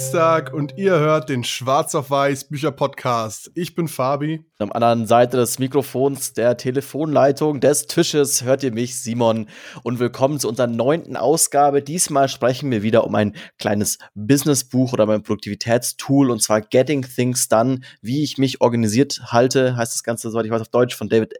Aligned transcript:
Dienstag 0.00 0.54
und 0.54 0.78
ihr 0.78 0.98
hört 0.98 1.28
den 1.28 1.44
Schwarz 1.44 1.94
auf 1.94 2.08
Weiß 2.08 2.44
Bücher 2.44 2.70
Podcast. 2.70 3.50
Ich 3.54 3.74
bin 3.74 3.86
Fabi. 3.86 4.42
Am 4.58 4.72
anderen 4.72 5.06
Seite 5.06 5.36
des 5.36 5.58
Mikrofons, 5.58 6.32
der 6.32 6.56
Telefonleitung, 6.56 7.60
des 7.60 7.86
Tisches 7.86 8.42
hört 8.42 8.62
ihr 8.62 8.72
mich, 8.72 8.98
Simon. 8.98 9.46
Und 9.82 9.98
willkommen 9.98 10.40
zu 10.40 10.48
unserer 10.48 10.68
neunten 10.68 11.18
Ausgabe. 11.18 11.82
Diesmal 11.82 12.30
sprechen 12.30 12.70
wir 12.70 12.82
wieder 12.82 13.04
um 13.04 13.14
ein 13.14 13.36
kleines 13.58 13.98
Businessbuch 14.14 14.94
oder 14.94 15.04
mein 15.04 15.22
Produktivitätstool 15.22 16.30
und 16.30 16.42
zwar 16.42 16.62
Getting 16.62 17.02
Things 17.02 17.48
Done, 17.48 17.80
wie 18.00 18.22
ich 18.22 18.38
mich 18.38 18.62
organisiert 18.62 19.20
halte, 19.26 19.76
heißt 19.76 19.92
das 19.92 20.02
Ganze, 20.02 20.30
soweit 20.30 20.46
ich 20.46 20.50
weiß, 20.50 20.62
auf 20.62 20.68
Deutsch 20.68 20.96
von 20.96 21.10
David, 21.10 21.34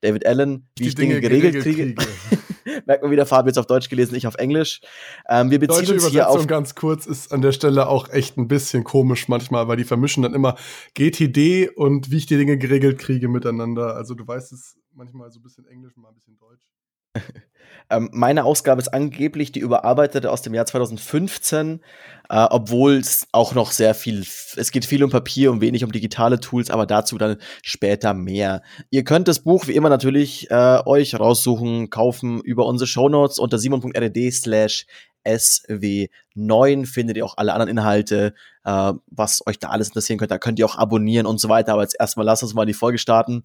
David 0.00 0.26
Allen, 0.26 0.68
wie 0.76 0.82
Die 0.84 0.88
ich 0.88 0.94
Dinge, 0.94 1.20
Dinge 1.20 1.28
geregelt, 1.28 1.64
geregelt, 1.64 1.96
kriege. 1.96 2.16
kriege. 2.26 2.42
Merkt 2.86 3.02
man 3.02 3.10
wieder, 3.10 3.26
Fabi 3.26 3.48
jetzt 3.48 3.58
auf 3.58 3.66
Deutsch 3.66 3.88
gelesen, 3.88 4.14
ich 4.14 4.26
auf 4.26 4.34
Englisch. 4.36 4.80
Ähm, 5.28 5.50
wir 5.50 5.58
beziehen 5.58 5.86
Deutsche 5.86 5.94
uns 5.94 6.08
hier 6.08 6.28
auf 6.28 6.46
ganz 6.46 6.74
kurz 6.74 7.06
ist 7.06 7.32
an 7.32 7.42
der 7.42 7.52
Stelle 7.52 7.88
auch 7.88 8.10
echt 8.10 8.36
ein 8.36 8.48
bisschen 8.48 8.84
komisch 8.84 9.28
manchmal, 9.28 9.68
weil 9.68 9.76
die 9.76 9.84
vermischen 9.84 10.22
dann 10.22 10.34
immer 10.34 10.56
GTD 10.94 11.68
und 11.68 12.10
wie 12.10 12.18
ich 12.18 12.26
die 12.26 12.36
Dinge 12.36 12.58
geregelt 12.58 12.98
kriege 12.98 13.28
miteinander. 13.28 13.96
Also 13.96 14.14
du 14.14 14.26
weißt 14.26 14.52
es 14.52 14.76
manchmal 14.92 15.30
so 15.30 15.40
ein 15.40 15.42
bisschen 15.42 15.66
Englisch, 15.66 15.96
mal 15.96 16.08
ein 16.08 16.14
bisschen 16.14 16.36
Deutsch. 16.38 16.75
ähm, 17.90 18.08
meine 18.12 18.44
Ausgabe 18.44 18.80
ist 18.80 18.88
angeblich 18.88 19.52
die 19.52 19.60
überarbeitete 19.60 20.30
aus 20.30 20.42
dem 20.42 20.54
Jahr 20.54 20.66
2015, 20.66 21.80
äh, 22.28 22.46
obwohl 22.50 22.94
es 22.96 23.26
auch 23.32 23.54
noch 23.54 23.70
sehr 23.70 23.94
viel, 23.94 24.20
es 24.20 24.70
geht 24.70 24.84
viel 24.84 25.04
um 25.04 25.10
Papier 25.10 25.50
und 25.52 25.60
wenig 25.60 25.84
um 25.84 25.92
digitale 25.92 26.40
Tools, 26.40 26.70
aber 26.70 26.86
dazu 26.86 27.18
dann 27.18 27.36
später 27.62 28.14
mehr. 28.14 28.62
Ihr 28.90 29.04
könnt 29.04 29.28
das 29.28 29.40
Buch 29.40 29.66
wie 29.66 29.74
immer 29.74 29.88
natürlich 29.88 30.50
äh, 30.50 30.80
euch 30.84 31.18
raussuchen, 31.18 31.90
kaufen 31.90 32.40
über 32.40 32.66
unsere 32.66 32.88
Shownotes 32.88 33.38
unter 33.38 33.58
simon.rd 33.58 34.32
slash 34.32 34.86
SW9 35.26 36.86
findet 36.86 37.16
ihr 37.16 37.24
auch 37.24 37.36
alle 37.36 37.52
anderen 37.52 37.70
Inhalte, 37.70 38.34
äh, 38.64 38.92
was 39.06 39.46
euch 39.46 39.58
da 39.58 39.68
alles 39.68 39.88
interessieren 39.88 40.18
könnte. 40.18 40.34
Da 40.34 40.38
könnt 40.38 40.58
ihr 40.58 40.66
auch 40.66 40.76
abonnieren 40.76 41.26
und 41.26 41.40
so 41.40 41.48
weiter. 41.48 41.72
Aber 41.72 41.82
jetzt 41.82 41.96
erstmal 41.98 42.26
lasst 42.26 42.42
uns 42.42 42.54
mal 42.54 42.66
die 42.66 42.74
Folge 42.74 42.98
starten. 42.98 43.42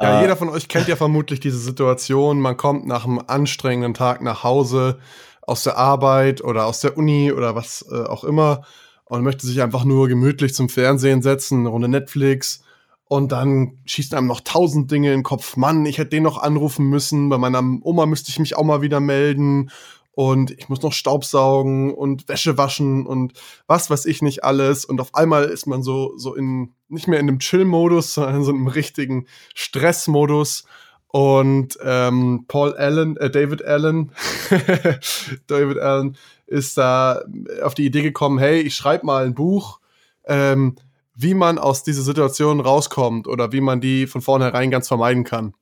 Ja, 0.00 0.18
äh, 0.18 0.22
jeder 0.22 0.36
von 0.36 0.48
euch 0.48 0.68
kennt 0.68 0.88
ja 0.88 0.96
vermutlich 0.96 1.40
diese 1.40 1.58
Situation. 1.58 2.40
Man 2.40 2.56
kommt 2.56 2.86
nach 2.86 3.04
einem 3.04 3.20
anstrengenden 3.26 3.94
Tag 3.94 4.22
nach 4.22 4.42
Hause 4.42 4.98
aus 5.42 5.62
der 5.62 5.76
Arbeit 5.78 6.42
oder 6.42 6.66
aus 6.66 6.80
der 6.80 6.96
Uni 6.96 7.32
oder 7.32 7.54
was 7.54 7.84
äh, 7.90 8.04
auch 8.04 8.24
immer 8.24 8.62
und 9.04 9.22
möchte 9.22 9.46
sich 9.46 9.62
einfach 9.62 9.84
nur 9.84 10.08
gemütlich 10.08 10.54
zum 10.54 10.68
Fernsehen 10.68 11.22
setzen, 11.22 11.60
eine 11.60 11.70
Runde 11.70 11.88
Netflix. 11.88 12.62
Und 13.04 13.32
dann 13.32 13.78
schießt 13.86 14.12
einem 14.12 14.26
noch 14.26 14.42
tausend 14.42 14.90
Dinge 14.90 15.08
in 15.08 15.20
den 15.20 15.22
Kopf. 15.22 15.56
Mann, 15.56 15.86
ich 15.86 15.96
hätte 15.96 16.10
den 16.10 16.24
noch 16.24 16.36
anrufen 16.36 16.86
müssen. 16.90 17.30
Bei 17.30 17.38
meiner 17.38 17.62
Oma 17.82 18.04
müsste 18.04 18.28
ich 18.28 18.38
mich 18.38 18.54
auch 18.54 18.64
mal 18.64 18.82
wieder 18.82 19.00
melden 19.00 19.70
und 20.18 20.50
ich 20.50 20.68
muss 20.68 20.82
noch 20.82 20.92
Staubsaugen 20.92 21.94
und 21.94 22.26
Wäsche 22.28 22.58
waschen 22.58 23.06
und 23.06 23.34
was 23.68 23.88
weiß 23.88 24.04
ich 24.04 24.20
nicht 24.20 24.42
alles. 24.42 24.84
Und 24.84 25.00
auf 25.00 25.14
einmal 25.14 25.44
ist 25.44 25.68
man 25.68 25.84
so, 25.84 26.12
so 26.16 26.34
in, 26.34 26.74
nicht 26.88 27.06
mehr 27.06 27.20
in 27.20 27.28
einem 27.28 27.38
Chill-Modus, 27.38 28.14
sondern 28.14 28.34
in 28.34 28.42
so 28.42 28.50
einem 28.50 28.66
richtigen 28.66 29.26
Stress-Modus. 29.54 30.64
Und 31.06 31.78
ähm, 31.84 32.46
Paul 32.48 32.74
Allen, 32.74 33.16
äh, 33.18 33.30
David 33.30 33.64
Allen, 33.64 34.10
David 35.46 35.78
Allen 35.78 36.16
ist 36.48 36.76
da 36.76 37.22
auf 37.62 37.74
die 37.74 37.86
Idee 37.86 38.02
gekommen, 38.02 38.40
hey, 38.40 38.58
ich 38.58 38.74
schreibe 38.74 39.06
mal 39.06 39.24
ein 39.24 39.36
Buch, 39.36 39.78
ähm, 40.26 40.74
wie 41.14 41.34
man 41.34 41.58
aus 41.58 41.84
dieser 41.84 42.02
Situation 42.02 42.58
rauskommt 42.58 43.28
oder 43.28 43.52
wie 43.52 43.60
man 43.60 43.80
die 43.80 44.08
von 44.08 44.20
vornherein 44.20 44.72
ganz 44.72 44.88
vermeiden 44.88 45.22
kann. 45.22 45.54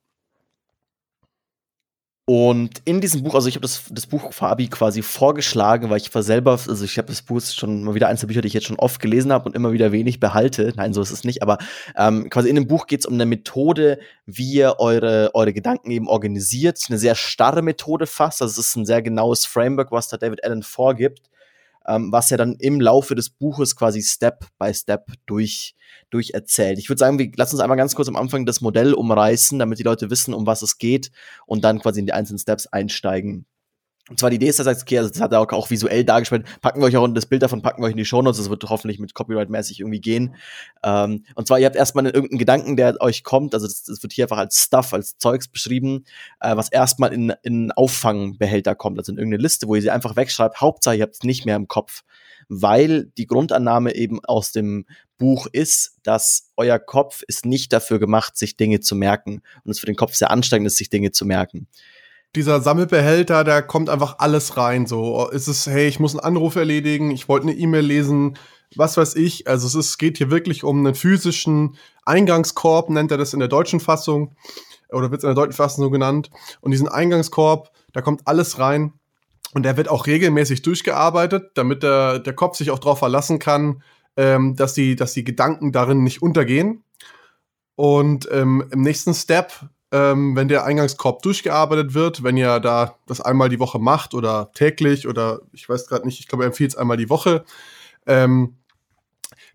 Und 2.29 2.81
in 2.83 2.99
diesem 2.99 3.23
Buch, 3.23 3.35
also 3.35 3.47
ich 3.47 3.55
habe 3.55 3.61
das, 3.61 3.83
das 3.89 4.05
Buch 4.05 4.33
Fabi 4.33 4.67
quasi 4.67 5.01
vorgeschlagen, 5.01 5.89
weil 5.89 5.95
ich 5.95 6.13
war 6.13 6.23
selber, 6.23 6.51
also 6.51 6.83
ich 6.83 6.97
habe 6.97 7.07
das 7.07 7.21
Buch 7.21 7.39
schon 7.39 7.85
mal 7.85 7.95
wieder 7.95 8.09
eins 8.09 8.19
der 8.19 8.27
Bücher, 8.27 8.41
die 8.41 8.49
ich 8.49 8.53
jetzt 8.53 8.67
schon 8.67 8.79
oft 8.79 8.99
gelesen 8.99 9.31
habe 9.31 9.45
und 9.45 9.55
immer 9.55 9.71
wieder 9.71 9.93
wenig 9.93 10.19
behalte. 10.19 10.73
Nein, 10.75 10.93
so 10.93 11.01
ist 11.01 11.11
es 11.11 11.23
nicht. 11.23 11.41
Aber 11.41 11.57
ähm, 11.95 12.29
quasi 12.29 12.49
in 12.49 12.55
dem 12.55 12.67
Buch 12.67 12.87
geht 12.87 12.99
es 12.99 13.05
um 13.05 13.13
eine 13.13 13.25
Methode, 13.25 13.99
wie 14.25 14.55
ihr 14.55 14.75
eure, 14.77 15.31
eure 15.35 15.53
Gedanken 15.53 15.89
eben 15.89 16.09
organisiert. 16.09 16.77
Eine 16.89 16.97
sehr 16.97 17.15
starre 17.15 17.61
Methode 17.61 18.07
fast. 18.07 18.41
Also 18.41 18.59
es 18.59 18.67
ist 18.67 18.75
ein 18.75 18.85
sehr 18.85 19.01
genaues 19.01 19.45
Framework, 19.45 19.93
was 19.93 20.09
da 20.09 20.17
David 20.17 20.43
Allen 20.43 20.63
vorgibt 20.63 21.21
ähm, 21.87 22.11
was 22.11 22.31
er 22.31 22.37
dann 22.37 22.55
im 22.59 22.81
Laufe 22.81 23.15
des 23.15 23.29
Buches 23.29 23.75
quasi 23.75 24.01
Step 24.01 24.45
by 24.59 24.73
Step 24.73 25.11
durch, 25.25 25.75
durch 26.09 26.31
erzählt. 26.31 26.79
Ich 26.79 26.89
würde 26.89 26.99
sagen, 26.99 27.19
wir 27.19 27.31
lassen 27.35 27.55
uns 27.55 27.61
einmal 27.61 27.77
ganz 27.77 27.95
kurz 27.95 28.07
am 28.07 28.15
Anfang 28.15 28.45
das 28.45 28.61
Modell 28.61 28.93
umreißen, 28.93 29.57
damit 29.59 29.79
die 29.79 29.83
Leute 29.83 30.09
wissen, 30.09 30.33
um 30.33 30.45
was 30.45 30.61
es 30.61 30.77
geht 30.77 31.11
und 31.45 31.63
dann 31.63 31.79
quasi 31.79 31.99
in 31.99 32.05
die 32.05 32.13
einzelnen 32.13 32.39
Steps 32.39 32.67
einsteigen. 32.67 33.45
Und 34.09 34.19
zwar 34.19 34.29
die 34.29 34.37
Idee 34.37 34.47
ist, 34.47 34.59
dass 34.59 34.67
er 34.67 34.75
sagt, 34.75 34.83
okay, 34.83 34.99
also 34.99 35.09
das 35.09 35.19
hat 35.19 35.33
er 35.33 35.41
auch, 35.41 35.51
auch 35.51 35.69
visuell 35.69 36.05
dargestellt, 36.05 36.45
packen 36.61 36.79
wir 36.79 36.85
euch 36.85 36.95
auch 36.95 37.07
das 37.09 37.25
Bild 37.25 37.43
davon, 37.43 37.61
packen 37.61 37.81
wir 37.81 37.87
euch 37.87 37.91
in 37.91 37.97
die 37.97 38.05
Shownotes, 38.05 38.37
das 38.37 38.49
wird 38.49 38.63
hoffentlich 38.63 38.99
mit 38.99 39.13
Copyright-mäßig 39.13 39.81
irgendwie 39.81 39.99
gehen. 39.99 40.35
Ähm, 40.83 41.25
und 41.35 41.47
zwar, 41.47 41.59
ihr 41.59 41.65
habt 41.65 41.75
erstmal 41.75 42.05
irgendeinen 42.05 42.39
Gedanken, 42.39 42.77
der 42.77 43.01
euch 43.01 43.23
kommt, 43.23 43.53
also 43.53 43.67
das, 43.67 43.83
das 43.83 44.01
wird 44.01 44.13
hier 44.13 44.25
einfach 44.25 44.37
als 44.37 44.63
Stuff, 44.63 44.93
als 44.93 45.17
Zeugs 45.17 45.49
beschrieben, 45.49 46.05
äh, 46.39 46.55
was 46.55 46.69
erstmal 46.69 47.11
in, 47.13 47.33
in 47.43 47.53
einen 47.53 47.71
Auffangbehälter 47.73 48.75
kommt, 48.75 48.97
also 48.97 49.11
in 49.11 49.17
irgendeine 49.17 49.43
Liste, 49.43 49.67
wo 49.67 49.75
ihr 49.75 49.81
sie 49.81 49.91
einfach 49.91 50.15
wegschreibt, 50.15 50.61
Hauptsache 50.61 50.95
ihr 50.95 51.03
habt 51.03 51.15
es 51.15 51.23
nicht 51.23 51.45
mehr 51.45 51.55
im 51.55 51.67
Kopf. 51.67 52.03
Weil 52.49 53.11
die 53.17 53.27
Grundannahme 53.27 53.93
eben 53.95 54.23
aus 54.23 54.53
dem 54.53 54.85
Buch 55.17 55.47
ist, 55.51 55.97
dass 56.03 56.53
euer 56.55 56.79
Kopf 56.79 57.23
ist 57.27 57.45
nicht 57.45 57.73
dafür 57.73 57.99
gemacht, 57.99 58.37
sich 58.37 58.55
Dinge 58.55 58.79
zu 58.79 58.95
merken. 58.95 59.41
Und 59.65 59.71
es 59.71 59.79
für 59.79 59.85
den 59.85 59.97
Kopf 59.97 60.13
sehr 60.13 60.31
anstrengend 60.31 60.67
ist, 60.67 60.77
sich 60.77 60.89
Dinge 60.89 61.11
zu 61.11 61.25
merken 61.25 61.67
dieser 62.35 62.61
Sammelbehälter, 62.61 63.43
da 63.43 63.61
kommt 63.61 63.89
einfach 63.89 64.19
alles 64.19 64.57
rein. 64.57 64.85
So 64.85 65.29
ist 65.29 65.47
es, 65.47 65.67
hey, 65.67 65.87
ich 65.87 65.99
muss 65.99 66.13
einen 66.13 66.23
Anruf 66.23 66.55
erledigen, 66.55 67.11
ich 67.11 67.27
wollte 67.27 67.47
eine 67.47 67.55
E-Mail 67.55 67.85
lesen, 67.85 68.37
was 68.75 68.97
weiß 68.97 69.15
ich. 69.15 69.47
Also 69.47 69.67
es 69.67 69.75
ist, 69.75 69.97
geht 69.97 70.17
hier 70.17 70.29
wirklich 70.29 70.63
um 70.63 70.79
einen 70.79 70.95
physischen 70.95 71.77
Eingangskorb, 72.05 72.89
nennt 72.89 73.11
er 73.11 73.17
das 73.17 73.33
in 73.33 73.39
der 73.39 73.49
deutschen 73.49 73.79
Fassung 73.79 74.35
oder 74.89 75.11
wird 75.11 75.19
es 75.19 75.23
in 75.23 75.29
der 75.29 75.35
deutschen 75.35 75.57
Fassung 75.57 75.83
so 75.83 75.89
genannt. 75.89 76.29
Und 76.61 76.71
diesen 76.71 76.87
Eingangskorb, 76.87 77.71
da 77.93 78.01
kommt 78.01 78.27
alles 78.27 78.59
rein 78.59 78.93
und 79.53 79.63
der 79.63 79.77
wird 79.77 79.89
auch 79.89 80.05
regelmäßig 80.07 80.61
durchgearbeitet, 80.61 81.51
damit 81.55 81.83
der, 81.83 82.19
der 82.19 82.33
Kopf 82.33 82.57
sich 82.57 82.71
auch 82.71 82.79
darauf 82.79 82.99
verlassen 82.99 83.39
kann, 83.39 83.81
ähm, 84.15 84.55
dass, 84.55 84.73
die, 84.73 84.95
dass 84.95 85.13
die 85.13 85.23
Gedanken 85.23 85.71
darin 85.71 86.03
nicht 86.03 86.21
untergehen. 86.21 86.83
Und 87.75 88.27
ähm, 88.31 88.65
im 88.71 88.81
nächsten 88.81 89.13
Step 89.13 89.53
ähm, 89.91 90.35
wenn 90.35 90.47
der 90.47 90.65
Eingangskorb 90.65 91.21
durchgearbeitet 91.21 91.93
wird, 91.93 92.23
wenn 92.23 92.37
ihr 92.37 92.59
da 92.59 92.97
das 93.05 93.21
einmal 93.21 93.49
die 93.49 93.59
Woche 93.59 93.79
macht 93.79 94.13
oder 94.13 94.51
täglich 94.53 95.07
oder 95.07 95.41
ich 95.53 95.67
weiß 95.67 95.87
gerade 95.87 96.05
nicht, 96.05 96.19
ich 96.19 96.27
glaube, 96.27 96.43
er 96.43 96.47
empfiehlt 96.47 96.71
es 96.71 96.77
einmal 96.77 96.97
die 96.97 97.09
Woche, 97.09 97.45
ähm, 98.05 98.57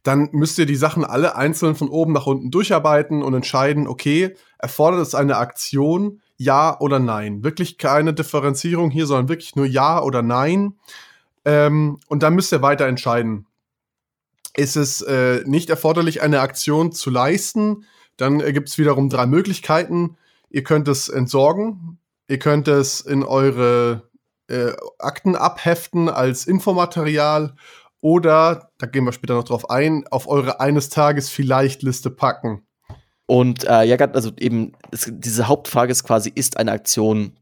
dann 0.02 0.30
müsst 0.32 0.58
ihr 0.58 0.66
die 0.66 0.76
Sachen 0.76 1.04
alle 1.04 1.36
einzeln 1.36 1.74
von 1.74 1.88
oben 1.88 2.12
nach 2.12 2.26
unten 2.26 2.50
durcharbeiten 2.50 3.22
und 3.22 3.34
entscheiden, 3.34 3.86
okay, 3.86 4.34
erfordert 4.58 5.00
es 5.00 5.14
eine 5.14 5.36
Aktion, 5.36 6.20
ja 6.36 6.78
oder 6.80 6.98
nein? 6.98 7.44
Wirklich 7.44 7.78
keine 7.78 8.12
Differenzierung 8.12 8.90
hier, 8.90 9.06
sondern 9.06 9.28
wirklich 9.28 9.54
nur 9.54 9.66
ja 9.66 10.02
oder 10.02 10.22
nein. 10.22 10.74
Ähm, 11.44 12.00
und 12.08 12.22
dann 12.22 12.34
müsst 12.34 12.52
ihr 12.52 12.62
weiter 12.62 12.86
entscheiden. 12.86 13.46
Ist 14.56 14.76
es 14.76 15.02
äh, 15.02 15.42
nicht 15.46 15.70
erforderlich, 15.70 16.20
eine 16.20 16.40
Aktion 16.40 16.92
zu 16.92 17.10
leisten? 17.10 17.84
Dann 18.16 18.40
äh, 18.40 18.52
gibt 18.52 18.68
es 18.68 18.78
wiederum 18.78 19.08
drei 19.08 19.26
Möglichkeiten. 19.26 20.16
Ihr 20.52 20.62
könnt 20.62 20.86
es 20.86 21.08
entsorgen, 21.08 21.98
ihr 22.28 22.38
könnt 22.38 22.68
es 22.68 23.00
in 23.00 23.24
eure 23.24 24.10
äh, 24.48 24.72
Akten 24.98 25.34
abheften 25.34 26.10
als 26.10 26.46
Infomaterial 26.46 27.54
oder, 28.02 28.70
da 28.76 28.86
gehen 28.86 29.04
wir 29.04 29.12
später 29.12 29.34
noch 29.34 29.44
drauf 29.44 29.70
ein, 29.70 30.04
auf 30.10 30.28
eure 30.28 30.60
eines 30.60 30.90
Tages 30.90 31.30
vielleicht 31.30 31.82
Liste 31.82 32.10
packen. 32.10 32.66
Und 33.24 33.64
äh, 33.64 33.84
ja, 33.84 33.96
also 33.96 34.30
eben, 34.38 34.72
es, 34.90 35.10
diese 35.10 35.48
Hauptfrage 35.48 35.90
ist 35.90 36.04
quasi, 36.04 36.30
ist 36.34 36.58
eine 36.58 36.72
Aktion 36.72 37.38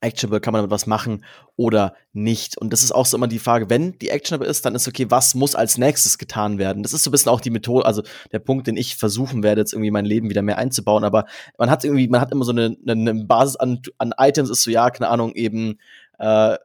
actionable, 0.00 0.40
kann 0.40 0.52
man 0.52 0.60
damit 0.60 0.70
was 0.70 0.86
machen 0.86 1.24
oder 1.56 1.94
nicht. 2.12 2.56
Und 2.58 2.72
das 2.72 2.82
ist 2.82 2.92
auch 2.92 3.06
so 3.06 3.16
immer 3.16 3.28
die 3.28 3.38
Frage, 3.38 3.68
wenn 3.70 3.98
die 3.98 4.10
actionable 4.10 4.48
ist, 4.48 4.64
dann 4.64 4.74
ist 4.74 4.88
okay, 4.88 5.06
was 5.10 5.34
muss 5.34 5.54
als 5.54 5.78
nächstes 5.78 6.18
getan 6.18 6.58
werden? 6.58 6.82
Das 6.82 6.92
ist 6.92 7.02
so 7.02 7.10
ein 7.10 7.12
bisschen 7.12 7.32
auch 7.32 7.40
die 7.40 7.50
Methode, 7.50 7.84
also 7.84 8.02
der 8.32 8.38
Punkt, 8.38 8.66
den 8.66 8.76
ich 8.76 8.96
versuchen 8.96 9.42
werde, 9.42 9.60
jetzt 9.60 9.72
irgendwie 9.72 9.90
mein 9.90 10.04
Leben 10.04 10.30
wieder 10.30 10.42
mehr 10.42 10.58
einzubauen. 10.58 11.04
Aber 11.04 11.26
man 11.58 11.70
hat 11.70 11.84
irgendwie, 11.84 12.08
man 12.08 12.20
hat 12.20 12.32
immer 12.32 12.44
so 12.44 12.52
eine, 12.52 12.76
eine 12.86 13.14
Basis 13.24 13.56
an, 13.56 13.80
an 13.98 14.14
Items, 14.18 14.50
ist 14.50 14.62
so, 14.62 14.70
ja, 14.70 14.90
keine 14.90 15.08
Ahnung, 15.08 15.32
eben 15.34 15.78
äh, 16.18 16.56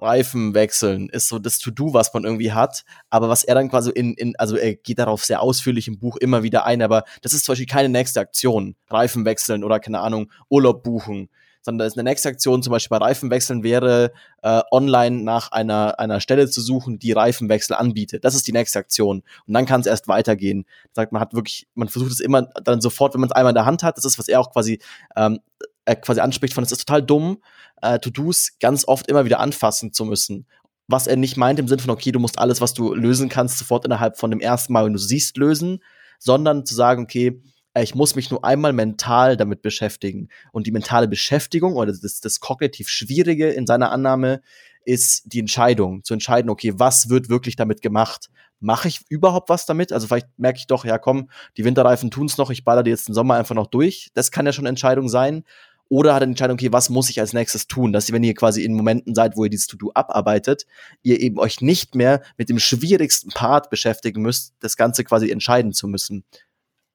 Reifen 0.00 0.54
wechseln 0.54 1.08
ist 1.08 1.28
so 1.28 1.38
das 1.38 1.58
To-Do, 1.58 1.92
was 1.92 2.12
man 2.14 2.24
irgendwie 2.24 2.52
hat. 2.52 2.84
Aber 3.10 3.28
was 3.28 3.42
er 3.42 3.54
dann 3.54 3.68
quasi 3.68 3.90
in, 3.90 4.14
in, 4.14 4.36
also 4.36 4.56
er 4.56 4.74
geht 4.74 4.98
darauf 4.98 5.24
sehr 5.24 5.42
ausführlich 5.42 5.88
im 5.88 5.98
Buch 5.98 6.16
immer 6.16 6.42
wieder 6.42 6.64
ein, 6.64 6.82
aber 6.82 7.04
das 7.22 7.32
ist 7.32 7.44
zum 7.44 7.52
Beispiel 7.52 7.66
keine 7.66 7.88
nächste 7.88 8.20
Aktion. 8.20 8.76
Reifen 8.88 9.24
wechseln 9.24 9.64
oder 9.64 9.80
keine 9.80 10.00
Ahnung, 10.00 10.30
Urlaub 10.48 10.82
buchen 10.82 11.28
sondern 11.62 11.78
da 11.80 11.86
ist 11.86 11.98
eine 11.98 12.08
nächste 12.08 12.28
Aktion, 12.28 12.62
zum 12.62 12.72
Beispiel 12.72 12.98
bei 12.98 13.04
Reifenwechseln 13.04 13.62
wäre, 13.62 14.12
äh, 14.42 14.60
online 14.70 15.22
nach 15.22 15.52
einer, 15.52 15.98
einer 15.98 16.20
Stelle 16.20 16.48
zu 16.48 16.60
suchen, 16.60 16.98
die 16.98 17.12
Reifenwechsel 17.12 17.76
anbietet. 17.76 18.24
Das 18.24 18.34
ist 18.34 18.46
die 18.46 18.52
nächste 18.52 18.78
Aktion. 18.78 19.22
Und 19.46 19.54
dann 19.54 19.66
kann 19.66 19.80
es 19.80 19.86
erst 19.86 20.08
weitergehen. 20.08 20.64
Sagt, 20.92 21.12
man 21.12 21.20
hat 21.20 21.34
wirklich, 21.34 21.66
man 21.74 21.88
versucht 21.88 22.12
es 22.12 22.20
immer 22.20 22.42
dann 22.64 22.80
sofort, 22.80 23.14
wenn 23.14 23.20
man 23.20 23.28
es 23.28 23.34
einmal 23.34 23.50
in 23.50 23.56
der 23.56 23.66
Hand 23.66 23.82
hat, 23.82 23.96
das 23.96 24.04
ist, 24.04 24.18
was 24.18 24.28
er 24.28 24.40
auch 24.40 24.52
quasi, 24.52 24.80
ähm, 25.16 25.40
er 25.84 25.96
quasi 25.96 26.20
anspricht 26.20 26.54
von, 26.54 26.64
es 26.64 26.72
ist 26.72 26.86
total 26.86 27.02
dumm, 27.02 27.42
äh, 27.82 27.98
To-Dos 27.98 28.58
ganz 28.60 28.86
oft 28.86 29.08
immer 29.08 29.24
wieder 29.24 29.40
anfassen 29.40 29.92
zu 29.92 30.04
müssen 30.04 30.46
was 30.88 31.06
er 31.06 31.16
nicht 31.16 31.36
meint 31.36 31.58
im 31.58 31.68
Sinne 31.68 31.82
von, 31.82 31.90
okay, 31.90 32.12
du 32.12 32.18
musst 32.18 32.38
alles, 32.38 32.60
was 32.60 32.72
du 32.72 32.94
lösen 32.94 33.28
kannst, 33.28 33.58
sofort 33.58 33.84
innerhalb 33.84 34.16
von 34.16 34.30
dem 34.30 34.40
ersten 34.40 34.72
Mal, 34.72 34.86
wenn 34.86 34.94
du 34.94 34.98
siehst, 34.98 35.36
lösen, 35.36 35.80
sondern 36.18 36.64
zu 36.64 36.74
sagen, 36.74 37.02
okay, 37.02 37.26
äh, 37.26 37.42
ich 37.74 37.94
muss 37.94 38.14
mich 38.14 38.30
nur 38.30 38.44
einmal 38.44 38.72
mental 38.72 39.36
damit 39.36 39.62
beschäftigen. 39.62 40.28
Und 40.52 40.66
die 40.66 40.72
mentale 40.72 41.08
Beschäftigung 41.08 41.74
oder 41.74 41.92
das, 41.92 42.20
das 42.20 42.40
kognitiv 42.40 42.88
Schwierige 42.88 43.50
in 43.50 43.66
seiner 43.66 43.92
Annahme 43.92 44.40
ist 44.84 45.24
die 45.26 45.40
Entscheidung, 45.40 46.02
zu 46.02 46.14
entscheiden, 46.14 46.50
okay, 46.50 46.72
was 46.76 47.08
wird 47.08 47.28
wirklich 47.28 47.56
damit 47.56 47.82
gemacht? 47.82 48.30
Mache 48.58 48.88
ich 48.88 49.02
überhaupt 49.08 49.50
was 49.50 49.66
damit? 49.66 49.92
Also 49.92 50.06
vielleicht 50.06 50.28
merke 50.38 50.58
ich 50.58 50.66
doch, 50.66 50.84
ja 50.84 50.98
komm, 50.98 51.30
die 51.56 51.64
Winterreifen 51.64 52.10
tun's 52.10 52.38
noch, 52.38 52.50
ich 52.50 52.64
baller 52.64 52.82
die 52.82 52.90
jetzt 52.90 53.06
den 53.06 53.14
Sommer 53.14 53.34
einfach 53.34 53.54
noch 53.54 53.66
durch. 53.66 54.08
Das 54.14 54.30
kann 54.30 54.46
ja 54.46 54.52
schon 54.52 54.66
Entscheidung 54.66 55.08
sein. 55.08 55.44
Oder 55.90 56.14
hat 56.14 56.22
eine 56.22 56.32
Entscheidung, 56.32 56.54
okay, 56.54 56.72
was 56.72 56.90
muss 56.90 57.08
ich 57.08 57.20
als 57.20 57.32
nächstes 57.32 57.66
tun? 57.66 57.92
Dass 57.92 58.08
ihr, 58.08 58.14
wenn 58.14 58.24
ihr 58.24 58.34
quasi 58.34 58.62
in 58.62 58.74
Momenten 58.74 59.14
seid, 59.14 59.36
wo 59.36 59.44
ihr 59.44 59.50
dieses 59.50 59.68
To-Do 59.68 59.92
abarbeitet, 59.94 60.66
ihr 61.02 61.18
eben 61.20 61.38
euch 61.38 61.62
nicht 61.62 61.94
mehr 61.94 62.22
mit 62.36 62.50
dem 62.50 62.58
schwierigsten 62.58 63.30
Part 63.30 63.70
beschäftigen 63.70 64.20
müsst, 64.20 64.54
das 64.60 64.76
Ganze 64.76 65.04
quasi 65.04 65.30
entscheiden 65.30 65.72
zu 65.72 65.88
müssen. 65.88 66.24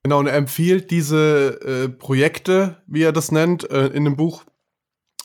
Genau, 0.04 0.20
und 0.20 0.28
er 0.28 0.36
empfiehlt 0.36 0.92
diese 0.92 1.62
äh, 1.62 1.90
Projekte, 1.90 2.82
wie 2.88 3.04
er 3.04 3.14
das 3.14 3.32
nennt, 3.32 3.70
äh, 3.72 3.88
in 3.88 4.04
dem 4.04 4.18
Buch 4.18 4.44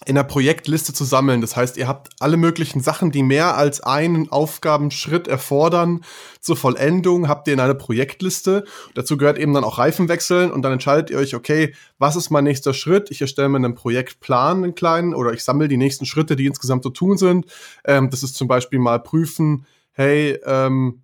in 0.06 0.14
der 0.14 0.22
Projektliste 0.22 0.92
zu 0.92 1.04
sammeln. 1.04 1.40
Das 1.40 1.56
heißt, 1.56 1.76
ihr 1.76 1.88
habt 1.88 2.10
alle 2.20 2.36
möglichen 2.36 2.80
Sachen, 2.80 3.10
die 3.10 3.25
mehr 3.25 3.56
als 3.56 3.80
einen 3.80 4.30
Aufgabenschritt 4.30 5.26
erfordern 5.26 6.04
zur 6.40 6.56
Vollendung, 6.56 7.28
habt 7.28 7.48
ihr 7.48 7.54
in 7.54 7.60
einer 7.60 7.75
Projektliste. 7.75 8.64
Dazu 8.94 9.16
gehört 9.16 9.38
eben 9.38 9.52
dann 9.52 9.64
auch 9.64 9.78
Reifenwechseln 9.78 10.52
und 10.52 10.62
dann 10.62 10.72
entscheidet 10.72 11.10
ihr 11.10 11.19
euch, 11.19 11.34
okay, 11.34 11.75
was 11.98 12.14
ist 12.14 12.30
mein 12.30 12.44
nächster 12.44 12.72
Schritt? 12.72 13.10
Ich 13.10 13.20
erstelle 13.20 13.48
mir 13.48 13.56
einen 13.56 13.75
Projektplan, 13.75 14.62
einen 14.62 14.75
kleinen, 14.76 15.14
oder 15.14 15.32
ich 15.32 15.42
sammle 15.42 15.66
die 15.66 15.76
nächsten 15.76 16.06
Schritte, 16.06 16.36
die 16.36 16.46
insgesamt 16.46 16.84
zu 16.84 16.90
tun 16.90 17.19
sind. 17.19 17.46
Ähm, 17.84 18.10
das 18.10 18.22
ist 18.22 18.36
zum 18.36 18.46
Beispiel 18.46 18.78
mal 18.78 19.00
prüfen, 19.00 19.66
hey, 19.92 20.38
ähm, 20.46 21.02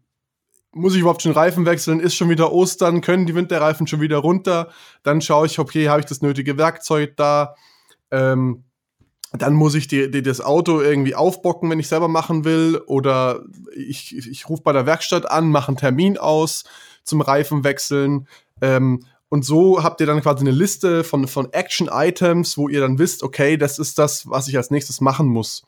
muss 0.75 0.95
ich 0.95 1.01
überhaupt 1.01 1.23
schon 1.23 1.33
Reifen 1.33 1.67
wechseln? 1.67 2.01
Ist 2.01 2.15
schon 2.15 2.29
wieder 2.29 2.53
Ostern? 2.53 3.01
Können 3.01 3.27
die 3.27 3.35
Winterreifen 3.35 3.87
schon 3.87 4.01
wieder 4.01 4.19
runter? 4.19 4.71
Dann 5.03 5.21
schaue 5.21 5.47
ich, 5.47 5.59
okay, 5.59 5.89
habe 5.89 6.01
ich 6.01 6.07
das 6.07 6.23
nötige 6.23 6.59
Werkzeug 6.59 7.17
da? 7.17 7.55
Ähm, 8.11 8.65
dann 9.33 9.55
muss 9.55 9.75
ich 9.75 9.89
die, 9.89 10.11
die, 10.11 10.23
das 10.23 10.41
Auto 10.41 10.81
irgendwie 10.81 11.15
aufbocken, 11.15 11.71
wenn 11.71 11.81
ich 11.81 11.89
selber 11.89 12.09
machen 12.09 12.45
will. 12.45 12.81
Oder 12.87 13.43
ich, 13.75 14.17
ich, 14.17 14.31
ich 14.31 14.49
rufe 14.49 14.63
bei 14.63 14.73
der 14.73 14.87
Werkstatt 14.87 15.31
an, 15.31 15.51
mache 15.51 15.69
einen 15.69 15.77
Termin 15.77 16.19
aus 16.19 16.65
zum 17.03 17.21
Reifenwechseln. 17.21 18.29
Ähm, 18.61 19.05
und 19.29 19.45
so 19.45 19.83
habt 19.83 20.01
ihr 20.01 20.07
dann 20.07 20.23
quasi 20.23 20.43
eine 20.43 20.53
Liste 20.53 21.03
von, 21.03 21.27
von 21.27 21.53
Action-Items, 21.53 22.57
wo 22.57 22.69
ihr 22.69 22.81
dann 22.81 22.99
wisst, 22.99 23.23
okay, 23.25 23.57
das 23.57 23.79
ist 23.81 23.99
das, 23.99 24.29
was 24.31 24.47
ich 24.47 24.57
als 24.57 24.71
nächstes 24.71 25.01
machen 25.01 25.27
muss. 25.27 25.65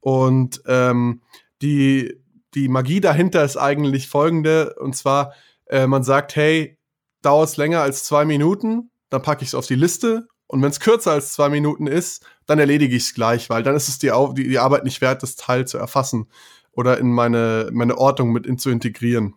Und 0.00 0.62
ähm, 0.66 1.20
die, 1.60 2.21
die 2.54 2.68
Magie 2.68 3.00
dahinter 3.00 3.44
ist 3.44 3.56
eigentlich 3.56 4.08
folgende. 4.08 4.74
Und 4.74 4.96
zwar, 4.96 5.34
äh, 5.66 5.86
man 5.86 6.02
sagt, 6.02 6.36
hey, 6.36 6.78
dauert 7.22 7.48
es 7.48 7.56
länger 7.56 7.80
als 7.80 8.04
zwei 8.04 8.24
Minuten, 8.24 8.90
dann 9.10 9.22
packe 9.22 9.42
ich 9.42 9.48
es 9.48 9.54
auf 9.54 9.66
die 9.66 9.74
Liste 9.74 10.26
und 10.52 10.60
wenn 10.60 10.70
es 10.70 10.80
kürzer 10.80 11.12
als 11.12 11.32
zwei 11.32 11.48
Minuten 11.48 11.86
ist, 11.86 12.26
dann 12.44 12.58
erledige 12.58 12.94
ich 12.94 13.04
es 13.04 13.14
gleich, 13.14 13.48
weil 13.48 13.62
dann 13.62 13.74
ist 13.74 13.88
es 13.88 13.98
die, 13.98 14.12
die, 14.34 14.48
die, 14.48 14.58
Arbeit 14.58 14.84
nicht 14.84 15.00
wert, 15.00 15.22
das 15.22 15.34
Teil 15.34 15.66
zu 15.66 15.78
erfassen 15.78 16.26
oder 16.72 16.98
in 16.98 17.10
meine, 17.10 17.70
meine 17.72 17.96
Ordnung 17.96 18.32
mit 18.32 18.46
in, 18.46 18.58
zu 18.58 18.68
integrieren. 18.68 19.34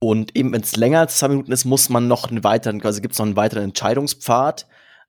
Und 0.00 0.34
eben, 0.34 0.50
wenn 0.52 0.62
es 0.62 0.74
länger 0.74 1.00
als 1.00 1.18
zwei 1.18 1.28
Minuten 1.28 1.52
ist, 1.52 1.66
muss 1.66 1.90
man 1.90 2.08
noch 2.08 2.30
einen 2.30 2.44
weiteren, 2.44 2.80
also 2.82 3.02
gibt 3.02 3.12
es 3.12 3.18
noch 3.18 3.26
einen 3.26 3.36
weiteren 3.36 3.64
Entscheidungspfad. 3.64 4.66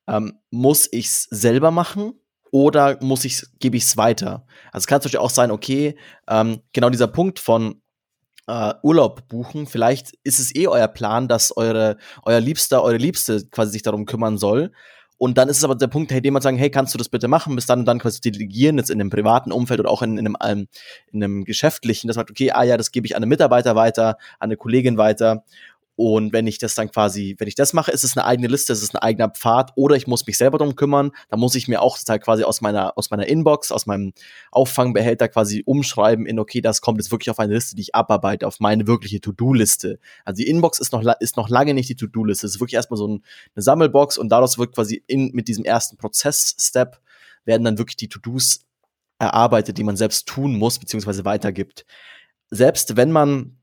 Ähm, 0.09 0.33
muss 0.51 0.89
ich 0.91 1.05
es 1.05 1.23
selber 1.31 1.71
machen 1.71 2.19
oder 2.51 2.97
muss 3.01 3.25
ich 3.25 3.43
gebe 3.59 3.77
ich 3.77 3.83
es 3.83 3.97
weiter? 3.97 4.45
Also 4.71 4.83
es 4.83 4.87
kann 4.87 5.01
zum 5.01 5.09
Beispiel 5.09 5.19
auch 5.19 5.29
sein, 5.29 5.51
okay, 5.51 5.95
ähm, 6.27 6.61
genau 6.73 6.89
dieser 6.89 7.07
Punkt 7.07 7.39
von 7.39 7.81
äh, 8.47 8.73
Urlaub 8.81 9.27
buchen. 9.27 9.67
Vielleicht 9.67 10.13
ist 10.23 10.39
es 10.39 10.55
eh 10.55 10.67
euer 10.67 10.87
Plan, 10.87 11.27
dass 11.27 11.55
eure, 11.55 11.97
euer 12.23 12.39
Liebster, 12.39 12.83
eure 12.83 12.97
Liebste 12.97 13.45
quasi 13.51 13.71
sich 13.71 13.83
darum 13.83 14.05
kümmern 14.05 14.37
soll. 14.37 14.71
Und 15.17 15.37
dann 15.37 15.49
ist 15.49 15.57
es 15.57 15.65
aber 15.65 15.75
der 15.75 15.87
Punkt, 15.87 16.11
hey, 16.11 16.21
dem 16.21 16.33
man 16.33 16.41
sagen, 16.41 16.57
hey, 16.57 16.71
kannst 16.71 16.93
du 16.93 16.97
das 16.97 17.09
bitte 17.09 17.27
machen, 17.27 17.53
bis 17.53 17.65
dann 17.65 17.79
und 17.79 17.85
dann 17.85 17.99
quasi 17.99 18.21
delegieren, 18.21 18.77
jetzt 18.77 18.89
in 18.89 19.01
einem 19.01 19.09
privaten 19.09 19.51
Umfeld 19.51 19.81
oder 19.81 19.91
auch 19.91 20.01
in, 20.01 20.17
in, 20.17 20.25
einem, 20.25 20.37
ähm, 20.41 20.67
in 21.11 21.21
einem 21.21 21.43
geschäftlichen, 21.43 22.07
das 22.07 22.15
sagt, 22.15 22.31
okay, 22.31 22.51
ah 22.51 22.63
ja, 22.63 22.77
das 22.77 22.91
gebe 22.91 23.05
ich 23.05 23.17
an 23.17 23.23
einen 23.23 23.29
Mitarbeiter 23.29 23.75
weiter, 23.75 24.17
an 24.39 24.47
eine 24.47 24.55
Kollegin 24.55 24.97
weiter 24.97 25.43
und 25.99 26.31
wenn 26.31 26.47
ich 26.47 26.59
das 26.59 26.75
dann 26.75 26.89
quasi, 26.89 27.35
wenn 27.39 27.49
ich 27.49 27.55
das 27.55 27.73
mache, 27.73 27.91
ist 27.91 28.05
es 28.05 28.15
eine 28.15 28.25
eigene 28.25 28.47
Liste, 28.47 28.71
ist 28.71 28.83
es 28.83 28.95
ein 28.95 28.99
eigener 28.99 29.27
Pfad 29.27 29.73
oder 29.75 29.97
ich 29.97 30.07
muss 30.07 30.25
mich 30.25 30.37
selber 30.37 30.57
drum 30.57 30.77
kümmern. 30.77 31.11
Da 31.27 31.35
muss 31.35 31.55
ich 31.55 31.67
mir 31.67 31.81
auch 31.81 31.97
quasi 32.21 32.45
aus 32.45 32.61
meiner, 32.61 32.97
aus 32.97 33.09
meiner 33.09 33.27
Inbox, 33.27 33.69
aus 33.69 33.85
meinem 33.85 34.13
Auffangbehälter 34.49 35.27
quasi 35.27 35.61
umschreiben 35.65 36.25
in, 36.25 36.39
okay, 36.39 36.61
das 36.61 36.79
kommt 36.79 36.99
jetzt 36.99 37.11
wirklich 37.11 37.29
auf 37.29 37.39
eine 37.39 37.53
Liste, 37.53 37.75
die 37.75 37.81
ich 37.81 37.95
abarbeite, 37.95 38.47
auf 38.47 38.61
meine 38.61 38.87
wirkliche 38.87 39.19
To-Do-Liste. 39.19 39.99
Also 40.23 40.37
die 40.41 40.47
Inbox 40.47 40.79
ist 40.79 40.93
noch, 40.93 41.03
ist 41.19 41.35
noch 41.35 41.49
lange 41.49 41.73
nicht 41.73 41.89
die 41.89 41.97
To-Do-Liste. 41.97 42.47
Es 42.47 42.55
ist 42.55 42.61
wirklich 42.61 42.75
erstmal 42.75 42.97
so 42.97 43.05
ein, 43.05 43.25
eine 43.53 43.61
Sammelbox 43.61 44.17
und 44.17 44.29
daraus 44.29 44.57
wird 44.57 44.73
quasi 44.73 45.03
in, 45.05 45.31
mit 45.33 45.49
diesem 45.49 45.65
ersten 45.65 45.97
Prozess-Step 45.97 47.01
werden 47.43 47.65
dann 47.65 47.77
wirklich 47.77 47.97
die 47.97 48.07
To-Dos 48.07 48.61
erarbeitet, 49.19 49.77
die 49.77 49.83
man 49.83 49.97
selbst 49.97 50.29
tun 50.29 50.57
muss, 50.57 50.79
beziehungsweise 50.79 51.25
weitergibt. 51.25 51.85
Selbst 52.51 52.95
wenn 52.95 53.11
man 53.11 53.58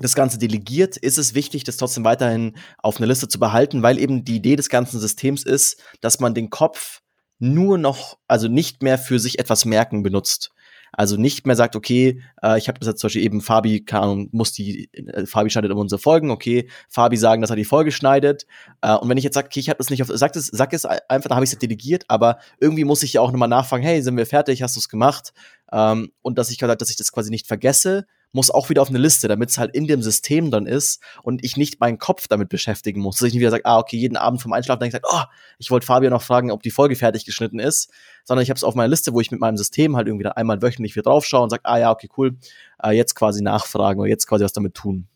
das 0.00 0.14
Ganze 0.14 0.38
delegiert, 0.38 0.96
ist 0.96 1.18
es 1.18 1.34
wichtig, 1.34 1.64
das 1.64 1.76
trotzdem 1.76 2.04
weiterhin 2.04 2.56
auf 2.78 2.98
einer 2.98 3.06
Liste 3.06 3.28
zu 3.28 3.38
behalten, 3.38 3.82
weil 3.82 3.98
eben 3.98 4.24
die 4.24 4.36
Idee 4.36 4.56
des 4.56 4.68
ganzen 4.68 5.00
Systems 5.00 5.44
ist, 5.44 5.82
dass 6.00 6.20
man 6.20 6.34
den 6.34 6.50
Kopf 6.50 7.00
nur 7.38 7.78
noch, 7.78 8.18
also 8.28 8.48
nicht 8.48 8.82
mehr 8.82 8.98
für 8.98 9.18
sich 9.18 9.38
etwas 9.38 9.64
merken 9.64 10.02
benutzt. 10.02 10.50
Also 10.92 11.16
nicht 11.16 11.46
mehr 11.46 11.54
sagt, 11.54 11.76
okay, 11.76 12.20
äh, 12.42 12.58
ich 12.58 12.68
habe 12.68 12.78
das 12.80 12.88
jetzt 12.88 13.00
zum 13.00 13.08
Beispiel 13.08 13.22
eben 13.22 13.40
Fabi, 13.40 13.84
keine 13.84 14.02
Ahnung, 14.02 14.28
muss 14.32 14.52
die, 14.52 14.90
äh, 14.92 15.24
Fabi 15.24 15.48
schneidet 15.48 15.70
immer 15.70 15.80
unsere 15.80 16.00
Folgen, 16.00 16.30
okay, 16.30 16.68
Fabi 16.88 17.16
sagen, 17.16 17.40
dass 17.40 17.50
er 17.50 17.56
die 17.56 17.64
Folge 17.64 17.92
schneidet. 17.92 18.46
Äh, 18.80 18.96
und 18.96 19.08
wenn 19.08 19.16
ich 19.16 19.24
jetzt 19.24 19.34
sage, 19.34 19.46
okay, 19.46 19.60
ich 19.60 19.68
habe 19.68 19.78
das 19.78 19.90
nicht 19.90 20.02
auf, 20.02 20.08
sag 20.12 20.34
es, 20.34 20.46
sag 20.46 20.72
es 20.72 20.84
einfach, 20.84 21.28
dann 21.28 21.36
habe 21.36 21.44
ich 21.44 21.52
es 21.52 21.58
delegiert, 21.58 22.04
aber 22.08 22.38
irgendwie 22.58 22.84
muss 22.84 23.02
ich 23.02 23.12
ja 23.12 23.20
auch 23.20 23.30
nochmal 23.30 23.48
nachfragen, 23.48 23.84
hey, 23.84 24.02
sind 24.02 24.16
wir 24.16 24.26
fertig, 24.26 24.62
hast 24.62 24.76
du 24.76 24.80
es 24.80 24.88
gemacht? 24.88 25.32
Ähm, 25.72 26.10
und 26.22 26.38
dass 26.38 26.50
ich 26.50 26.58
gesagt, 26.58 26.80
dass 26.80 26.90
ich 26.90 26.96
das 26.96 27.12
quasi 27.12 27.30
nicht 27.30 27.46
vergesse, 27.46 28.06
muss 28.32 28.50
auch 28.50 28.68
wieder 28.68 28.82
auf 28.82 28.88
eine 28.88 28.98
Liste, 28.98 29.28
damit 29.28 29.50
es 29.50 29.58
halt 29.58 29.74
in 29.74 29.86
dem 29.86 30.02
System 30.02 30.50
dann 30.50 30.66
ist 30.66 31.02
und 31.22 31.44
ich 31.44 31.56
nicht 31.56 31.80
meinen 31.80 31.98
Kopf 31.98 32.28
damit 32.28 32.48
beschäftigen 32.48 33.00
muss. 33.00 33.16
Dass 33.16 33.28
ich 33.28 33.34
nicht 33.34 33.40
wieder 33.40 33.50
sage, 33.50 33.64
ah, 33.64 33.78
okay, 33.78 33.96
jeden 33.96 34.16
Abend 34.16 34.40
vom 34.40 34.52
Einschlafen 34.52 34.80
denke 34.80 34.98
ich, 34.98 35.02
oh, 35.10 35.24
ich 35.58 35.70
wollte 35.70 35.86
Fabian 35.86 36.12
noch 36.12 36.22
fragen, 36.22 36.50
ob 36.50 36.62
die 36.62 36.70
Folge 36.70 36.96
fertig 36.96 37.24
geschnitten 37.24 37.58
ist, 37.58 37.90
sondern 38.24 38.42
ich 38.42 38.50
habe 38.50 38.56
es 38.56 38.64
auf 38.64 38.74
meiner 38.74 38.88
Liste, 38.88 39.12
wo 39.12 39.20
ich 39.20 39.30
mit 39.30 39.40
meinem 39.40 39.56
System 39.56 39.96
halt 39.96 40.06
irgendwie 40.06 40.24
dann 40.24 40.32
einmal 40.32 40.62
wöchentlich 40.62 40.94
wieder 40.94 41.04
draufschaue 41.04 41.42
und 41.42 41.50
sage, 41.50 41.62
ah 41.64 41.78
ja, 41.78 41.90
okay, 41.90 42.08
cool, 42.16 42.36
äh, 42.82 42.90
jetzt 42.90 43.14
quasi 43.14 43.42
nachfragen 43.42 44.00
oder 44.00 44.08
jetzt 44.08 44.26
quasi 44.26 44.44
was 44.44 44.52
damit 44.52 44.74
tun. 44.74 45.08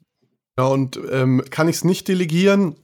Ja, 0.59 0.67
und 0.67 0.99
ähm, 1.11 1.43
kann 1.51 1.69
ich 1.69 1.77
es 1.77 1.85
nicht 1.85 2.07
delegieren, 2.09 2.77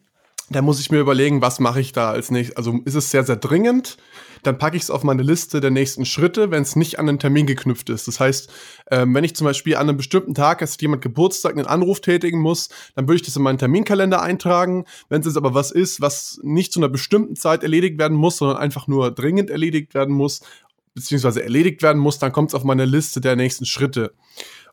da 0.51 0.63
muss 0.63 0.81
ich 0.81 0.91
mir 0.91 0.99
überlegen, 0.99 1.43
was 1.43 1.61
mache 1.61 1.81
ich 1.81 1.93
da 1.93 2.11
als 2.11 2.31
nächstes. 2.31 2.57
Also 2.57 2.81
ist 2.85 2.97
es 2.97 3.11
sehr, 3.11 3.25
sehr 3.25 3.37
dringend, 3.37 3.97
dann 4.43 4.59
packe 4.59 4.77
ich 4.77 4.83
es 4.83 4.91
auf 4.91 5.05
meine 5.05 5.23
Liste 5.23 5.61
der 5.61 5.71
nächsten 5.71 6.05
Schritte, 6.05 6.51
wenn 6.51 6.63
es 6.63 6.75
nicht 6.75 6.99
an 6.99 7.09
einen 7.09 7.21
Termin 7.21 7.47
geknüpft 7.47 7.89
ist. 7.89 8.09
Das 8.09 8.19
heißt, 8.19 8.51
ähm, 8.91 9.15
wenn 9.15 9.23
ich 9.23 9.37
zum 9.37 9.45
Beispiel 9.45 9.77
an 9.77 9.89
einem 9.89 9.97
bestimmten 9.97 10.35
Tag, 10.35 10.61
als 10.61 10.81
jemand 10.81 11.03
Geburtstag 11.03 11.53
einen 11.53 11.67
Anruf 11.67 12.01
tätigen 12.01 12.41
muss, 12.41 12.69
dann 12.97 13.07
würde 13.07 13.17
ich 13.17 13.23
das 13.23 13.37
in 13.37 13.43
meinen 13.43 13.59
Terminkalender 13.59 14.23
eintragen. 14.23 14.87
Wenn 15.09 15.21
es 15.21 15.27
jetzt 15.27 15.37
aber 15.37 15.55
was 15.55 15.71
ist, 15.71 16.01
was 16.01 16.41
nicht 16.43 16.73
zu 16.73 16.81
einer 16.81 16.89
bestimmten 16.89 17.37
Zeit 17.37 17.63
erledigt 17.63 17.99
werden 17.99 18.17
muss, 18.17 18.39
sondern 18.39 18.57
einfach 18.57 18.89
nur 18.89 19.13
dringend 19.13 19.51
erledigt 19.51 19.95
werden 19.95 20.15
muss, 20.15 20.41
beziehungsweise 20.95 21.43
erledigt 21.43 21.83
werden 21.83 22.01
muss, 22.01 22.19
dann 22.19 22.33
kommt 22.33 22.51
es 22.51 22.55
auf 22.55 22.65
meine 22.65 22.87
Liste 22.87 23.21
der 23.21 23.37
nächsten 23.37 23.67
Schritte. 23.67 24.15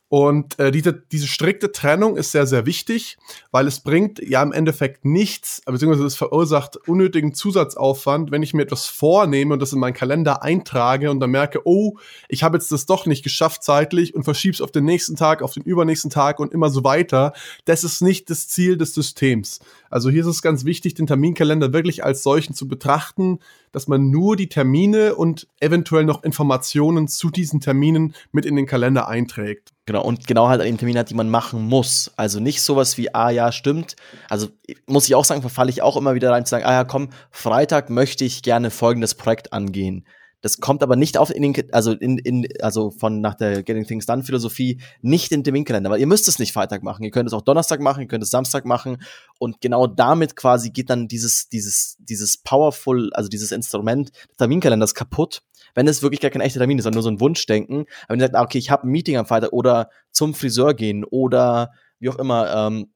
Und 0.10 0.58
äh, 0.58 0.72
diese, 0.72 0.94
diese 0.94 1.28
strikte 1.28 1.74
Trennung 1.74 2.16
ist 2.16 2.32
sehr, 2.32 2.48
sehr 2.48 2.66
wichtig, 2.66 3.18
weil 3.52 3.68
es 3.68 3.82
bringt 3.82 4.20
ja 4.20 4.42
im 4.42 4.54
Endeffekt 4.54 5.04
nichts, 5.04 5.62
beziehungsweise 5.66 6.06
es 6.06 6.16
verursacht 6.16 6.78
unnötigen 6.88 7.34
Zusatzaufwand, 7.34 8.32
wenn 8.32 8.42
ich 8.42 8.54
mir 8.54 8.62
etwas 8.62 8.88
vornehme 8.88 9.54
und 9.54 9.62
das 9.62 9.74
in 9.74 9.80
meinen 9.80 9.94
Kalender 9.94 10.44
eintrage 10.44 11.12
und 11.12 11.20
dann 11.20 11.32
merke, 11.32 11.60
oh, 11.66 11.98
ich 12.30 12.44
habe 12.44 12.58
jetzt 12.58 12.72
das 12.72 12.86
doch 12.86 13.06
nicht 13.06 13.22
geschafft 13.22 13.64
zeitlich 13.64 14.16
und 14.16 14.24
verschieb's 14.24 14.62
auf 14.62 14.72
den 14.72 14.86
nächsten 14.86 15.18
Tag, 15.18 15.42
auf 15.42 15.54
den 15.54 15.64
übernächsten 15.64 16.10
Tag 16.10 16.40
und 16.40 16.54
immer 16.54 16.70
so 16.70 16.86
weiter. 16.86 17.34
Das 17.66 17.84
ist 17.84 18.02
nicht 18.02 18.30
das 18.30 18.48
Ziel 18.48 18.78
des 18.78 18.94
Systems. 18.94 19.60
Also 19.90 20.10
hier 20.10 20.22
ist 20.22 20.28
es 20.28 20.42
ganz 20.42 20.64
wichtig, 20.64 20.94
den 20.94 21.08
Terminkalender 21.08 21.74
wirklich 21.74 22.06
als 22.06 22.24
solchen 22.24 22.54
zu 22.54 22.70
betrachten, 22.70 23.40
dass 23.78 23.88
man 23.88 24.10
nur 24.10 24.36
die 24.36 24.50
Termine 24.50 25.14
und 25.14 25.48
eventuell 25.60 26.04
noch 26.04 26.24
Informationen 26.24 27.08
zu 27.08 27.30
diesen 27.30 27.60
Terminen 27.60 28.16
mit 28.32 28.44
in 28.44 28.56
den 28.56 28.66
Kalender 28.66 29.08
einträgt. 29.08 29.72
Genau, 29.86 30.04
und 30.04 30.26
genau 30.26 30.48
halt 30.48 30.62
an 30.62 30.66
den 30.66 30.80
Termin 30.80 30.98
hat, 30.98 31.12
die 31.12 31.14
man 31.14 31.30
machen 31.30 31.62
muss. 31.62 32.12
Also 32.18 32.40
nicht 32.40 32.64
sowas 32.64 32.98
wie, 32.98 33.14
ah 33.14 33.30
ja, 33.30 33.52
stimmt. 33.52 33.96
Also 34.30 34.48
muss 34.88 35.08
ich 35.08 35.14
auch 35.14 35.26
sagen, 35.26 35.42
verfalle 35.42 35.70
ich 35.70 35.84
auch 35.84 35.96
immer 35.96 36.16
wieder 36.16 36.32
rein 36.32 36.44
zu 36.44 36.50
sagen, 36.50 36.66
ah 36.66 36.74
ja, 36.74 36.84
komm, 36.86 37.10
Freitag 37.30 37.92
möchte 37.92 38.26
ich 38.26 38.42
gerne 38.42 38.72
folgendes 38.72 39.14
Projekt 39.14 39.54
angehen. 39.54 40.04
Das 40.42 40.60
kommt 40.60 40.84
aber 40.84 40.96
nicht 40.96 41.18
auf 41.18 41.34
in 41.34 41.42
den, 41.42 41.74
also 41.74 41.94
in, 41.94 42.18
in, 42.20 42.48
also 42.62 42.92
von 42.92 43.22
nach 43.22 43.36
der 43.36 43.64
Getting 43.64 43.86
Things 43.86 44.06
Done 44.06 44.24
Philosophie 44.24 44.80
nicht 45.02 45.32
in 45.32 45.40
den 45.40 45.46
Terminkalender, 45.46 45.90
weil 45.90 46.00
ihr 46.00 46.08
müsst 46.08 46.28
es 46.28 46.38
nicht 46.38 46.54
Freitag 46.54 46.84
machen. 46.84 47.04
Ihr 47.04 47.12
könnt 47.12 47.28
es 47.28 47.34
auch 47.34 47.42
Donnerstag 47.42 47.80
machen, 47.80 48.02
ihr 48.02 48.08
könnt 48.08 48.24
es 48.24 48.30
Samstag 48.30 48.66
machen 48.66 48.98
und 49.40 49.62
genau 49.62 49.88
damit 49.88 50.36
quasi 50.36 50.70
geht 50.70 50.90
dann 50.90 51.08
dieses, 51.08 51.50
dieses, 51.50 51.98
dieses 52.00 52.38
powerful, 52.38 53.12
also 53.14 53.30
dieses 53.30 53.52
Instrument 53.52 54.12
des 54.30 54.38
Terminkalenders 54.38 54.94
kaputt, 54.94 55.42
wenn 55.74 55.88
es 55.88 56.04
wirklich 56.04 56.22
gar 56.22 56.32
kein 56.32 56.42
echter 56.42 56.60
Termin 56.60 56.78
ist, 56.78 56.84
sondern 56.84 56.98
nur 56.98 57.04
so 57.04 57.10
ein 57.10 57.20
Wunschdenken. 57.20 57.86
Aber 58.04 58.14
wenn 58.14 58.20
ihr 58.20 58.26
sagt, 58.26 58.36
ah, 58.36 58.44
okay, 58.44 58.60
ich 58.60 58.70
habe 58.70 58.88
ein 58.88 58.92
Meeting 58.92 59.18
am 59.18 59.26
Freitag 59.26 59.54
oder 59.54 59.90
zum 60.12 60.34
Friseur 60.34 60.74
gehen 60.76 61.04
oder 61.04 61.72
wie 62.00 62.10
auch 62.10 62.20
immer, 62.20 62.54
ähm, 62.54 62.92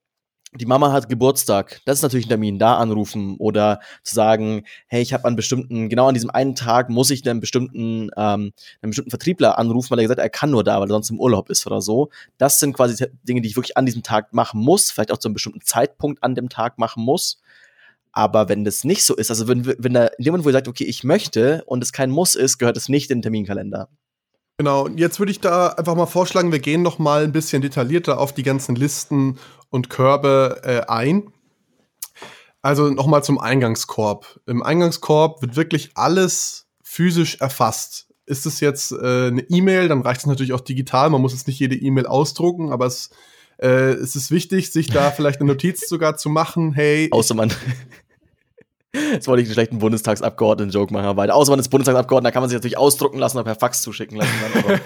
die 0.53 0.65
Mama 0.65 0.91
hat 0.91 1.07
Geburtstag, 1.07 1.79
das 1.85 1.99
ist 1.99 2.03
natürlich 2.03 2.25
ein 2.25 2.29
Termin, 2.29 2.59
da 2.59 2.75
anrufen 2.75 3.37
oder 3.37 3.79
zu 4.03 4.15
sagen, 4.15 4.65
hey, 4.87 5.01
ich 5.01 5.13
habe 5.13 5.23
an 5.25 5.37
bestimmten, 5.37 5.87
genau 5.87 6.07
an 6.07 6.13
diesem 6.13 6.29
einen 6.29 6.55
Tag 6.55 6.89
muss 6.89 7.09
ich 7.09 7.27
einen 7.29 7.39
bestimmten, 7.39 8.09
ähm, 8.17 8.51
einen 8.81 8.89
bestimmten 8.89 9.11
Vertriebler 9.11 9.57
anrufen, 9.57 9.91
weil 9.91 9.99
er 9.99 10.03
gesagt 10.03 10.19
hat, 10.19 10.25
er 10.25 10.29
kann 10.29 10.51
nur 10.51 10.65
da, 10.65 10.79
weil 10.81 10.87
er 10.87 10.93
sonst 10.93 11.09
im 11.09 11.21
Urlaub 11.21 11.49
ist 11.49 11.65
oder 11.67 11.81
so. 11.81 12.09
Das 12.37 12.59
sind 12.59 12.73
quasi 12.73 13.05
Dinge, 13.23 13.39
die 13.39 13.47
ich 13.47 13.55
wirklich 13.55 13.77
an 13.77 13.85
diesem 13.85 14.03
Tag 14.03 14.33
machen 14.33 14.59
muss, 14.61 14.91
vielleicht 14.91 15.13
auch 15.13 15.19
zu 15.19 15.29
einem 15.29 15.35
bestimmten 15.35 15.61
Zeitpunkt 15.61 16.21
an 16.21 16.35
dem 16.35 16.49
Tag 16.49 16.77
machen 16.77 17.03
muss. 17.03 17.39
Aber 18.11 18.49
wenn 18.49 18.65
das 18.65 18.83
nicht 18.83 19.05
so 19.05 19.15
ist, 19.15 19.29
also 19.29 19.47
wenn, 19.47 19.65
wenn 19.65 19.93
da 19.93 20.09
Moment, 20.19 20.43
wo 20.43 20.49
ihr 20.49 20.53
sagt, 20.53 20.67
okay, 20.67 20.83
ich 20.83 21.05
möchte 21.05 21.63
und 21.65 21.81
es 21.81 21.93
kein 21.93 22.11
Muss 22.11 22.35
ist, 22.35 22.57
gehört 22.57 22.75
es 22.75 22.89
nicht 22.89 23.09
in 23.09 23.19
den 23.19 23.21
Terminkalender. 23.21 23.87
Genau, 24.61 24.87
jetzt 24.89 25.17
würde 25.17 25.31
ich 25.31 25.39
da 25.39 25.69
einfach 25.69 25.95
mal 25.95 26.05
vorschlagen, 26.05 26.51
wir 26.51 26.59
gehen 26.59 26.83
noch 26.83 26.99
mal 26.99 27.23
ein 27.23 27.31
bisschen 27.31 27.63
detaillierter 27.63 28.19
auf 28.19 28.31
die 28.31 28.43
ganzen 28.43 28.75
Listen 28.75 29.39
und 29.71 29.89
Körbe 29.89 30.61
äh, 30.63 30.81
ein. 30.81 31.33
Also 32.61 32.91
nochmal 32.91 33.23
zum 33.23 33.39
Eingangskorb. 33.39 34.39
Im 34.45 34.61
Eingangskorb 34.61 35.41
wird 35.41 35.55
wirklich 35.55 35.93
alles 35.95 36.67
physisch 36.83 37.37
erfasst. 37.41 38.05
Ist 38.27 38.45
es 38.45 38.59
jetzt 38.59 38.91
äh, 38.91 39.29
eine 39.29 39.41
E-Mail, 39.49 39.87
dann 39.87 40.03
reicht 40.03 40.19
es 40.19 40.27
natürlich 40.27 40.53
auch 40.53 40.61
digital. 40.61 41.09
Man 41.09 41.21
muss 41.21 41.33
jetzt 41.33 41.47
nicht 41.47 41.57
jede 41.57 41.75
E-Mail 41.75 42.05
ausdrucken, 42.05 42.71
aber 42.71 42.85
es, 42.85 43.09
äh, 43.57 43.93
es 43.93 44.15
ist 44.15 44.29
wichtig, 44.29 44.71
sich 44.71 44.91
da 44.91 45.09
vielleicht 45.15 45.41
eine 45.41 45.51
Notiz 45.51 45.89
sogar 45.89 46.17
zu 46.17 46.29
machen. 46.29 46.73
Hey. 46.73 47.07
Außer 47.09 47.33
man, 47.33 47.51
Jetzt 48.93 49.27
wollte 49.27 49.41
ich 49.41 49.47
einen 49.47 49.53
schlechten 49.53 49.79
Bundestagsabgeordneten-Joke 49.79 50.93
machen, 50.93 51.05
aber 51.05 51.33
außer 51.33 51.51
man 51.51 51.59
ist 51.59 51.69
Bundestagsabgeordneter, 51.69 52.29
da 52.29 52.33
kann 52.33 52.43
man 52.43 52.49
sich 52.49 52.57
natürlich 52.57 52.77
ausdrucken 52.77 53.19
lassen 53.19 53.37
oder 53.37 53.45
per 53.45 53.55
Fax 53.55 53.81
zuschicken 53.81 54.17
lassen. 54.17 54.31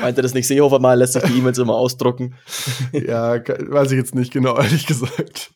Meinte 0.00 0.22
das 0.22 0.32
nicht 0.32 0.46
Seehofer 0.46 0.78
mal, 0.78 0.94
lässt 0.94 1.14
sich 1.14 1.22
die 1.24 1.38
E-Mails 1.38 1.58
immer 1.58 1.74
ausdrucken? 1.74 2.34
ja, 2.92 3.40
weiß 3.44 3.90
ich 3.90 3.98
jetzt 3.98 4.14
nicht 4.14 4.32
genau, 4.32 4.56
ehrlich 4.60 4.86
gesagt. 4.86 5.50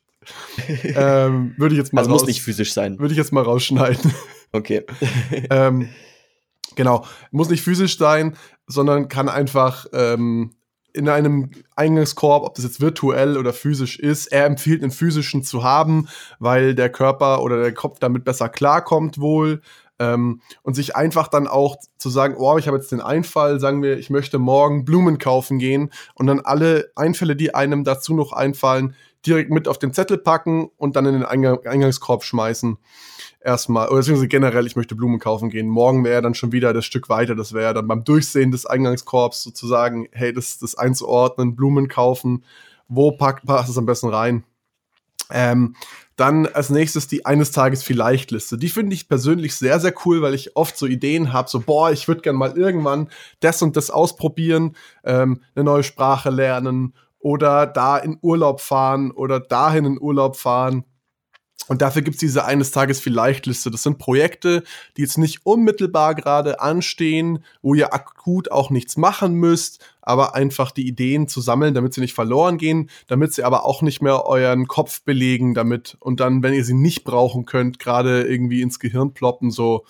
ähm, 0.83 1.55
würde 1.57 1.75
ich 1.75 1.79
jetzt 1.79 1.93
mal 1.93 2.01
also 2.01 2.11
raus, 2.11 2.23
muss 2.23 2.29
nicht 2.29 2.43
physisch 2.43 2.73
sein. 2.73 2.99
Würde 2.99 3.13
ich 3.13 3.19
jetzt 3.19 3.33
mal 3.33 3.45
rausschneiden. 3.45 4.13
Okay. 4.51 4.85
ähm, 5.51 5.89
genau, 6.75 7.05
muss 7.31 7.49
nicht 7.49 7.63
physisch 7.63 7.97
sein, 7.97 8.37
sondern 8.67 9.09
kann 9.09 9.29
einfach 9.29 9.87
ähm, 9.93 10.55
in 10.95 11.09
einem 11.09 11.51
Eingangskorb, 11.75 12.45
ob 12.45 12.55
das 12.55 12.65
jetzt 12.65 12.81
virtuell 12.81 13.37
oder 13.37 13.53
physisch 13.53 13.99
ist. 13.99 14.29
Er 14.29 14.47
empfiehlt 14.47 14.83
einen 14.83 14.93
physischen 14.93 15.43
zu 15.43 15.65
haben, 15.65 16.09
weil 16.39 16.75
der 16.75 16.89
Körper 16.89 17.43
oder 17.43 17.61
der 17.61 17.75
Kopf 17.75 17.99
damit 17.99 18.25
besser 18.25 18.49
klarkommt 18.49 19.19
wohl. 19.19 19.61
Ähm, 20.01 20.41
und 20.63 20.75
sich 20.75 20.97
einfach 20.97 21.29
dann 21.29 21.47
auch 21.47 21.77
zu 21.99 22.11
sagen, 22.11 22.35
oh, 22.37 22.59
ich 22.59 22.67
habe 22.67 22.77
jetzt 22.77 22.91
den 22.91 23.01
Einfall, 23.01 23.61
sagen 23.61 23.81
wir, 23.81 23.97
ich 23.97 24.11
möchte 24.11 24.41
morgen 24.41 24.85
Blumen 24.85 25.19
kaufen 25.19 25.61
gehen 25.61 25.93
und 26.15 26.27
dann 26.27 26.41
alle 26.41 26.91
Einfälle, 26.97 27.37
die 27.37 27.55
einem 27.55 27.85
dazu 27.85 28.13
noch 28.13 28.33
einfallen, 28.33 28.97
direkt 29.25 29.51
mit 29.51 29.69
auf 29.69 29.79
den 29.79 29.93
Zettel 29.93 30.19
packen 30.19 30.69
und 30.79 30.97
dann 30.97 31.07
in 31.07 31.13
den 31.13 31.25
Eingangskorb 31.25 32.25
schmeißen 32.25 32.77
erstmal, 33.45 33.89
oder 33.89 33.99
beziehungsweise 33.99 34.29
generell, 34.29 34.67
ich 34.67 34.77
möchte 34.77 34.95
Blumen 34.95 35.19
kaufen 35.19 35.51
gehen. 35.51 35.69
Morgen 35.69 36.05
wäre 36.05 36.23
dann 36.23 36.35
schon 36.35 36.53
wieder 36.53 36.73
das 36.73 36.85
Stück 36.85 37.09
weiter. 37.09 37.35
Das 37.35 37.53
wäre 37.53 37.75
dann 37.75 37.87
beim 37.87 38.05
Durchsehen 38.05 38.51
des 38.51 38.67
Eingangskorbs 38.67 39.43
sozusagen, 39.43 40.09
hey, 40.13 40.33
das, 40.33 40.59
das 40.59 40.75
einzuordnen, 40.75 41.55
Blumen 41.55 41.89
kaufen, 41.89 42.45
wo 42.89 43.13
packt, 43.13 43.47
passt 43.47 43.69
es 43.69 43.79
am 43.79 43.87
besten 43.87 44.09
rein. 44.09 44.45
Ähm, 45.31 45.77
dann 46.17 46.47
als 46.47 46.71
nächstes 46.71 47.09
die 47.09 47.27
eines 47.27 47.51
Tages 47.51 47.83
vielleicht 47.83 48.31
Liste. 48.31 48.57
Die 48.57 48.69
finde 48.69 48.95
ich 48.95 49.09
persönlich 49.09 49.55
sehr, 49.57 49.81
sehr 49.81 49.95
cool, 50.05 50.23
weil 50.23 50.35
ich 50.35 50.57
oft 50.57 50.77
so 50.77 50.87
Ideen 50.87 51.33
habe, 51.33 51.49
so, 51.49 51.61
boah, 51.61 51.91
ich 51.91 52.07
würde 52.09 52.21
gern 52.21 52.37
mal 52.37 52.57
irgendwann 52.57 53.09
das 53.41 53.63
und 53.63 53.77
das 53.77 53.91
ausprobieren, 53.91 54.77
ähm, 55.03 55.41
eine 55.55 55.65
neue 55.65 55.83
Sprache 55.83 56.31
lernen 56.31 56.95
oder 57.19 57.67
da 57.67 57.97
in 57.97 58.19
Urlaub 58.21 58.61
fahren 58.61 59.11
oder 59.11 59.41
dahin 59.41 59.87
in 59.87 60.01
Urlaub 60.01 60.37
fahren 60.37 60.85
und 61.69 61.83
dafür 61.83 62.03
gibt's 62.03 62.21
diese 62.21 62.45
eines 62.45 62.71
Tages 62.71 63.01
vielleicht 63.01 63.47
Liste. 63.47 63.71
Das 63.71 63.83
sind 63.83 63.99
Projekte, 63.99 64.63
die 64.97 65.03
jetzt 65.03 65.19
nicht 65.19 65.41
unmittelbar 65.45 66.15
gerade 66.15 66.61
anstehen, 66.61 67.45
wo 67.63 67.75
ihr 67.75 67.95
akut 67.95 68.51
auch 68.51 68.71
nichts 68.71 68.97
machen 68.97 69.35
müsst, 69.35 69.85
aber 70.03 70.35
einfach 70.35 70.71
die 70.71 70.87
Ideen 70.87 71.29
zu 71.29 71.41
sammeln, 71.41 71.75
damit 71.75 71.95
sie 71.95 72.01
nicht 72.01 72.15
verloren 72.15 72.59
gehen, 72.59 72.91
damit 73.07 73.33
sie 73.33 73.45
aber 73.45 73.65
auch 73.65 73.83
nicht 73.83 74.03
mehr 74.03 74.27
euren 74.27 74.69
Kopf 74.69 75.03
belegen 75.03 75.55
damit 75.55 75.97
und 76.01 76.21
dann, 76.21 76.43
wenn 76.43 76.55
ihr 76.55 76.65
sie 76.65 76.75
nicht 76.75 77.05
brauchen 77.05 77.47
könnt, 77.47 77.79
gerade 77.79 78.23
irgendwie 78.23 78.63
ins 78.63 78.79
Gehirn 78.79 79.15
ploppen, 79.15 79.51
so 79.51 79.85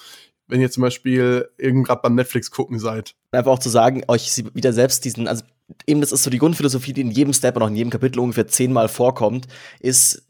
wenn 0.47 0.61
ihr 0.61 0.71
zum 0.71 0.83
Beispiel 0.83 1.49
irgend 1.57 1.87
gerade 1.87 2.03
beim 2.03 2.15
Netflix 2.15 2.51
gucken 2.51 2.79
seid. 2.79 3.15
Einfach 3.33 3.53
auch 3.53 3.59
zu 3.59 3.71
sagen, 3.71 4.05
euch 4.09 4.45
wieder 4.55 4.73
selbst 4.73 5.05
diesen, 5.05 5.27
also 5.27 5.43
eben 5.87 6.01
das 6.01 6.13
ist 6.13 6.23
so 6.23 6.31
die 6.31 6.39
Grundphilosophie, 6.39 6.93
die 6.93 7.01
in 7.01 7.11
jedem 7.11 7.33
Step 7.33 7.57
und 7.57 7.63
auch 7.63 7.69
in 7.69 7.77
jedem 7.77 7.91
Kapitel 7.91 8.21
ungefähr 8.21 8.47
zehnmal 8.47 8.89
vorkommt, 8.89 9.49
ist 9.81 10.23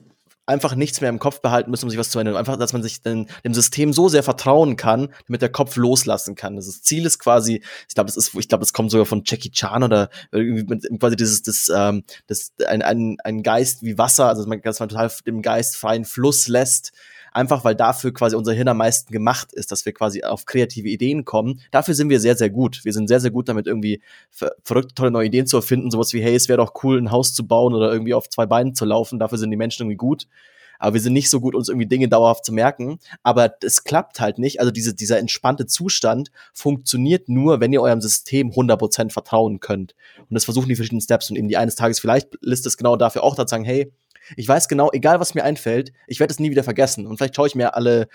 einfach 0.46 0.74
nichts 0.74 1.00
mehr 1.00 1.10
im 1.10 1.18
Kopf 1.18 1.40
behalten 1.40 1.70
müssen, 1.70 1.84
um 1.84 1.90
sich 1.90 1.98
was 1.98 2.10
zu 2.10 2.18
ändern. 2.18 2.36
Einfach, 2.36 2.56
dass 2.56 2.72
man 2.72 2.82
sich 2.82 3.02
den, 3.02 3.28
dem 3.44 3.54
System 3.54 3.92
so 3.92 4.08
sehr 4.08 4.22
vertrauen 4.22 4.76
kann, 4.76 5.08
damit 5.26 5.42
der 5.42 5.48
Kopf 5.48 5.76
loslassen 5.76 6.34
kann. 6.34 6.56
Das 6.56 6.82
Ziel 6.82 7.06
ist 7.06 7.18
quasi, 7.18 7.62
ich 7.88 7.94
glaube, 7.94 8.08
das 8.08 8.16
ist, 8.16 8.34
ich 8.34 8.48
glaube, 8.48 8.62
das 8.62 8.72
kommt 8.72 8.90
sogar 8.90 9.06
von 9.06 9.22
Jackie 9.24 9.50
Chan 9.50 9.82
oder 9.82 10.10
irgendwie 10.32 10.98
quasi 10.98 11.16
dieses, 11.16 11.42
das, 11.42 11.70
ähm, 11.74 12.04
das, 12.26 12.52
ein, 12.66 12.82
ein, 12.82 13.16
ein 13.24 13.42
Geist 13.42 13.82
wie 13.82 13.98
Wasser, 13.98 14.28
also 14.28 14.44
dass 14.44 14.80
man 14.80 14.88
total 14.88 15.10
dem 15.26 15.42
Geist 15.42 15.76
freien 15.76 16.04
Fluss 16.04 16.48
lässt 16.48 16.92
einfach 17.34 17.64
weil 17.64 17.74
dafür 17.74 18.14
quasi 18.14 18.36
unser 18.36 18.52
Hirn 18.52 18.68
am 18.68 18.78
meisten 18.78 19.12
gemacht 19.12 19.52
ist, 19.52 19.72
dass 19.72 19.84
wir 19.84 19.92
quasi 19.92 20.22
auf 20.22 20.46
kreative 20.46 20.88
Ideen 20.88 21.24
kommen. 21.24 21.60
Dafür 21.70 21.94
sind 21.94 22.08
wir 22.08 22.20
sehr, 22.20 22.36
sehr 22.36 22.50
gut. 22.50 22.84
Wir 22.84 22.92
sind 22.92 23.08
sehr, 23.08 23.20
sehr 23.20 23.30
gut 23.30 23.48
damit, 23.48 23.66
irgendwie 23.66 24.00
ver 24.30 24.52
verrückte, 24.62 24.94
tolle 24.94 25.10
neue 25.10 25.26
Ideen 25.26 25.46
zu 25.46 25.56
erfinden. 25.56 25.90
Sowas 25.90 26.12
wie, 26.12 26.22
hey, 26.22 26.34
es 26.34 26.48
wäre 26.48 26.58
doch 26.58 26.72
cool, 26.82 26.98
ein 26.98 27.10
Haus 27.10 27.34
zu 27.34 27.46
bauen 27.46 27.74
oder 27.74 27.92
irgendwie 27.92 28.14
auf 28.14 28.28
zwei 28.28 28.46
Beinen 28.46 28.74
zu 28.74 28.84
laufen. 28.84 29.18
Dafür 29.18 29.38
sind 29.38 29.50
die 29.50 29.56
Menschen 29.56 29.82
irgendwie 29.82 29.96
gut. 29.96 30.28
Aber 30.78 30.94
wir 30.94 31.00
sind 31.00 31.12
nicht 31.12 31.30
so 31.30 31.40
gut, 31.40 31.54
uns 31.54 31.68
irgendwie 31.68 31.86
Dinge 31.86 32.08
dauerhaft 32.08 32.44
zu 32.44 32.52
merken. 32.52 32.98
Aber 33.22 33.54
es 33.62 33.84
klappt 33.84 34.20
halt 34.20 34.38
nicht. 34.38 34.60
Also 34.60 34.70
diese, 34.70 34.94
dieser 34.94 35.18
entspannte 35.18 35.66
Zustand 35.66 36.30
funktioniert 36.52 37.28
nur, 37.28 37.60
wenn 37.60 37.72
ihr 37.72 37.82
eurem 37.82 38.00
System 38.00 38.50
100% 38.50 39.10
vertrauen 39.10 39.60
könnt. 39.60 39.94
Und 40.18 40.34
das 40.34 40.44
versuchen 40.44 40.68
die 40.68 40.76
verschiedenen 40.76 41.02
Steps 41.02 41.30
und 41.30 41.36
eben 41.36 41.48
die 41.48 41.56
eines 41.56 41.74
Tages 41.74 42.00
vielleicht 42.00 42.28
Liste 42.40 42.68
es 42.68 42.76
genau 42.76 42.96
dafür 42.96 43.22
auch, 43.22 43.34
da 43.34 43.46
sagen, 43.46 43.64
hey, 43.64 43.92
ich 44.36 44.48
weiß 44.48 44.68
genau, 44.68 44.90
egal 44.92 45.20
was 45.20 45.34
mir 45.34 45.44
einfällt, 45.44 45.92
ich 46.06 46.20
werde 46.20 46.32
es 46.32 46.40
nie 46.40 46.50
wieder 46.50 46.64
vergessen. 46.64 47.06
Und 47.06 47.16
vielleicht 47.16 47.36
schaue 47.36 47.46
ich 47.46 47.54
mir 47.54 47.74
alle, 47.74 48.08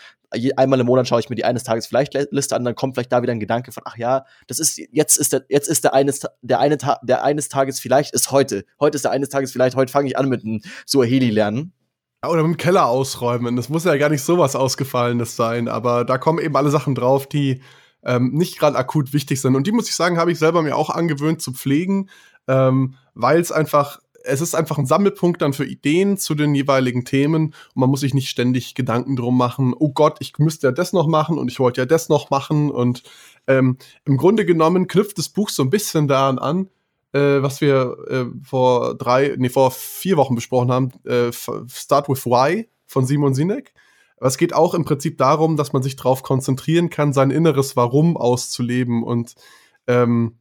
einmal 0.56 0.80
im 0.80 0.86
Monat 0.86 1.08
schaue 1.08 1.20
ich 1.20 1.30
mir 1.30 1.36
die 1.36 1.46
eines 1.46 1.64
Tages 1.64 1.88
vielleicht 1.88 2.14
Liste 2.32 2.56
an, 2.56 2.64
dann 2.64 2.76
kommt 2.76 2.96
vielleicht 2.96 3.12
da 3.12 3.22
wieder 3.22 3.34
ein 3.34 3.40
Gedanke 3.40 3.72
von, 3.72 3.84
ach 3.86 3.98
ja, 3.98 4.26
das 4.48 4.60
ist, 4.60 4.80
jetzt 4.92 5.18
ist 5.18 5.34
der, 5.34 5.46
jetzt 5.50 5.68
ist 5.68 5.84
der 5.84 5.94
eines, 5.94 6.22
der 6.42 6.60
eine, 6.60 6.78
der 7.04 7.24
eines 7.24 7.50
Tages 7.50 7.80
vielleicht 7.80 8.14
ist 8.14 8.32
heute. 8.32 8.66
Heute 8.80 8.96
ist 8.96 9.06
der 9.06 9.12
eines 9.12 9.30
Tages 9.30 9.52
vielleicht, 9.52 9.76
heute 9.76 9.92
fange 9.92 10.08
ich 10.08 10.18
an 10.18 10.30
mit 10.30 10.44
einem 10.44 10.62
Suaheli 10.86 11.30
lernen. 11.30 11.74
Oder 12.28 12.44
mit 12.44 12.56
dem 12.56 12.58
Keller 12.58 12.88
ausräumen. 12.88 13.56
Das 13.56 13.70
muss 13.70 13.86
ja 13.86 13.96
gar 13.96 14.10
nicht 14.10 14.24
sowas 14.24 14.56
Ausgefallenes 14.56 15.36
sein, 15.38 15.70
aber 15.70 16.04
da 16.04 16.18
kommen 16.18 16.40
eben 16.40 16.56
alle 16.56 16.70
Sachen 16.70 16.94
drauf, 16.94 17.28
die 17.28 17.62
ähm, 18.04 18.32
nicht 18.34 18.60
gerade 18.60 18.78
akut 18.78 19.14
wichtig 19.14 19.40
sind. 19.40 19.56
Und 19.56 19.68
die 19.68 19.72
muss 19.72 19.88
ich 19.88 19.96
sagen, 19.96 20.18
habe 20.18 20.32
ich 20.32 20.40
selber 20.40 20.62
mir 20.62 20.76
auch 20.76 20.90
angewöhnt 20.90 21.42
zu 21.42 21.54
pflegen, 21.54 22.10
ähm, 22.48 22.96
weil 23.14 23.40
es 23.40 23.52
einfach 23.52 24.00
es 24.24 24.42
ist 24.42 24.56
einfach 24.56 24.78
ein 24.78 24.86
Sammelpunkt 24.86 25.42
dann 25.42 25.54
für 25.54 25.66
Ideen 25.66 26.18
zu 26.18 26.36
den 26.36 26.54
jeweiligen 26.54 27.06
Themen 27.06 27.46
und 27.46 27.76
man 27.76 27.90
muss 27.90 28.02
sich 28.02 28.14
nicht 28.14 28.30
ständig 28.30 28.76
Gedanken 28.76 29.16
drum 29.16 29.38
machen, 29.38 29.74
oh 29.78 29.90
Gott, 29.90 30.18
ich 30.20 30.38
müsste 30.38 30.68
ja 30.68 30.72
das 30.72 30.94
noch 30.94 31.08
machen 31.08 31.38
und 31.38 31.50
ich 31.50 31.60
wollte 31.60 31.82
ja 31.82 31.86
das 31.86 32.10
noch 32.10 32.30
machen 32.30 32.70
und 32.70 33.04
ähm, 33.48 33.78
im 34.06 34.18
Grunde 34.18 34.46
genommen 34.46 34.88
knüpft 34.88 35.18
das 35.18 35.30
Buch 35.30 35.50
so 35.50 35.64
ein 35.64 35.70
bisschen 35.70 36.08
daran 36.08 36.38
an, 36.38 36.70
äh, 37.14 37.42
was 37.42 37.62
wir 37.62 37.98
äh, 38.10 38.26
vor 38.44 38.96
drei, 38.96 39.36
nee, 39.38 39.50
vor 39.50 39.72
vier 39.72 40.18
Wochen 40.18 40.36
besprochen 40.36 40.72
haben, 40.72 40.92
äh, 41.06 41.32
Start 41.32 42.10
with 42.10 42.26
Why 42.26 42.70
von 42.86 43.06
Simon 43.06 43.34
Sinek. 43.34 43.74
Es 44.22 44.38
geht 44.38 44.54
auch 44.54 44.74
im 44.74 44.84
Prinzip 44.84 45.18
darum, 45.18 45.56
dass 45.56 45.72
man 45.74 45.82
sich 45.82 45.96
darauf 45.96 46.24
konzentrieren 46.24 46.90
kann, 46.90 47.14
sein 47.14 47.32
inneres 47.32 47.76
Warum 47.76 48.18
auszuleben 48.18 49.04
und 49.04 49.36
ähm, 49.88 50.40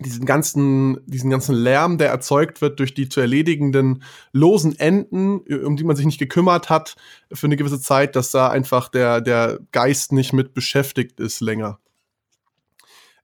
diesen 0.00 0.24
ganzen, 0.24 1.00
diesen 1.06 1.28
ganzen 1.28 1.56
Lärm, 1.56 1.98
der 1.98 2.10
erzeugt 2.10 2.60
wird 2.60 2.78
durch 2.78 2.94
die 2.94 3.08
zu 3.08 3.20
erledigenden 3.20 4.04
losen 4.32 4.78
Enden, 4.78 5.40
um 5.64 5.76
die 5.76 5.82
man 5.82 5.96
sich 5.96 6.06
nicht 6.06 6.20
gekümmert 6.20 6.70
hat 6.70 6.94
für 7.32 7.48
eine 7.48 7.56
gewisse 7.56 7.80
Zeit, 7.80 8.14
dass 8.14 8.30
da 8.30 8.48
einfach 8.48 8.88
der, 8.88 9.20
der 9.20 9.58
Geist 9.72 10.12
nicht 10.12 10.32
mit 10.32 10.54
beschäftigt 10.54 11.18
ist 11.18 11.40
länger. 11.40 11.80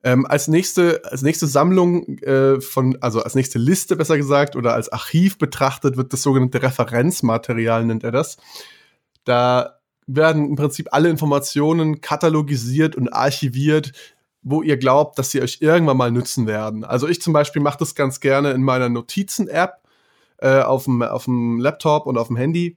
Ähm, 0.05 0.27
als 0.27 0.49
nächste, 0.49 1.01
als 1.05 1.23
nächste 1.23 1.47
Sammlung 1.47 2.19
äh, 2.19 2.61
von, 2.61 2.99
also 3.01 3.23
als 3.23 3.35
nächste 3.35 3.59
Liste 3.59 3.97
besser 3.97 4.19
gesagt, 4.19 4.55
oder 4.55 4.75
als 4.75 4.91
Archiv 4.91 5.39
betrachtet 5.39 5.97
wird 5.97 6.13
das 6.13 6.21
sogenannte 6.21 6.63
Referenzmaterial, 6.63 7.87
nennt 7.87 8.05
er 8.05 8.13
das. 8.13 8.37
Da 9.25 9.79
werden 10.07 10.47
im 10.47 10.57
Prinzip 10.57 10.89
alle 10.93 11.09
Informationen 11.09 12.03
katalogisiert 12.03 12.97
und 12.97 13.09
archiviert, 13.09 13.93
wo 14.43 14.61
ihr 14.61 14.77
glaubt, 14.77 15.19
dass 15.19 15.31
sie 15.31 15.41
euch 15.41 15.59
irgendwann 15.63 15.97
mal 15.97 16.11
nützen 16.11 16.47
werden. 16.47 16.85
Also 16.85 17.09
ich 17.09 17.23
zum 17.23 17.33
Beispiel 17.33 17.63
mache 17.63 17.79
das 17.79 17.95
ganz 17.95 18.21
gerne 18.21 18.51
in 18.51 18.63
meiner 18.63 18.91
Notizen-App 18.91 19.81
äh, 20.37 20.61
auf, 20.61 20.85
dem, 20.85 21.01
auf 21.03 21.25
dem 21.25 21.59
Laptop 21.59 22.05
und 22.05 22.19
auf 22.19 22.27
dem 22.27 22.37
Handy. 22.37 22.77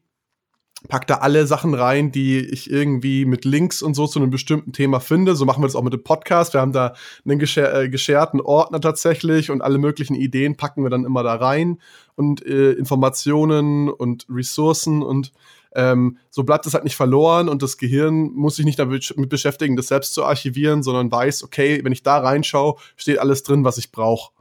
Pack 0.87 1.07
da 1.07 1.15
alle 1.15 1.47
Sachen 1.47 1.73
rein, 1.73 2.11
die 2.11 2.39
ich 2.39 2.69
irgendwie 2.69 3.25
mit 3.25 3.45
Links 3.45 3.81
und 3.81 3.95
so 3.95 4.07
zu 4.07 4.19
einem 4.19 4.29
bestimmten 4.29 4.73
Thema 4.73 4.99
finde. 4.99 5.35
So 5.35 5.45
machen 5.45 5.61
wir 5.61 5.67
das 5.67 5.75
auch 5.75 5.83
mit 5.83 5.93
dem 5.93 6.03
Podcast. 6.03 6.53
Wir 6.53 6.61
haben 6.61 6.71
da 6.71 6.93
einen 7.25 7.39
gescher 7.39 7.83
äh, 7.83 7.89
gescherten 7.89 8.41
Ordner 8.41 8.79
tatsächlich 8.79 9.49
und 9.49 9.61
alle 9.61 9.77
möglichen 9.79 10.15
Ideen 10.15 10.55
packen 10.55 10.83
wir 10.83 10.89
dann 10.89 11.05
immer 11.05 11.23
da 11.23 11.35
rein 11.35 11.79
und 12.15 12.45
äh, 12.45 12.73
Informationen 12.73 13.89
und 13.89 14.25
Ressourcen 14.29 15.01
und 15.01 15.31
ähm, 15.75 16.17
so 16.29 16.43
bleibt 16.43 16.65
es 16.65 16.73
halt 16.73 16.83
nicht 16.83 16.95
verloren 16.95 17.49
und 17.49 17.61
das 17.61 17.77
Gehirn 17.77 18.31
muss 18.33 18.55
sich 18.55 18.65
nicht 18.65 18.79
damit 18.79 19.13
beschäftigen, 19.29 19.75
das 19.75 19.87
selbst 19.87 20.13
zu 20.13 20.23
archivieren, 20.23 20.83
sondern 20.83 21.11
weiß, 21.11 21.43
okay, 21.43 21.81
wenn 21.83 21.91
ich 21.91 22.03
da 22.03 22.19
reinschaue, 22.19 22.75
steht 22.95 23.19
alles 23.19 23.43
drin, 23.43 23.63
was 23.63 23.77
ich 23.77 23.91
brauche. 23.91 24.31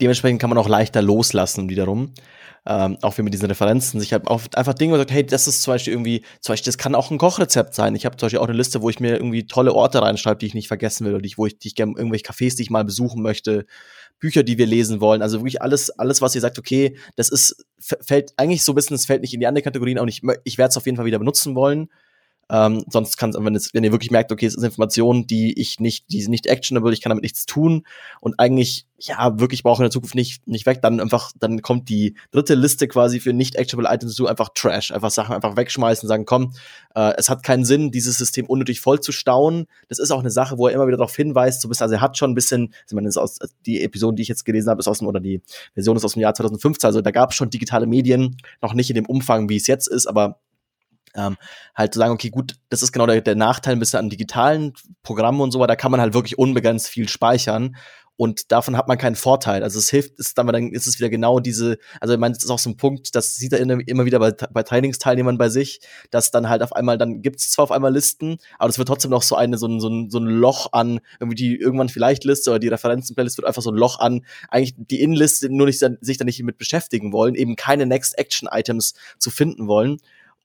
Dementsprechend 0.00 0.40
kann 0.40 0.50
man 0.50 0.58
auch 0.58 0.68
leichter 0.68 1.02
loslassen 1.02 1.68
wiederum 1.68 2.14
ähm, 2.66 2.98
auch 3.00 3.16
wie 3.16 3.22
mit 3.22 3.32
diesen 3.32 3.46
Referenzen, 3.46 4.00
halt 4.00 4.26
auf 4.26 4.48
einfach 4.54 4.74
Dinge 4.74 4.96
sagt, 4.96 5.10
hey, 5.10 5.24
das 5.24 5.46
ist 5.46 5.62
zum 5.62 5.74
Beispiel 5.74 5.94
irgendwie, 5.94 6.22
zum 6.40 6.52
Beispiel, 6.52 6.66
das 6.66 6.78
kann 6.78 6.94
auch 6.94 7.10
ein 7.10 7.18
Kochrezept 7.18 7.74
sein. 7.74 7.94
Ich 7.94 8.04
habe 8.04 8.16
zum 8.16 8.26
Beispiel 8.26 8.38
auch 8.38 8.48
eine 8.48 8.56
Liste, 8.56 8.82
wo 8.82 8.90
ich 8.90 9.00
mir 9.00 9.14
irgendwie 9.14 9.46
tolle 9.46 9.74
Orte 9.74 10.02
reinschreibe, 10.02 10.38
die 10.38 10.46
ich 10.46 10.54
nicht 10.54 10.68
vergessen 10.68 11.06
will, 11.06 11.14
oder 11.14 11.22
die, 11.22 11.32
wo 11.36 11.46
ich, 11.46 11.58
die 11.58 11.68
ich 11.68 11.74
gerne 11.74 11.94
irgendwelche 11.96 12.24
Cafés, 12.24 12.56
die 12.56 12.62
ich 12.62 12.70
mal 12.70 12.84
besuchen 12.84 13.22
möchte, 13.22 13.66
Bücher, 14.18 14.42
die 14.42 14.58
wir 14.58 14.66
lesen 14.66 15.00
wollen. 15.00 15.22
Also 15.22 15.38
wirklich 15.38 15.62
alles, 15.62 15.90
alles, 15.90 16.20
was 16.20 16.34
ihr 16.34 16.42
sagt, 16.42 16.58
okay, 16.58 16.96
das 17.16 17.30
ist, 17.30 17.64
fällt 17.78 18.34
eigentlich 18.36 18.62
so 18.62 18.72
ein 18.72 18.74
bisschen, 18.74 18.94
es 18.94 19.06
fällt 19.06 19.22
nicht 19.22 19.32
in 19.32 19.40
die 19.40 19.46
andere 19.46 19.62
Kategorien, 19.62 19.98
auch 19.98 20.04
nicht, 20.04 20.22
ich 20.44 20.58
werde 20.58 20.70
es 20.70 20.76
auf 20.76 20.84
jeden 20.84 20.96
Fall 20.96 21.06
wieder 21.06 21.18
benutzen 21.18 21.54
wollen. 21.54 21.88
Ähm, 22.50 22.84
sonst 22.90 23.16
kann 23.16 23.30
es, 23.30 23.36
wenn, 23.36 23.54
wenn 23.54 23.84
ihr 23.84 23.92
wirklich 23.92 24.10
merkt, 24.10 24.32
okay, 24.32 24.46
es 24.46 24.56
ist 24.56 24.64
Information, 24.64 25.26
die 25.26 25.58
ich 25.58 25.78
nicht, 25.78 26.10
die 26.10 26.18
ist 26.18 26.28
nicht 26.28 26.46
actionable, 26.48 26.92
ich 26.92 27.00
kann 27.00 27.10
damit 27.10 27.22
nichts 27.22 27.46
tun 27.46 27.86
und 28.20 28.40
eigentlich, 28.40 28.86
ja, 28.98 29.38
wirklich 29.38 29.62
brauche 29.62 29.82
in 29.82 29.84
der 29.84 29.92
Zukunft 29.92 30.16
nicht, 30.16 30.46
nicht 30.48 30.66
weg, 30.66 30.80
dann 30.82 31.00
einfach, 31.00 31.30
dann 31.38 31.62
kommt 31.62 31.88
die 31.88 32.16
dritte 32.32 32.54
Liste 32.56 32.88
quasi 32.88 33.20
für 33.20 33.32
nicht 33.32 33.54
actionable 33.54 33.94
Items 33.94 34.14
zu, 34.14 34.26
einfach 34.26 34.48
Trash, 34.52 34.90
einfach 34.90 35.12
Sachen 35.12 35.34
einfach 35.34 35.56
wegschmeißen, 35.56 36.08
sagen, 36.08 36.26
komm, 36.26 36.52
äh, 36.96 37.12
es 37.16 37.28
hat 37.28 37.44
keinen 37.44 37.64
Sinn, 37.64 37.92
dieses 37.92 38.18
System 38.18 38.46
unnötig 38.46 38.80
voll 38.80 38.98
zu 38.98 39.12
stauen. 39.12 39.66
Das 39.88 40.00
ist 40.00 40.10
auch 40.10 40.20
eine 40.20 40.30
Sache, 40.30 40.58
wo 40.58 40.66
er 40.66 40.74
immer 40.74 40.88
wieder 40.88 40.96
darauf 40.96 41.14
hinweist, 41.14 41.60
so 41.60 41.68
bisschen, 41.68 41.84
also 41.84 41.94
er 41.94 42.00
hat 42.00 42.18
schon 42.18 42.32
ein 42.32 42.34
bisschen, 42.34 42.74
ich 42.88 42.94
meine, 42.94 43.06
das 43.06 43.14
ist 43.14 43.22
aus, 43.22 43.38
die 43.64 43.80
Episode, 43.80 44.16
die 44.16 44.22
ich 44.22 44.28
jetzt 44.28 44.44
gelesen 44.44 44.70
habe, 44.70 44.80
ist 44.80 44.88
aus 44.88 44.98
dem, 44.98 45.06
oder 45.06 45.20
die 45.20 45.40
Version 45.74 45.96
ist 45.96 46.04
aus 46.04 46.14
dem 46.14 46.22
Jahr 46.22 46.34
2015, 46.34 46.88
also 46.88 47.00
da 47.00 47.12
gab 47.12 47.30
es 47.30 47.36
schon 47.36 47.48
digitale 47.48 47.86
Medien, 47.86 48.36
noch 48.60 48.74
nicht 48.74 48.90
in 48.90 48.96
dem 48.96 49.06
Umfang, 49.06 49.48
wie 49.48 49.56
es 49.56 49.68
jetzt 49.68 49.86
ist, 49.86 50.08
aber 50.08 50.40
ähm, 51.14 51.36
halt 51.74 51.94
zu 51.94 51.98
sagen, 51.98 52.12
okay, 52.12 52.30
gut, 52.30 52.56
das 52.68 52.82
ist 52.82 52.92
genau 52.92 53.06
der, 53.06 53.20
der 53.20 53.36
Nachteil 53.36 53.74
ein 53.74 53.78
bisschen 53.78 53.98
an 53.98 54.10
digitalen 54.10 54.74
Programmen 55.02 55.40
und 55.40 55.50
so, 55.50 55.64
da 55.66 55.76
kann 55.76 55.90
man 55.90 56.00
halt 56.00 56.14
wirklich 56.14 56.38
unbegrenzt 56.38 56.88
viel 56.88 57.08
speichern 57.08 57.76
und 58.20 58.52
davon 58.52 58.76
hat 58.76 58.86
man 58.86 58.98
keinen 58.98 59.16
Vorteil. 59.16 59.62
Also 59.62 59.78
es 59.78 59.88
hilft, 59.88 60.18
ist 60.18 60.36
dann, 60.36 60.46
dann 60.48 60.72
ist 60.72 60.86
es 60.86 60.98
wieder 60.98 61.08
genau 61.08 61.40
diese, 61.40 61.78
also 62.02 62.12
ich 62.12 62.20
meine, 62.20 62.34
das 62.34 62.44
ist 62.44 62.50
auch 62.50 62.58
so 62.58 62.68
ein 62.68 62.76
Punkt, 62.76 63.14
das 63.14 63.36
sieht 63.36 63.54
er 63.54 63.60
immer 63.60 64.04
wieder 64.04 64.18
bei, 64.18 64.32
bei 64.32 64.62
Trainingsteilnehmern 64.62 65.38
bei 65.38 65.48
sich, 65.48 65.80
dass 66.10 66.30
dann 66.30 66.50
halt 66.50 66.62
auf 66.62 66.74
einmal, 66.74 66.98
dann 66.98 67.22
gibt 67.22 67.40
es 67.40 67.50
zwar 67.50 67.62
auf 67.62 67.72
einmal 67.72 67.94
Listen, 67.94 68.36
aber 68.58 68.68
es 68.68 68.76
wird 68.76 68.88
trotzdem 68.88 69.10
noch 69.10 69.22
so 69.22 69.36
eine, 69.36 69.56
so 69.56 69.66
ein, 69.66 69.80
so 69.80 69.88
ein, 69.88 70.10
so 70.10 70.18
ein 70.18 70.26
Loch 70.26 70.70
an, 70.72 71.00
irgendwie 71.18 71.34
die 71.34 71.56
irgendwann 71.56 71.88
vielleicht 71.88 72.24
Liste 72.24 72.50
oder 72.50 72.58
die 72.58 72.68
Referenzen-Playlist 72.68 73.38
wird 73.38 73.46
einfach 73.46 73.62
so 73.62 73.70
ein 73.70 73.78
Loch 73.78 74.00
an, 74.00 74.26
eigentlich 74.50 74.74
die 74.76 75.00
Innenliste 75.00 75.48
nur 75.48 75.64
nicht 75.64 75.78
sich 75.78 76.18
da 76.18 76.26
nicht 76.26 76.42
mit 76.42 76.58
beschäftigen 76.58 77.14
wollen, 77.14 77.34
eben 77.34 77.56
keine 77.56 77.86
Next-Action-Items 77.86 78.92
zu 79.18 79.30
finden 79.30 79.66
wollen. 79.66 79.96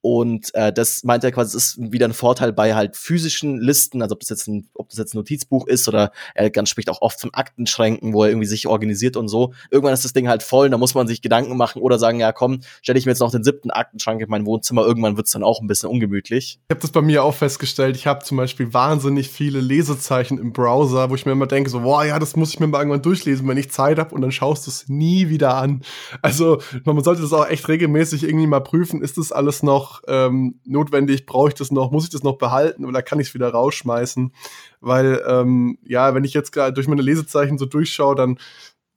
Und 0.05 0.53
äh, 0.53 0.71
das 0.71 1.03
meint 1.03 1.23
er 1.23 1.31
quasi, 1.31 1.57
es 1.57 1.73
ist 1.73 1.91
wieder 1.91 2.07
ein 2.07 2.13
Vorteil 2.13 2.53
bei 2.53 2.75
halt 2.75 2.95
physischen 2.95 3.59
Listen, 3.59 4.03
also 4.03 4.13
ob 4.13 4.19
das 4.19 4.29
jetzt 4.29 4.47
ein, 4.47 4.69
ob 4.75 4.89
das 4.89 4.99
jetzt 4.99 5.15
ein 5.15 5.17
Notizbuch 5.17 5.65
ist 5.65 5.87
oder 5.87 6.11
er 6.35 6.51
ganz 6.51 6.69
spricht 6.69 6.91
auch 6.91 7.01
oft 7.01 7.19
von 7.19 7.33
Aktenschränken, 7.33 8.13
wo 8.13 8.21
er 8.21 8.29
irgendwie 8.29 8.45
sich 8.45 8.67
organisiert 8.67 9.17
und 9.17 9.29
so. 9.29 9.55
Irgendwann 9.71 9.95
ist 9.95 10.05
das 10.05 10.13
Ding 10.13 10.27
halt 10.27 10.43
voll, 10.43 10.69
da 10.69 10.77
muss 10.77 10.93
man 10.93 11.07
sich 11.07 11.23
Gedanken 11.23 11.57
machen 11.57 11.81
oder 11.81 11.97
sagen, 11.97 12.19
ja 12.19 12.33
komm, 12.33 12.59
stelle 12.83 12.99
ich 12.99 13.07
mir 13.07 13.13
jetzt 13.13 13.19
noch 13.19 13.31
den 13.31 13.43
siebten 13.43 13.71
Aktenschrank 13.71 14.21
in 14.21 14.29
mein 14.29 14.45
Wohnzimmer, 14.45 14.85
irgendwann 14.85 15.17
wird's 15.17 15.31
dann 15.31 15.41
auch 15.41 15.59
ein 15.59 15.65
bisschen 15.65 15.89
ungemütlich. 15.89 16.59
Ich 16.67 16.69
habe 16.69 16.81
das 16.81 16.91
bei 16.91 17.01
mir 17.01 17.23
auch 17.23 17.33
festgestellt, 17.33 17.95
ich 17.95 18.05
habe 18.05 18.23
zum 18.23 18.37
Beispiel 18.37 18.75
wahnsinnig 18.75 19.29
viele 19.29 19.59
Lesezeichen 19.59 20.37
im 20.37 20.53
Browser, 20.53 21.09
wo 21.09 21.15
ich 21.15 21.25
mir 21.25 21.31
immer 21.31 21.47
denke, 21.47 21.71
so, 21.71 21.79
boah, 21.79 22.05
ja, 22.05 22.19
das 22.19 22.35
muss 22.35 22.51
ich 22.51 22.59
mir 22.59 22.67
mal 22.67 22.77
irgendwann 22.77 23.01
durchlesen, 23.01 23.47
wenn 23.47 23.57
ich 23.57 23.71
Zeit 23.71 23.97
habe 23.97 24.13
und 24.13 24.21
dann 24.21 24.31
schaust 24.31 24.67
du 24.67 24.69
es 24.69 24.87
nie 24.87 25.29
wieder 25.29 25.55
an. 25.55 25.81
Also 26.21 26.59
man 26.83 27.03
sollte 27.03 27.23
das 27.23 27.33
auch 27.33 27.47
echt 27.47 27.67
regelmäßig 27.67 28.23
irgendwie 28.23 28.45
mal 28.45 28.59
prüfen, 28.59 29.01
ist 29.01 29.17
das 29.17 29.31
alles 29.31 29.63
noch 29.95 30.01
ähm, 30.07 30.59
notwendig? 30.65 31.25
Brauche 31.25 31.49
ich 31.49 31.53
das 31.55 31.71
noch? 31.71 31.91
Muss 31.91 32.05
ich 32.05 32.09
das 32.09 32.23
noch 32.23 32.37
behalten 32.37 32.85
oder 32.85 33.01
kann 33.01 33.19
ich 33.19 33.29
es 33.29 33.33
wieder 33.33 33.49
rausschmeißen? 33.49 34.33
Weil, 34.81 35.23
ähm, 35.27 35.77
ja, 35.83 36.13
wenn 36.13 36.23
ich 36.23 36.33
jetzt 36.33 36.51
gerade 36.51 36.73
durch 36.73 36.87
meine 36.87 37.01
Lesezeichen 37.01 37.57
so 37.57 37.65
durchschaue, 37.65 38.15
dann, 38.15 38.39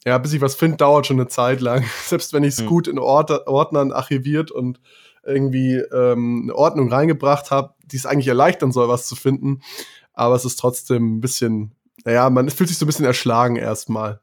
ja, 0.05 0.19
bis 0.19 0.33
ich 0.33 0.41
was 0.41 0.55
finde, 0.55 0.77
dauert 0.77 1.07
schon 1.07 1.19
eine 1.19 1.29
Zeit 1.29 1.61
lang. 1.61 1.85
Selbst 2.07 2.33
wenn 2.33 2.45
ich 2.45 2.55
es 2.55 2.63
mhm. 2.63 2.67
gut 2.67 2.89
in 2.89 2.99
Ord 2.99 3.31
Ordnern 3.47 3.93
archiviert 3.93 4.51
und 4.51 4.81
irgendwie 5.25 5.75
ähm, 5.93 6.43
eine 6.45 6.55
Ordnung 6.55 6.91
reingebracht 6.91 7.51
habe, 7.51 7.75
die 7.85 7.97
es 7.97 8.07
eigentlich 8.07 8.29
erleichtern 8.29 8.73
soll, 8.73 8.89
was 8.89 9.07
zu 9.07 9.17
finden. 9.17 9.61
Aber 10.15 10.35
es 10.35 10.45
ist 10.45 10.59
trotzdem 10.59 11.17
ein 11.17 11.21
bisschen, 11.21 11.75
naja, 12.05 12.31
man 12.31 12.49
fühlt 12.51 12.69
sich 12.69 12.79
so 12.79 12.85
ein 12.85 12.89
bisschen 12.89 13.05
erschlagen 13.05 13.57
erstmal. 13.57 14.21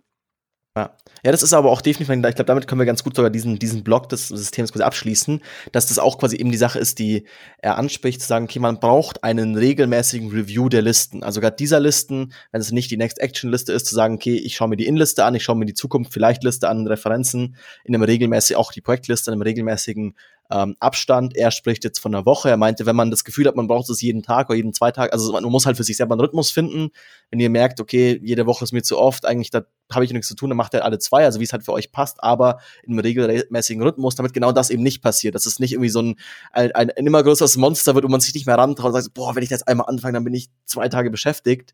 Ja. 0.78 0.94
ja, 1.24 1.32
das 1.32 1.42
ist 1.42 1.54
aber 1.54 1.72
auch 1.72 1.80
definitiv, 1.80 2.14
ich 2.14 2.22
glaube, 2.36 2.44
damit 2.44 2.68
können 2.68 2.82
wir 2.82 2.86
ganz 2.86 3.02
gut 3.02 3.16
sogar 3.16 3.32
diesen, 3.32 3.58
diesen 3.58 3.86
Block 3.86 4.10
des 4.10 4.28
Systems 4.28 4.74
quasi 4.74 4.84
abschließen, 4.84 5.42
dass 5.72 5.86
das 5.86 6.00
auch 6.00 6.18
quasi 6.18 6.36
eben 6.36 6.52
die 6.52 6.58
Sache 6.58 6.80
ist, 6.80 7.00
die 7.00 7.26
er 7.60 7.78
anspricht, 7.78 8.20
zu 8.20 8.28
sagen, 8.28 8.44
okay, 8.44 8.60
man 8.60 8.82
braucht 8.82 9.24
einen 9.24 9.56
regelmäßigen 9.56 10.30
Review 10.32 10.68
der 10.68 10.82
Listen. 10.82 11.24
Also 11.24 11.40
gerade 11.40 11.56
dieser 11.56 11.80
Listen, 11.80 12.34
wenn 12.52 12.60
es 12.60 12.74
nicht 12.74 12.92
die 12.92 12.98
Next-Action-Liste 12.98 13.72
ist, 13.72 13.86
zu 13.86 13.96
sagen, 13.96 14.16
okay, 14.16 14.36
ich 14.36 14.58
schaue 14.58 14.68
mir 14.68 14.76
die 14.76 14.86
In-Liste 14.86 15.24
an, 15.24 15.34
ich 15.34 15.44
schaue 15.46 15.56
mir 15.56 15.66
die 15.66 15.74
Zukunft-Vielleicht-Liste 15.74 16.68
an, 16.68 16.88
Referenzen, 16.88 17.56
in 17.86 17.96
einem 17.96 18.04
regelmäßigen, 18.04 18.60
auch 18.60 18.74
die 18.74 18.82
Projektliste, 18.82 19.32
in 19.32 19.36
einem 19.36 19.44
regelmäßigen 19.44 20.16
ähm, 20.52 20.76
Abstand. 20.80 21.36
Er 21.36 21.52
spricht 21.52 21.84
jetzt 21.84 22.00
von 22.00 22.14
einer 22.14 22.26
Woche. 22.26 22.50
Er 22.50 22.58
meinte, 22.58 22.86
wenn 22.86 22.96
man 22.96 23.12
das 23.12 23.24
Gefühl 23.24 23.48
hat, 23.48 23.56
man 23.56 23.68
braucht 23.68 23.90
es 23.90 24.02
jeden 24.02 24.24
Tag 24.24 24.50
oder 24.50 24.58
jeden 24.58 24.74
zwei 24.74 24.92
Tage, 24.92 25.12
also 25.12 25.34
man 25.34 25.44
muss 25.46 25.66
halt 25.66 25.78
für 25.78 25.84
sich 25.84 25.98
selber 25.98 26.14
einen 26.14 26.22
Rhythmus 26.22 26.52
finden. 26.52 26.90
Wenn 27.32 27.40
ihr 27.40 27.50
merkt, 27.50 27.80
okay, 27.80 28.20
jede 28.24 28.46
Woche 28.46 28.64
ist 28.64 28.72
mir 28.72 28.84
zu 28.84 28.98
oft, 28.98 29.26
eigentlich 29.26 29.50
da 29.50 29.64
habe 29.92 30.04
ich 30.06 30.12
nichts 30.12 30.28
zu 30.28 30.36
tun, 30.36 30.50
dann 30.50 30.58
macht 30.58 30.74
er 30.74 30.84
alle 30.84 30.98
zwei, 31.00 31.26
also 31.26 31.40
wie 31.40 31.44
es 31.44 31.54
halt 31.54 31.64
für 31.64 31.74
euch 31.74 31.92
passt, 31.92 32.24
aber 32.24 32.60
in 32.84 32.94
einem 32.94 33.00
regelmäßigen 33.00 33.84
Rhythmus, 33.84 34.16
damit 34.16 34.34
genau 34.34 34.52
das 34.52 34.70
eben 34.70 34.84
nicht 34.84 35.02
passiert. 35.02 35.36
Dass 35.36 35.46
es 35.46 35.60
nicht 35.60 35.74
irgendwie 35.74 35.90
so 35.90 36.02
ein, 36.02 36.16
ein, 36.52 36.72
ein 36.72 36.90
immer 36.90 37.24
größeres 37.24 37.58
Monster 37.58 37.94
wird, 37.96 38.04
wo 38.04 38.10
man 38.10 38.22
sich 38.22 38.34
nicht 38.34 38.48
mehr 38.48 38.58
rantraut 38.58 38.94
und 38.94 39.02
sagt, 39.02 39.14
boah, 39.14 39.36
wenn 39.36 39.44
ich 39.44 39.50
das 39.50 39.64
einmal 39.64 39.88
anfange, 39.88 40.14
dann 40.14 40.24
bin 40.24 40.34
ich 40.34 40.50
zwei 40.66 40.90
Tage 40.90 41.12
beschäftigt 41.12 41.74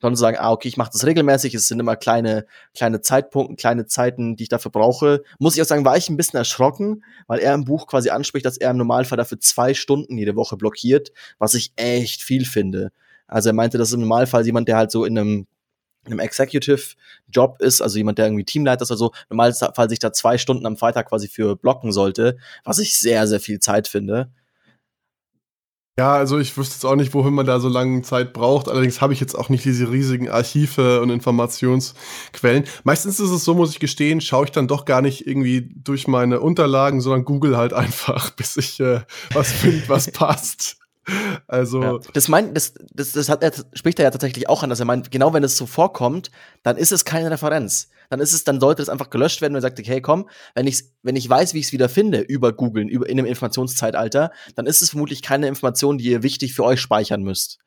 sondern 0.00 0.16
sagen, 0.16 0.36
ah, 0.38 0.50
okay, 0.52 0.68
ich 0.68 0.76
mache 0.76 0.90
das 0.92 1.06
regelmäßig, 1.06 1.54
es 1.54 1.68
sind 1.68 1.80
immer 1.80 1.96
kleine, 1.96 2.46
kleine 2.74 3.00
Zeitpunkte, 3.00 3.56
kleine 3.56 3.86
Zeiten, 3.86 4.36
die 4.36 4.44
ich 4.44 4.48
dafür 4.48 4.70
brauche. 4.70 5.22
Muss 5.38 5.56
ich 5.56 5.62
auch 5.62 5.66
sagen, 5.66 5.84
war 5.84 5.96
ich 5.96 6.08
ein 6.08 6.16
bisschen 6.16 6.38
erschrocken, 6.38 7.04
weil 7.26 7.40
er 7.40 7.54
im 7.54 7.64
Buch 7.64 7.86
quasi 7.86 8.10
anspricht, 8.10 8.46
dass 8.46 8.56
er 8.56 8.70
im 8.70 8.78
Normalfall 8.78 9.18
dafür 9.18 9.40
zwei 9.40 9.74
Stunden 9.74 10.16
jede 10.18 10.36
Woche 10.36 10.56
blockiert, 10.56 11.12
was 11.38 11.54
ich 11.54 11.72
echt 11.76 12.22
viel 12.22 12.44
finde. 12.44 12.90
Also 13.26 13.50
er 13.50 13.52
meinte, 13.52 13.78
das 13.78 13.88
ist 13.88 13.94
im 13.94 14.00
Normalfall 14.00 14.44
jemand, 14.44 14.68
der 14.68 14.76
halt 14.76 14.90
so 14.90 15.04
in 15.04 15.18
einem 15.18 15.46
in 16.06 16.12
einem 16.12 16.20
Executive-Job 16.20 17.60
ist, 17.60 17.82
also 17.82 17.98
jemand, 17.98 18.16
der 18.16 18.26
irgendwie 18.26 18.44
Teamleiter 18.44 18.82
ist, 18.82 18.90
also 18.90 19.12
im 19.28 19.36
Normalfall 19.36 19.90
sich 19.90 19.98
da 19.98 20.12
zwei 20.14 20.38
Stunden 20.38 20.64
am 20.64 20.78
Freitag 20.78 21.08
quasi 21.08 21.28
für 21.28 21.56
blocken 21.56 21.92
sollte, 21.92 22.38
was 22.64 22.78
ich 22.78 22.96
sehr, 22.96 23.26
sehr 23.26 23.38
viel 23.38 23.60
Zeit 23.60 23.86
finde. 23.86 24.30
Ja, 26.00 26.14
also 26.14 26.38
ich 26.38 26.56
wüsste 26.56 26.76
jetzt 26.76 26.86
auch 26.86 26.96
nicht, 26.96 27.12
wohin 27.12 27.34
man 27.34 27.44
da 27.44 27.60
so 27.60 27.68
lange 27.68 28.00
Zeit 28.00 28.32
braucht. 28.32 28.70
Allerdings 28.70 29.02
habe 29.02 29.12
ich 29.12 29.20
jetzt 29.20 29.34
auch 29.34 29.50
nicht 29.50 29.66
diese 29.66 29.90
riesigen 29.90 30.30
Archive 30.30 31.02
und 31.02 31.10
Informationsquellen. 31.10 32.64
Meistens 32.84 33.20
ist 33.20 33.28
es 33.28 33.44
so, 33.44 33.52
muss 33.52 33.72
ich 33.72 33.80
gestehen, 33.80 34.22
schaue 34.22 34.46
ich 34.46 34.50
dann 34.50 34.66
doch 34.66 34.86
gar 34.86 35.02
nicht 35.02 35.26
irgendwie 35.26 35.68
durch 35.74 36.08
meine 36.08 36.40
Unterlagen, 36.40 37.02
sondern 37.02 37.26
google 37.26 37.58
halt 37.58 37.72
einfach, 37.74 38.30
bis 38.30 38.56
ich 38.56 38.80
äh, 38.80 39.02
was 39.34 39.52
finde, 39.52 39.90
was 39.90 40.10
passt. 40.10 40.79
Also. 41.46 41.82
Ja. 41.82 41.98
Das 42.12 42.28
meint, 42.28 42.56
das, 42.56 42.74
das, 42.92 43.12
das 43.12 43.28
hat 43.28 43.42
er, 43.42 43.52
spricht 43.72 43.98
er 43.98 44.04
ja 44.04 44.10
tatsächlich 44.10 44.48
auch 44.48 44.62
an, 44.62 44.70
dass 44.70 44.80
er 44.80 44.86
meint, 44.86 45.10
genau 45.10 45.32
wenn 45.32 45.44
es 45.44 45.56
so 45.56 45.66
vorkommt, 45.66 46.30
dann 46.62 46.76
ist 46.76 46.92
es 46.92 47.04
keine 47.04 47.30
Referenz. 47.30 47.88
Dann 48.10 48.20
ist 48.20 48.32
es, 48.32 48.42
dann 48.42 48.60
sollte 48.60 48.82
es 48.82 48.88
einfach 48.88 49.10
gelöscht 49.10 49.40
werden 49.40 49.54
und 49.54 49.58
er 49.58 49.62
sagt, 49.62 49.78
okay, 49.78 50.00
komm, 50.00 50.28
wenn 50.54 50.66
ich, 50.66 50.82
wenn 51.02 51.14
ich 51.14 51.28
weiß, 51.28 51.54
wie 51.54 51.60
ich 51.60 51.66
es 51.66 51.72
wieder 51.72 51.88
finde, 51.88 52.20
über 52.20 52.52
Googlen, 52.52 52.88
über, 52.88 53.08
in 53.08 53.18
einem 53.18 53.26
Informationszeitalter, 53.26 54.32
dann 54.56 54.66
ist 54.66 54.82
es 54.82 54.90
vermutlich 54.90 55.22
keine 55.22 55.46
Information, 55.46 55.96
die 55.96 56.10
ihr 56.10 56.22
wichtig 56.24 56.54
für 56.54 56.64
euch 56.64 56.80
speichern 56.80 57.22
müsst. 57.22 57.60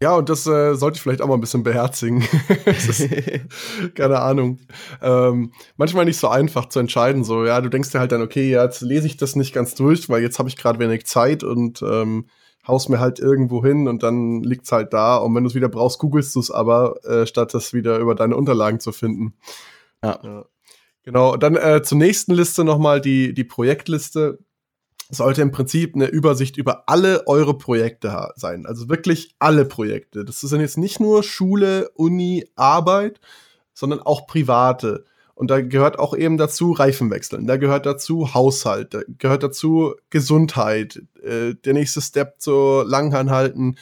Ja, 0.00 0.14
und 0.14 0.28
das 0.28 0.46
äh, 0.46 0.74
sollte 0.74 0.96
ich 0.96 1.02
vielleicht 1.02 1.22
auch 1.22 1.26
mal 1.26 1.34
ein 1.34 1.40
bisschen 1.40 1.64
beherzigen. 1.64 2.24
ist, 2.66 3.08
keine 3.96 4.20
Ahnung. 4.20 4.60
Ähm, 5.02 5.52
manchmal 5.76 6.04
nicht 6.04 6.18
so 6.18 6.28
einfach 6.28 6.68
zu 6.68 6.78
entscheiden. 6.78 7.24
So, 7.24 7.44
ja, 7.44 7.60
du 7.60 7.68
denkst 7.68 7.90
dir 7.90 7.98
halt 7.98 8.12
dann, 8.12 8.22
okay, 8.22 8.48
jetzt 8.48 8.80
lese 8.80 9.08
ich 9.08 9.16
das 9.16 9.34
nicht 9.34 9.52
ganz 9.52 9.74
durch, 9.74 10.08
weil 10.08 10.22
jetzt 10.22 10.38
habe 10.38 10.48
ich 10.48 10.56
gerade 10.56 10.78
wenig 10.78 11.06
Zeit 11.06 11.42
und 11.42 11.82
ähm, 11.82 12.28
haust 12.68 12.90
mir 12.90 13.00
halt 13.00 13.18
irgendwo 13.18 13.64
hin 13.64 13.88
und 13.88 14.04
dann 14.04 14.44
liegt's 14.44 14.70
halt 14.70 14.92
da. 14.92 15.16
Und 15.16 15.34
wenn 15.34 15.42
du 15.42 15.48
es 15.48 15.56
wieder 15.56 15.68
brauchst, 15.68 15.98
googelst 15.98 16.32
du 16.36 16.40
es 16.40 16.52
aber, 16.52 17.04
äh, 17.04 17.26
statt 17.26 17.52
das 17.52 17.72
wieder 17.72 17.98
über 17.98 18.14
deine 18.14 18.36
Unterlagen 18.36 18.78
zu 18.78 18.92
finden. 18.92 19.34
Ja. 20.04 20.20
ja. 20.22 20.44
Genau. 21.02 21.36
Dann 21.36 21.56
äh, 21.56 21.82
zur 21.82 21.98
nächsten 21.98 22.34
Liste 22.34 22.62
nochmal 22.62 23.00
die, 23.00 23.34
die 23.34 23.44
Projektliste 23.44 24.38
sollte 25.10 25.42
im 25.42 25.50
Prinzip 25.50 25.94
eine 25.94 26.06
Übersicht 26.06 26.56
über 26.56 26.84
alle 26.86 27.26
eure 27.26 27.56
Projekte 27.56 28.30
sein. 28.36 28.66
Also 28.66 28.88
wirklich 28.88 29.34
alle 29.38 29.64
Projekte. 29.64 30.24
Das 30.24 30.40
sind 30.40 30.60
jetzt 30.60 30.78
nicht 30.78 31.00
nur 31.00 31.22
Schule, 31.22 31.90
Uni, 31.94 32.46
Arbeit, 32.56 33.20
sondern 33.72 34.00
auch 34.00 34.26
private. 34.26 35.04
Und 35.34 35.50
da 35.50 35.60
gehört 35.60 35.98
auch 35.98 36.16
eben 36.16 36.36
dazu 36.36 36.72
Reifen 36.72 37.10
wechseln, 37.12 37.46
da 37.46 37.58
gehört 37.58 37.86
dazu 37.86 38.34
Haushalt, 38.34 38.92
da 38.92 39.02
gehört 39.18 39.44
dazu 39.44 39.94
Gesundheit, 40.10 41.00
äh, 41.22 41.54
der 41.54 41.74
nächste 41.74 42.00
Step 42.00 42.40
zur 42.40 42.84
langanhalten 42.84 43.78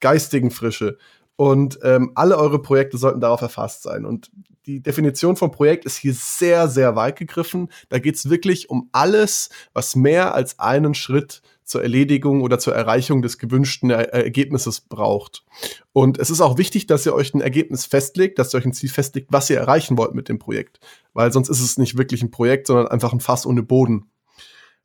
geistigen 0.00 0.50
Frische. 0.50 0.98
Und 1.36 1.78
ähm, 1.82 2.12
alle 2.14 2.36
eure 2.36 2.60
Projekte 2.60 2.98
sollten 2.98 3.20
darauf 3.20 3.40
erfasst 3.40 3.84
sein. 3.84 4.04
Und 4.04 4.30
die 4.68 4.82
Definition 4.82 5.34
vom 5.34 5.50
Projekt 5.50 5.86
ist 5.86 5.96
hier 5.96 6.12
sehr, 6.12 6.68
sehr 6.68 6.94
weit 6.94 7.16
gegriffen. 7.16 7.70
Da 7.88 7.98
geht 7.98 8.16
es 8.16 8.28
wirklich 8.28 8.68
um 8.68 8.90
alles, 8.92 9.48
was 9.72 9.96
mehr 9.96 10.34
als 10.34 10.58
einen 10.58 10.94
Schritt 10.94 11.40
zur 11.64 11.82
Erledigung 11.82 12.42
oder 12.42 12.58
zur 12.58 12.74
Erreichung 12.74 13.22
des 13.22 13.38
gewünschten 13.38 13.90
er 13.90 14.12
Ergebnisses 14.12 14.82
braucht. 14.82 15.44
Und 15.92 16.18
es 16.18 16.28
ist 16.28 16.42
auch 16.42 16.58
wichtig, 16.58 16.86
dass 16.86 17.06
ihr 17.06 17.14
euch 17.14 17.32
ein 17.32 17.40
Ergebnis 17.40 17.86
festlegt, 17.86 18.38
dass 18.38 18.52
ihr 18.52 18.58
euch 18.58 18.66
ein 18.66 18.74
Ziel 18.74 18.90
festlegt, 18.90 19.28
was 19.30 19.48
ihr 19.48 19.58
erreichen 19.58 19.96
wollt 19.96 20.14
mit 20.14 20.28
dem 20.28 20.38
Projekt. 20.38 20.80
Weil 21.14 21.32
sonst 21.32 21.48
ist 21.48 21.60
es 21.60 21.78
nicht 21.78 21.96
wirklich 21.96 22.22
ein 22.22 22.30
Projekt, 22.30 22.66
sondern 22.66 22.88
einfach 22.88 23.14
ein 23.14 23.20
Fass 23.20 23.46
ohne 23.46 23.62
Boden. 23.62 24.10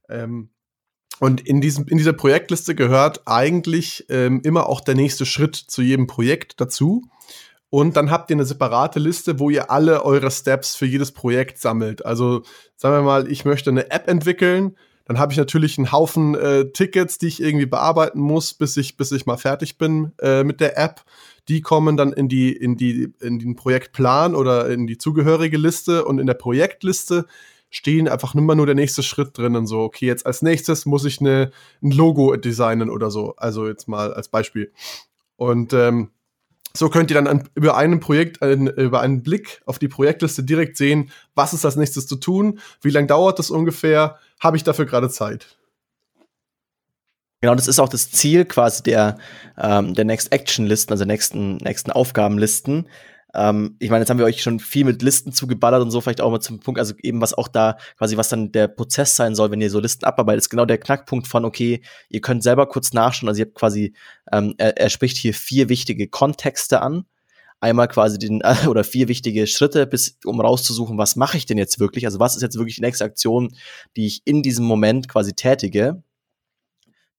Ähm, 0.10 0.50
und 1.20 1.46
in, 1.46 1.60
diesem, 1.60 1.88
in 1.88 1.98
dieser 1.98 2.14
Projektliste 2.14 2.74
gehört 2.74 3.22
eigentlich 3.26 4.06
ähm, 4.10 4.42
immer 4.44 4.68
auch 4.68 4.80
der 4.80 4.96
nächste 4.96 5.26
Schritt 5.26 5.56
zu 5.56 5.82
jedem 5.82 6.08
Projekt 6.08 6.60
dazu. 6.62 7.04
Und 7.74 7.98
dann 7.98 8.12
habt 8.12 8.30
ihr 8.30 8.36
eine 8.36 8.46
separate 8.46 9.00
Liste, 9.00 9.40
wo 9.40 9.50
ihr 9.50 9.72
alle 9.72 10.06
eure 10.06 10.30
Steps 10.30 10.76
für 10.76 10.86
jedes 10.86 11.12
Projekt 11.12 11.58
sammelt. 11.58 12.06
Also 12.06 12.44
sagen 12.76 12.98
wir 12.98 13.02
mal, 13.02 13.32
ich 13.32 13.46
möchte 13.46 13.72
eine 13.72 13.90
App 13.90 14.08
entwickeln 14.08 14.76
dann 15.06 15.20
habe 15.20 15.34
ich 15.34 15.38
natürlich 15.38 15.78
einen 15.78 15.92
Haufen 15.92 16.34
äh, 16.36 16.72
Tickets, 16.72 17.18
die 17.18 17.28
ich 17.28 17.42
irgendwie 17.42 17.66
bearbeiten 17.66 18.22
muss, 18.22 18.54
bis 18.54 18.78
ich, 18.78 18.96
bis 18.96 19.12
ich 19.12 19.26
mal 19.26 19.38
fertig 19.38 19.78
bin 19.78 20.14
äh, 20.22 20.46
mit 20.46 20.62
der 20.62 20.78
App. 20.78 21.04
Die 21.50 21.60
kommen 21.62 21.98
dann 21.98 22.14
in 22.14 22.30
die, 22.30 22.54
in 22.54 22.78
die, 22.78 23.12
in 23.20 23.38
den 23.38 23.56
Projektplan 23.56 24.34
oder 24.34 24.70
in 24.70 24.88
die 24.88 24.98
zugehörige 24.98 25.58
Liste 25.58 26.06
und 26.06 26.20
in 26.20 26.28
der 26.28 26.36
Projektliste 26.36 27.26
stehen 27.70 28.08
einfach 28.08 28.34
immer 28.34 28.56
nur 28.56 28.66
der 28.66 28.76
nächste 28.76 29.04
Schritt 29.04 29.38
drinnen. 29.38 29.68
So, 29.68 29.82
okay, 29.82 30.06
jetzt 30.06 30.26
als 30.26 30.42
nächstes 30.42 30.86
muss 30.86 31.04
ich 31.04 31.20
eine, 31.20 31.52
ein 31.82 31.92
Logo 31.92 32.34
designen 32.38 32.90
oder 32.90 33.12
so. 33.12 33.36
Also 33.36 33.68
jetzt 33.68 33.90
mal 33.90 34.14
als 34.14 34.30
Beispiel. 34.30 34.72
Und 35.36 35.74
ähm, 35.74 36.12
so 36.76 36.90
könnt 36.90 37.12
ihr 37.12 37.16
dann 37.16 37.28
an, 37.28 37.50
über 37.56 37.78
einen 37.78 38.00
Projekt, 38.00 38.42
ein, 38.42 38.68
über 38.68 39.02
einen 39.02 39.22
Blick 39.22 39.62
auf 39.66 39.78
die 39.78 39.88
Projektliste 39.88 40.44
direkt 40.44 40.78
sehen, 40.78 41.12
was 41.36 41.54
ist 41.54 41.66
als 41.66 41.76
nächstes 41.76 42.08
zu 42.08 42.16
tun, 42.16 42.60
wie 42.82 42.90
lange 42.90 43.08
dauert 43.08 43.40
das 43.40 43.52
ungefähr, 43.52 44.18
habe 44.40 44.58
ich 44.58 44.64
dafür 44.64 44.86
gerade 44.86 45.10
Zeit. 45.10 45.58
Genau, 47.42 47.56
das 47.56 47.68
ist 47.68 47.80
auch 47.80 47.90
das 47.90 48.10
Ziel 48.10 48.46
quasi 48.46 48.84
der, 48.84 49.18
ähm, 49.58 49.94
der 49.94 50.06
Next 50.06 50.32
Action 50.32 50.66
Listen, 50.66 50.94
also 50.94 51.04
nächsten, 51.04 51.58
nächsten 51.58 51.92
Aufgabenlisten, 51.92 52.88
ähm, 53.34 53.76
ich 53.80 53.90
meine, 53.90 54.02
jetzt 54.02 54.10
haben 54.10 54.20
wir 54.20 54.26
euch 54.26 54.42
schon 54.42 54.60
viel 54.60 54.86
mit 54.86 55.02
Listen 55.02 55.32
zugeballert 55.32 55.82
und 55.82 55.92
so, 55.92 56.02
vielleicht 56.02 56.22
auch 56.22 56.32
mal 56.32 56.40
zum 56.40 56.60
Punkt, 56.60 56.80
also 56.80 56.94
eben 57.02 57.22
was 57.22 57.34
auch 57.34 57.48
da 57.48 57.78
quasi, 57.98 58.18
was 58.18 58.30
dann 58.30 58.52
der 58.52 58.68
Prozess 58.68 59.16
sein 59.16 59.36
soll, 59.36 59.52
wenn 59.52 59.62
ihr 59.62 59.70
so 59.70 59.80
Listen 59.80 60.06
abarbeitet, 60.06 60.44
ist 60.44 60.50
genau 60.50 60.66
der 60.66 60.78
Knackpunkt 60.78 61.28
von, 61.28 61.46
okay, 61.46 61.82
ihr 62.10 62.22
könnt 62.22 62.44
selber 62.44 62.68
kurz 62.68 62.94
nachschauen, 62.94 63.30
also 63.30 63.40
ihr 63.40 63.46
habt 63.46 63.56
quasi, 63.56 63.94
ähm, 64.32 64.54
er, 64.58 64.78
er 64.78 64.90
spricht 64.90 65.18
hier 65.18 65.34
vier 65.34 65.70
wichtige 65.70 66.08
Kontexte 66.08 66.82
an, 66.82 67.06
einmal 67.60 67.88
quasi 67.88 68.20
den 68.20 68.44
oder 68.68 68.84
vier 68.84 69.08
wichtige 69.08 69.48
Schritte, 69.48 69.88
bis 69.88 70.20
um 70.26 70.40
rauszusuchen, 70.40 70.98
was 70.98 71.16
mache 71.16 71.38
ich 71.38 71.46
denn 71.46 71.58
jetzt 71.58 71.80
wirklich? 71.80 72.06
Also 72.06 72.20
was 72.20 72.36
ist 72.36 72.42
jetzt 72.42 72.58
wirklich 72.58 72.76
die 72.76 72.82
nächste 72.82 73.06
Aktion, 73.06 73.56
die 73.96 74.06
ich 74.06 74.22
in 74.26 74.44
diesem 74.44 74.66
Moment 74.66 75.08
quasi 75.08 75.34
tätige? 75.34 76.04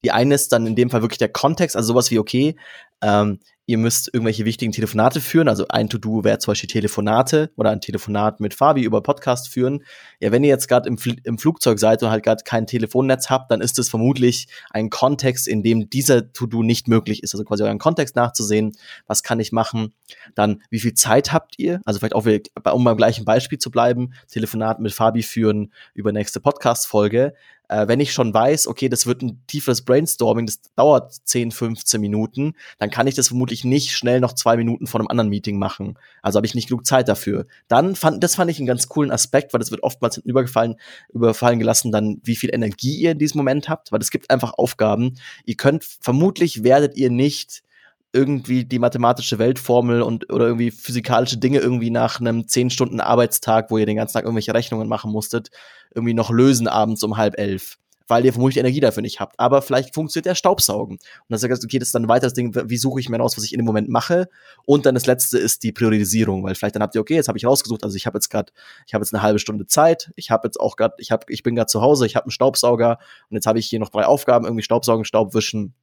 Die 0.04 0.12
eine 0.12 0.34
ist 0.34 0.52
dann 0.52 0.66
in 0.66 0.76
dem 0.76 0.90
Fall 0.90 1.02
wirklich 1.02 1.18
der 1.18 1.30
Kontext, 1.30 1.76
also 1.76 1.88
sowas 1.88 2.10
wie 2.10 2.18
okay, 2.18 2.56
ähm, 3.02 3.40
ihr 3.66 3.78
müsst 3.78 4.08
irgendwelche 4.12 4.44
wichtigen 4.44 4.72
Telefonate 4.72 5.20
führen. 5.20 5.48
Also 5.48 5.66
ein 5.68 5.88
To-Do 5.88 6.22
wäre 6.22 6.38
zum 6.38 6.52
Beispiel 6.52 6.68
Telefonate 6.68 7.50
oder 7.56 7.70
ein 7.70 7.80
Telefonat 7.80 8.40
mit 8.40 8.52
Fabi 8.52 8.82
über 8.82 9.02
Podcast 9.02 9.48
führen. 9.48 9.84
Ja, 10.20 10.32
wenn 10.32 10.44
ihr 10.44 10.50
jetzt 10.50 10.68
gerade 10.68 10.88
im, 10.88 10.98
im, 11.24 11.38
Flugzeug 11.38 11.78
seid 11.78 12.02
und 12.02 12.10
halt 12.10 12.22
gerade 12.22 12.44
kein 12.44 12.66
Telefonnetz 12.66 13.30
habt, 13.30 13.50
dann 13.50 13.60
ist 13.60 13.78
es 13.78 13.88
vermutlich 13.88 14.48
ein 14.70 14.90
Kontext, 14.90 15.48
in 15.48 15.62
dem 15.62 15.88
dieser 15.88 16.32
To-Do 16.32 16.62
nicht 16.62 16.88
möglich 16.88 17.22
ist. 17.22 17.34
Also 17.34 17.44
quasi 17.44 17.62
euren 17.62 17.78
Kontext 17.78 18.16
nachzusehen. 18.16 18.72
Was 19.06 19.22
kann 19.22 19.40
ich 19.40 19.52
machen? 19.52 19.94
Dann, 20.34 20.62
wie 20.70 20.80
viel 20.80 20.94
Zeit 20.94 21.32
habt 21.32 21.58
ihr? 21.58 21.80
Also 21.84 22.00
vielleicht 22.00 22.14
auch, 22.14 22.74
um 22.74 22.84
beim 22.84 22.96
gleichen 22.96 23.24
Beispiel 23.24 23.58
zu 23.58 23.70
bleiben, 23.70 24.12
Telefonat 24.28 24.78
mit 24.80 24.92
Fabi 24.92 25.22
führen 25.22 25.72
über 25.94 26.12
nächste 26.12 26.40
Podcast-Folge 26.40 27.32
äh, 27.68 27.88
wenn 27.88 28.00
ich 28.00 28.12
schon 28.12 28.32
weiß, 28.32 28.66
okay, 28.66 28.88
das 28.88 29.06
wird 29.06 29.22
ein 29.22 29.42
tieferes 29.46 29.82
Brainstorming, 29.82 30.46
das 30.46 30.60
dauert 30.76 31.12
10, 31.24 31.50
15 31.50 32.00
Minuten, 32.00 32.54
dann 32.78 32.90
kann 32.90 33.06
ich 33.06 33.14
das 33.14 33.28
vermutlich 33.28 33.64
nicht 33.64 33.92
schnell 33.92 34.20
noch 34.20 34.34
zwei 34.34 34.56
Minuten 34.56 34.86
vor 34.86 35.00
einem 35.00 35.08
anderen 35.08 35.30
Meeting 35.30 35.58
machen. 35.58 35.98
Also 36.22 36.36
habe 36.36 36.46
ich 36.46 36.54
nicht 36.54 36.68
genug 36.68 36.86
Zeit 36.86 37.08
dafür. 37.08 37.46
Dann 37.68 37.96
fand, 37.96 38.22
das 38.22 38.36
fand 38.36 38.50
ich 38.50 38.58
einen 38.58 38.66
ganz 38.66 38.88
coolen 38.88 39.10
Aspekt, 39.10 39.52
weil 39.52 39.58
das 39.58 39.70
wird 39.70 39.82
oftmals 39.82 40.18
übergefallen, 40.18 40.76
überfallen 41.12 41.58
gelassen, 41.58 41.90
dann 41.90 42.20
wie 42.22 42.36
viel 42.36 42.54
Energie 42.54 42.96
ihr 42.96 43.12
in 43.12 43.18
diesem 43.18 43.38
Moment 43.38 43.68
habt, 43.68 43.90
weil 43.92 44.00
es 44.00 44.10
gibt 44.10 44.30
einfach 44.30 44.54
Aufgaben. 44.54 45.14
Ihr 45.44 45.56
könnt, 45.56 45.84
vermutlich 45.84 46.62
werdet 46.62 46.96
ihr 46.96 47.10
nicht 47.10 47.63
irgendwie 48.14 48.64
die 48.64 48.78
mathematische 48.78 49.38
Weltformel 49.38 50.00
und 50.00 50.32
oder 50.32 50.46
irgendwie 50.46 50.70
physikalische 50.70 51.36
Dinge 51.36 51.58
irgendwie 51.58 51.90
nach 51.90 52.20
einem 52.20 52.46
zehn 52.46 52.70
Stunden 52.70 53.00
Arbeitstag, 53.00 53.70
wo 53.70 53.78
ihr 53.78 53.86
den 53.86 53.96
ganzen 53.96 54.14
Tag 54.14 54.24
irgendwelche 54.24 54.54
Rechnungen 54.54 54.88
machen 54.88 55.10
musstet, 55.10 55.50
irgendwie 55.94 56.14
noch 56.14 56.30
lösen 56.30 56.68
abends 56.68 57.02
um 57.02 57.16
halb 57.16 57.38
elf. 57.38 57.76
Weil 58.06 58.26
ihr 58.26 58.34
vermutlich 58.34 58.58
Energie 58.58 58.80
dafür 58.80 59.00
nicht 59.00 59.18
habt. 59.18 59.40
Aber 59.40 59.62
vielleicht 59.62 59.94
funktioniert 59.94 60.26
der 60.26 60.34
Staubsaugen. 60.34 60.96
Und 60.96 61.24
dann 61.30 61.38
sagt 61.38 61.54
ihr, 61.54 61.64
okay, 61.64 61.78
das 61.78 61.88
ist 61.88 61.94
dann 61.94 62.04
ein 62.04 62.08
weiteres 62.08 62.34
Ding, 62.34 62.54
wie 62.54 62.76
suche 62.76 63.00
ich 63.00 63.08
mir 63.08 63.16
raus, 63.16 63.36
was 63.38 63.44
ich 63.44 63.54
in 63.54 63.60
dem 63.60 63.64
Moment 63.64 63.88
mache. 63.88 64.28
Und 64.66 64.84
dann 64.84 64.94
das 64.94 65.06
letzte 65.06 65.38
ist 65.38 65.62
die 65.62 65.72
Priorisierung, 65.72 66.44
weil 66.44 66.54
vielleicht 66.54 66.74
dann 66.76 66.82
habt 66.82 66.94
ihr, 66.94 67.00
okay, 67.00 67.14
jetzt 67.14 67.28
habe 67.28 67.38
ich 67.38 67.46
rausgesucht, 67.46 67.82
also 67.82 67.96
ich 67.96 68.06
habe 68.06 68.18
jetzt 68.18 68.28
gerade, 68.28 68.52
ich 68.86 68.92
habe 68.92 69.02
jetzt 69.02 69.14
eine 69.14 69.22
halbe 69.22 69.38
Stunde 69.38 69.66
Zeit, 69.66 70.12
ich 70.16 70.30
habe 70.30 70.46
jetzt 70.46 70.60
auch 70.60 70.76
gerade, 70.76 70.94
ich 70.98 71.10
habe, 71.10 71.24
ich 71.30 71.42
bin 71.42 71.54
gerade 71.54 71.66
zu 71.66 71.80
Hause, 71.80 72.04
ich 72.04 72.14
habe 72.14 72.26
einen 72.26 72.30
Staubsauger 72.30 72.98
und 73.30 73.36
jetzt 73.36 73.46
habe 73.46 73.58
ich 73.58 73.66
hier 73.66 73.80
noch 73.80 73.88
drei 73.88 74.04
Aufgaben, 74.04 74.44
irgendwie 74.44 74.62
Staubsaugen, 74.62 75.06
Staubwischen, 75.06 75.74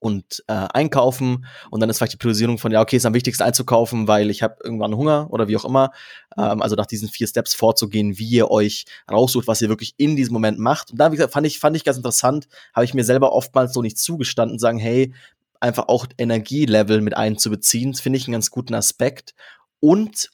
und 0.00 0.42
äh, 0.48 0.52
einkaufen. 0.52 1.46
Und 1.70 1.80
dann 1.80 1.88
ist 1.88 1.98
vielleicht 1.98 2.14
die 2.14 2.16
Priorisierung 2.16 2.58
von 2.58 2.72
ja 2.72 2.80
okay 2.80 2.96
ist 2.96 3.06
am 3.06 3.14
wichtigsten 3.14 3.44
einzukaufen 3.44 4.08
weil 4.08 4.30
ich 4.30 4.42
habe 4.42 4.56
irgendwann 4.64 4.96
Hunger 4.96 5.28
oder 5.30 5.46
wie 5.46 5.56
auch 5.56 5.64
immer. 5.64 5.92
Ähm, 6.36 6.60
also 6.60 6.74
nach 6.74 6.86
diesen 6.86 7.08
vier 7.08 7.28
Steps 7.28 7.54
vorzugehen 7.54 8.18
wie 8.18 8.28
ihr 8.28 8.50
euch 8.50 8.86
raussucht 9.10 9.46
was 9.46 9.62
ihr 9.62 9.68
wirklich 9.68 9.94
in 9.98 10.16
diesem 10.16 10.32
Moment 10.32 10.58
macht. 10.58 10.90
Und 10.90 10.98
da 10.98 11.12
wie 11.12 11.16
gesagt 11.16 11.32
fand 11.32 11.46
ich 11.46 11.60
fand 11.60 11.76
ich 11.76 11.84
ganz 11.84 11.96
interessant 11.96 12.48
habe 12.74 12.84
ich 12.84 12.94
mir 12.94 13.04
selber 13.04 13.32
oftmals 13.32 13.72
so 13.72 13.82
nicht 13.82 13.98
zugestanden 13.98 14.58
sagen 14.58 14.78
hey 14.78 15.12
einfach 15.60 15.88
auch 15.88 16.06
Energielevel 16.18 17.02
mit 17.02 17.16
einzubeziehen 17.16 17.94
finde 17.94 18.16
ich 18.16 18.26
einen 18.26 18.32
ganz 18.32 18.50
guten 18.50 18.74
Aspekt. 18.74 19.34
Und 19.80 20.30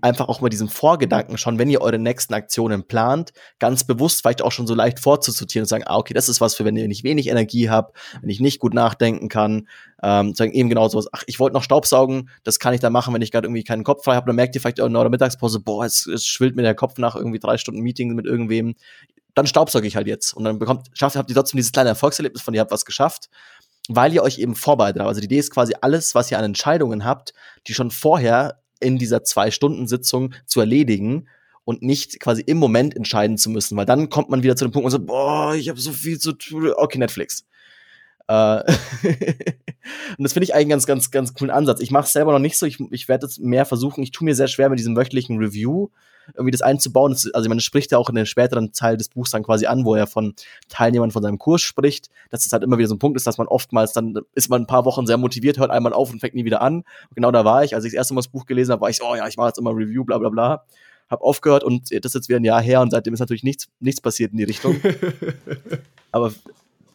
einfach 0.00 0.28
auch 0.28 0.40
mal 0.40 0.48
diesen 0.48 0.68
Vorgedanken 0.68 1.38
schon, 1.38 1.58
wenn 1.58 1.70
ihr 1.70 1.80
eure 1.80 1.98
nächsten 1.98 2.34
Aktionen 2.34 2.86
plant, 2.86 3.32
ganz 3.58 3.84
bewusst 3.84 4.20
vielleicht 4.20 4.42
auch 4.42 4.52
schon 4.52 4.66
so 4.66 4.74
leicht 4.74 5.00
vorzusortieren 5.00 5.64
und 5.64 5.68
sagen, 5.68 5.84
ah, 5.86 5.96
okay, 5.96 6.12
das 6.14 6.28
ist 6.28 6.40
was 6.40 6.54
für, 6.54 6.64
wenn 6.64 6.74
nicht 6.74 7.04
wenig 7.04 7.28
Energie 7.28 7.70
habt, 7.70 7.96
wenn 8.20 8.28
ich 8.28 8.40
nicht 8.40 8.60
gut 8.60 8.74
nachdenken 8.74 9.28
kann, 9.28 9.68
ähm, 10.02 10.34
sagen 10.34 10.52
eben 10.52 10.68
genau 10.68 10.88
sowas, 10.88 11.08
ach, 11.12 11.22
ich 11.26 11.40
wollte 11.40 11.54
noch 11.54 11.62
Staubsaugen, 11.62 12.28
das 12.42 12.58
kann 12.58 12.74
ich 12.74 12.80
dann 12.80 12.92
machen, 12.92 13.14
wenn 13.14 13.22
ich 13.22 13.32
gerade 13.32 13.46
irgendwie 13.46 13.64
keinen 13.64 13.84
Kopf 13.84 14.04
frei 14.04 14.16
habe, 14.16 14.26
dann 14.26 14.36
merkt 14.36 14.54
ihr 14.54 14.60
vielleicht 14.60 14.78
in 14.78 14.94
eurer 14.94 15.08
Mittagspause, 15.08 15.60
boah, 15.60 15.84
es, 15.84 16.06
es 16.06 16.26
schwillt 16.26 16.56
mir 16.56 16.62
der 16.62 16.74
Kopf 16.74 16.98
nach 16.98 17.14
irgendwie 17.14 17.38
drei 17.38 17.56
Stunden 17.56 17.80
Meeting 17.80 18.14
mit 18.14 18.26
irgendwem, 18.26 18.74
dann 19.34 19.46
staubsauge 19.46 19.86
ich 19.86 19.96
halt 19.96 20.06
jetzt 20.06 20.34
und 20.34 20.44
dann 20.44 20.58
bekommt, 20.58 20.88
schafft, 20.92 21.16
habt 21.16 21.30
ihr 21.30 21.36
trotzdem 21.36 21.56
dieses 21.56 21.72
kleine 21.72 21.88
Erfolgserlebnis 21.90 22.42
von, 22.42 22.52
ihr 22.54 22.60
habt 22.60 22.70
was 22.72 22.84
geschafft 22.84 23.28
weil 23.88 24.14
ihr 24.14 24.22
euch 24.22 24.38
eben 24.38 24.54
vorbereitet 24.54 25.00
habt. 25.00 25.08
Also 25.08 25.20
die 25.20 25.26
Idee 25.26 25.38
ist 25.38 25.50
quasi 25.50 25.74
alles, 25.80 26.14
was 26.14 26.30
ihr 26.30 26.38
an 26.38 26.44
Entscheidungen 26.44 27.04
habt, 27.04 27.34
die 27.66 27.74
schon 27.74 27.90
vorher 27.90 28.63
in 28.80 28.98
dieser 28.98 29.24
Zwei-Stunden-Sitzung 29.24 30.34
zu 30.46 30.60
erledigen 30.60 31.28
und 31.64 31.82
nicht 31.82 32.20
quasi 32.20 32.42
im 32.42 32.58
Moment 32.58 32.94
entscheiden 32.94 33.38
zu 33.38 33.50
müssen, 33.50 33.76
weil 33.76 33.86
dann 33.86 34.10
kommt 34.10 34.28
man 34.28 34.42
wieder 34.42 34.56
zu 34.56 34.64
dem 34.64 34.72
Punkt 34.72 34.84
und 34.84 34.90
so, 34.90 35.00
boah, 35.00 35.54
ich 35.54 35.68
habe 35.68 35.80
so 35.80 35.92
viel 35.92 36.18
zu 36.18 36.32
tun, 36.32 36.72
okay, 36.76 36.98
Netflix. 36.98 37.46
Äh 38.28 38.32
und 40.18 40.18
das 40.18 40.32
finde 40.32 40.44
ich 40.44 40.54
eigentlich 40.54 40.62
einen 40.62 40.70
ganz, 40.70 40.86
ganz, 40.86 41.10
ganz 41.10 41.34
coolen 41.34 41.50
Ansatz. 41.50 41.80
Ich 41.80 41.90
mache 41.90 42.06
es 42.06 42.12
selber 42.12 42.32
noch 42.32 42.38
nicht 42.38 42.58
so, 42.58 42.66
ich, 42.66 42.78
ich 42.90 43.08
werde 43.08 43.26
es 43.26 43.38
mehr 43.38 43.64
versuchen. 43.64 44.02
Ich 44.02 44.10
tue 44.10 44.24
mir 44.24 44.34
sehr 44.34 44.48
schwer 44.48 44.68
mit 44.68 44.78
diesem 44.78 44.96
wöchentlichen 44.96 45.38
Review 45.38 45.88
irgendwie 46.34 46.50
das 46.50 46.62
einzubauen. 46.62 47.12
Das, 47.12 47.30
also 47.32 47.48
man 47.48 47.60
spricht 47.60 47.92
ja 47.92 47.98
auch 47.98 48.08
in 48.08 48.14
der 48.14 48.24
späteren 48.24 48.72
Teil 48.72 48.96
des 48.96 49.08
Buchs 49.08 49.30
dann 49.30 49.42
quasi 49.42 49.66
an, 49.66 49.84
wo 49.84 49.94
er 49.94 50.06
von 50.06 50.34
Teilnehmern 50.68 51.10
von 51.10 51.22
seinem 51.22 51.38
Kurs 51.38 51.62
spricht, 51.62 52.10
dass 52.30 52.46
es 52.46 52.52
halt 52.52 52.62
immer 52.62 52.78
wieder 52.78 52.88
so 52.88 52.94
ein 52.94 52.98
Punkt 52.98 53.16
ist, 53.16 53.26
dass 53.26 53.38
man 53.38 53.46
oftmals 53.46 53.92
dann 53.92 54.18
ist 54.34 54.48
man 54.48 54.62
ein 54.62 54.66
paar 54.66 54.84
Wochen 54.84 55.06
sehr 55.06 55.16
motiviert, 55.16 55.58
hört 55.58 55.70
einmal 55.70 55.92
auf 55.92 56.12
und 56.12 56.20
fängt 56.20 56.34
nie 56.34 56.44
wieder 56.44 56.62
an. 56.62 56.76
Und 56.76 57.14
genau 57.14 57.30
da 57.30 57.44
war 57.44 57.64
ich, 57.64 57.74
als 57.74 57.84
ich 57.84 57.92
das 57.92 57.98
erste 57.98 58.14
Mal 58.14 58.20
das 58.20 58.28
Buch 58.28 58.46
gelesen 58.46 58.72
habe, 58.72 58.82
war 58.82 58.90
ich 58.90 58.96
so, 58.96 59.04
oh 59.04 59.14
ja, 59.14 59.26
ich 59.26 59.36
mache 59.36 59.48
jetzt 59.48 59.58
immer 59.58 59.70
Review, 59.70 60.04
bla 60.04 60.18
bla 60.18 60.30
bla. 60.30 60.64
Hab 61.10 61.20
aufgehört 61.20 61.64
und 61.64 61.90
das 61.90 61.98
ist 62.10 62.14
jetzt 62.14 62.28
wieder 62.28 62.40
ein 62.40 62.44
Jahr 62.44 62.62
her 62.62 62.80
und 62.80 62.90
seitdem 62.90 63.12
ist 63.12 63.20
natürlich 63.20 63.44
nichts, 63.44 63.68
nichts 63.78 64.00
passiert 64.00 64.32
in 64.32 64.38
die 64.38 64.44
Richtung. 64.44 64.80
Aber 66.12 66.32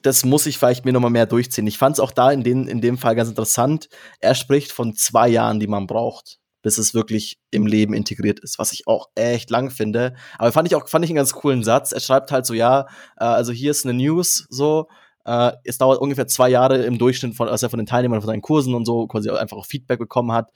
das 0.01 0.25
muss 0.25 0.45
ich 0.45 0.57
vielleicht 0.57 0.85
mir 0.85 0.93
nochmal 0.93 1.11
mehr 1.11 1.25
durchziehen. 1.25 1.67
Ich 1.67 1.77
fand 1.77 1.97
es 1.97 1.99
auch 1.99 2.11
da 2.11 2.31
in, 2.31 2.43
den, 2.43 2.67
in 2.67 2.81
dem 2.81 2.97
Fall 2.97 3.15
ganz 3.15 3.29
interessant. 3.29 3.89
Er 4.19 4.33
spricht 4.33 4.71
von 4.71 4.95
zwei 4.95 5.27
Jahren, 5.27 5.59
die 5.59 5.67
man 5.67 5.87
braucht 5.87 6.38
bis 6.61 6.77
es 6.77 6.93
wirklich 6.93 7.39
im 7.51 7.65
Leben 7.65 7.93
integriert 7.93 8.39
ist, 8.39 8.59
was 8.59 8.73
ich 8.73 8.87
auch 8.87 9.07
echt 9.15 9.49
lang 9.49 9.71
finde. 9.71 10.13
Aber 10.37 10.51
fand 10.51 10.67
ich 10.67 10.75
auch, 10.75 10.87
fand 10.87 11.05
ich 11.05 11.11
einen 11.11 11.17
ganz 11.17 11.33
coolen 11.33 11.63
Satz. 11.63 11.91
Er 11.91 11.99
schreibt 11.99 12.31
halt 12.31 12.45
so, 12.45 12.53
ja, 12.53 12.81
äh, 13.17 13.25
also 13.25 13.51
hier 13.51 13.71
ist 13.71 13.85
eine 13.85 13.93
News, 13.93 14.45
so, 14.49 14.87
äh, 15.25 15.51
es 15.63 15.77
dauert 15.77 15.99
ungefähr 15.99 16.27
zwei 16.27 16.49
Jahre 16.49 16.83
im 16.83 16.97
Durchschnitt, 16.97 17.35
von, 17.35 17.47
als 17.47 17.63
er 17.63 17.69
von 17.69 17.79
den 17.79 17.85
Teilnehmern 17.85 18.21
von 18.21 18.27
seinen 18.27 18.41
Kursen 18.41 18.73
und 18.73 18.85
so 18.85 19.07
quasi 19.07 19.29
einfach 19.29 19.57
auch 19.57 19.65
Feedback 19.65 19.99
bekommen 19.99 20.31
hat, 20.31 20.51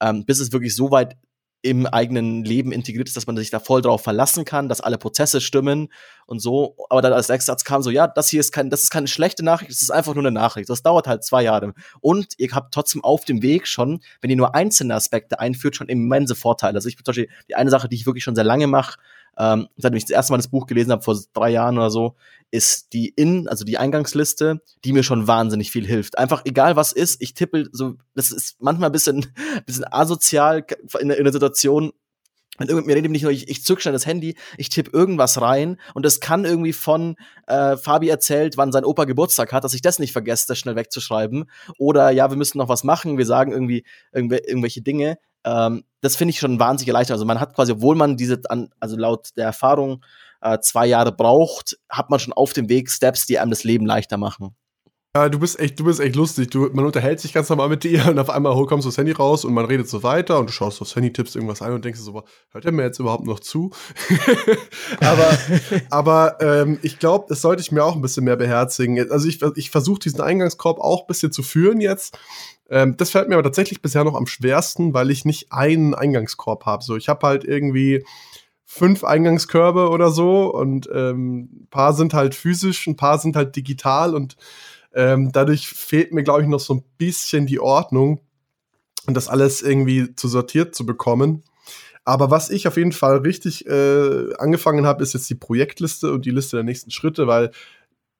ähm, 0.00 0.24
bis 0.24 0.40
es 0.40 0.52
wirklich 0.52 0.74
so 0.74 0.90
weit 0.90 1.16
im 1.62 1.86
eigenen 1.86 2.44
Leben 2.44 2.70
integriert 2.70 3.08
ist, 3.08 3.16
dass 3.16 3.26
man 3.26 3.36
sich 3.36 3.50
da 3.50 3.58
voll 3.58 3.82
drauf 3.82 4.02
verlassen 4.02 4.44
kann, 4.44 4.68
dass 4.68 4.80
alle 4.80 4.96
Prozesse 4.96 5.40
stimmen 5.40 5.92
und 6.26 6.38
so. 6.40 6.76
Aber 6.88 7.02
dann 7.02 7.12
als 7.12 7.28
nächster 7.28 7.52
Satz 7.52 7.64
kam 7.64 7.82
so, 7.82 7.90
ja, 7.90 8.06
das 8.06 8.28
hier 8.28 8.38
ist 8.38 8.52
kein, 8.52 8.70
das 8.70 8.82
ist 8.84 8.90
keine 8.90 9.08
schlechte 9.08 9.44
Nachricht, 9.44 9.72
das 9.72 9.82
ist 9.82 9.90
einfach 9.90 10.14
nur 10.14 10.22
eine 10.22 10.30
Nachricht. 10.30 10.70
Das 10.70 10.82
dauert 10.82 11.08
halt 11.08 11.24
zwei 11.24 11.42
Jahre. 11.42 11.74
Und 12.00 12.34
ihr 12.38 12.48
habt 12.52 12.72
trotzdem 12.72 13.02
auf 13.02 13.24
dem 13.24 13.42
Weg 13.42 13.66
schon, 13.66 14.00
wenn 14.20 14.30
ihr 14.30 14.36
nur 14.36 14.54
einzelne 14.54 14.94
Aspekte 14.94 15.40
einführt, 15.40 15.74
schon 15.74 15.88
immense 15.88 16.36
Vorteile. 16.36 16.76
Also 16.76 16.88
ich 16.88 16.96
zum 16.96 17.04
Beispiel 17.04 17.28
die 17.48 17.56
eine 17.56 17.70
Sache, 17.70 17.88
die 17.88 17.96
ich 17.96 18.06
wirklich 18.06 18.22
schon 18.22 18.36
sehr 18.36 18.44
lange 18.44 18.68
mache, 18.68 18.98
ähm, 19.38 19.68
seitdem 19.76 19.96
ich 19.96 20.04
das 20.04 20.10
erste 20.10 20.32
Mal 20.32 20.38
das 20.38 20.48
Buch 20.48 20.66
gelesen 20.66 20.90
habe, 20.90 21.02
vor 21.02 21.16
drei 21.32 21.50
Jahren 21.50 21.78
oder 21.78 21.90
so, 21.90 22.16
ist 22.50 22.92
die 22.92 23.08
In, 23.08 23.46
also 23.48 23.64
die 23.64 23.78
Eingangsliste, 23.78 24.60
die 24.84 24.92
mir 24.92 25.02
schon 25.02 25.26
wahnsinnig 25.26 25.70
viel 25.70 25.86
hilft. 25.86 26.18
Einfach 26.18 26.42
egal 26.44 26.76
was 26.76 26.92
ist, 26.92 27.22
ich 27.22 27.34
tippe 27.34 27.68
so, 27.72 27.94
das 28.14 28.32
ist 28.32 28.56
manchmal 28.60 28.88
ein 28.88 28.92
bisschen, 28.92 29.26
bisschen 29.66 29.84
asozial 29.90 30.64
in, 31.00 31.10
in 31.10 31.24
der 31.24 31.32
Situation, 31.32 31.92
wenn 32.58 32.66
irgendjemand 32.66 32.86
mir 32.88 32.96
redet, 32.96 33.12
nicht 33.12 33.22
nur, 33.22 33.30
ich, 33.30 33.48
ich 33.48 33.62
zück 33.62 33.80
schnell 33.80 33.92
das 33.92 34.06
Handy, 34.06 34.36
ich 34.56 34.68
tippe 34.68 34.90
irgendwas 34.92 35.40
rein 35.40 35.78
und 35.94 36.04
das 36.04 36.18
kann 36.18 36.44
irgendwie 36.44 36.72
von 36.72 37.14
äh, 37.46 37.76
Fabi 37.76 38.08
erzählt, 38.08 38.56
wann 38.56 38.72
sein 38.72 38.84
Opa 38.84 39.04
Geburtstag 39.04 39.52
hat, 39.52 39.62
dass 39.62 39.74
ich 39.74 39.82
das 39.82 40.00
nicht 40.00 40.12
vergesse, 40.12 40.46
das 40.48 40.58
schnell 40.58 40.74
wegzuschreiben. 40.74 41.48
Oder 41.78 42.10
ja, 42.10 42.30
wir 42.30 42.36
müssen 42.36 42.58
noch 42.58 42.68
was 42.68 42.82
machen, 42.82 43.18
wir 43.18 43.26
sagen 43.26 43.52
irgendwie 43.52 43.84
irgendw 44.12 44.38
irgendwelche 44.44 44.82
Dinge. 44.82 45.18
Ähm, 45.44 45.84
das 46.00 46.16
finde 46.16 46.30
ich 46.30 46.38
schon 46.38 46.60
wahnsinnig 46.60 46.88
erleichtert. 46.88 47.14
Also 47.14 47.24
man 47.24 47.40
hat 47.40 47.54
quasi, 47.54 47.72
obwohl 47.72 47.96
man 47.96 48.16
diese, 48.16 48.40
also 48.80 48.96
laut 48.96 49.30
der 49.36 49.46
Erfahrung 49.46 50.04
äh, 50.40 50.58
zwei 50.60 50.86
Jahre 50.86 51.12
braucht, 51.12 51.78
hat 51.88 52.10
man 52.10 52.20
schon 52.20 52.32
auf 52.32 52.52
dem 52.52 52.68
Weg 52.68 52.90
Steps, 52.90 53.26
die 53.26 53.38
einem 53.38 53.50
das 53.50 53.64
Leben 53.64 53.86
leichter 53.86 54.16
machen. 54.16 54.54
Ja, 55.16 55.30
du 55.30 55.38
bist 55.38 55.58
echt, 55.58 55.80
du 55.80 55.84
bist 55.84 56.00
echt 56.00 56.16
lustig. 56.16 56.50
Du, 56.50 56.68
man 56.72 56.84
unterhält 56.84 57.18
sich 57.18 57.32
ganz 57.32 57.48
normal 57.48 57.70
mit 57.70 57.82
dir 57.82 58.06
und 58.08 58.18
auf 58.18 58.28
einmal 58.28 58.54
kommst 58.66 58.84
du 58.84 58.90
das 58.90 58.98
Handy 58.98 59.12
raus 59.12 59.44
und 59.44 59.54
man 59.54 59.64
redet 59.64 59.88
so 59.88 60.02
weiter 60.02 60.38
und 60.38 60.50
du 60.50 60.52
schaust 60.52 60.82
aufs 60.82 60.94
Handy, 60.94 61.12
tippst 61.12 61.34
irgendwas 61.34 61.62
ein 61.62 61.72
und 61.72 61.84
denkst 61.84 61.98
so, 61.98 62.24
hört 62.50 62.64
er 62.66 62.72
mir 62.72 62.82
jetzt 62.82 62.98
überhaupt 62.98 63.24
noch 63.24 63.40
zu? 63.40 63.70
aber 65.00 65.38
aber 65.90 66.36
ähm, 66.40 66.78
ich 66.82 66.98
glaube, 66.98 67.24
das 67.28 67.40
sollte 67.40 67.62
ich 67.62 67.72
mir 67.72 67.84
auch 67.84 67.96
ein 67.96 68.02
bisschen 68.02 68.24
mehr 68.24 68.36
beherzigen. 68.36 69.10
Also 69.10 69.28
ich, 69.28 69.40
ich 69.56 69.70
versuche 69.70 69.98
diesen 69.98 70.20
Eingangskorb 70.20 70.78
auch 70.78 71.02
ein 71.02 71.06
bisschen 71.06 71.32
zu 71.32 71.42
führen 71.42 71.80
jetzt. 71.80 72.18
Ähm, 72.68 72.96
das 72.98 73.10
fällt 73.10 73.30
mir 73.30 73.36
aber 73.36 73.44
tatsächlich 73.44 73.80
bisher 73.80 74.04
noch 74.04 74.14
am 74.14 74.26
schwersten, 74.26 74.92
weil 74.92 75.10
ich 75.10 75.24
nicht 75.24 75.52
einen 75.52 75.94
Eingangskorb 75.94 76.66
habe. 76.66 76.84
So, 76.84 76.96
ich 76.96 77.08
habe 77.08 77.26
halt 77.26 77.44
irgendwie 77.44 78.04
fünf 78.66 79.04
Eingangskörbe 79.04 79.88
oder 79.88 80.10
so 80.10 80.54
und 80.54 80.86
ähm, 80.94 81.48
ein 81.62 81.68
paar 81.70 81.94
sind 81.94 82.12
halt 82.12 82.34
physisch, 82.34 82.86
ein 82.86 82.96
paar 82.96 83.18
sind 83.18 83.34
halt 83.34 83.56
digital 83.56 84.14
und 84.14 84.36
ähm, 84.94 85.30
dadurch 85.32 85.68
fehlt 85.68 86.12
mir, 86.12 86.22
glaube 86.22 86.42
ich, 86.42 86.48
noch 86.48 86.60
so 86.60 86.74
ein 86.74 86.84
bisschen 86.96 87.46
die 87.46 87.60
Ordnung 87.60 88.20
und 89.06 89.14
das 89.14 89.28
alles 89.28 89.62
irgendwie 89.62 90.14
zu 90.14 90.28
sortiert 90.28 90.74
zu 90.74 90.86
bekommen. 90.86 91.44
Aber 92.04 92.30
was 92.30 92.48
ich 92.48 92.66
auf 92.66 92.76
jeden 92.78 92.92
Fall 92.92 93.18
richtig 93.18 93.66
äh, 93.66 94.34
angefangen 94.38 94.86
habe, 94.86 95.02
ist 95.02 95.12
jetzt 95.12 95.28
die 95.28 95.34
Projektliste 95.34 96.12
und 96.12 96.24
die 96.24 96.30
Liste 96.30 96.56
der 96.56 96.64
nächsten 96.64 96.90
Schritte, 96.90 97.26
weil 97.26 97.50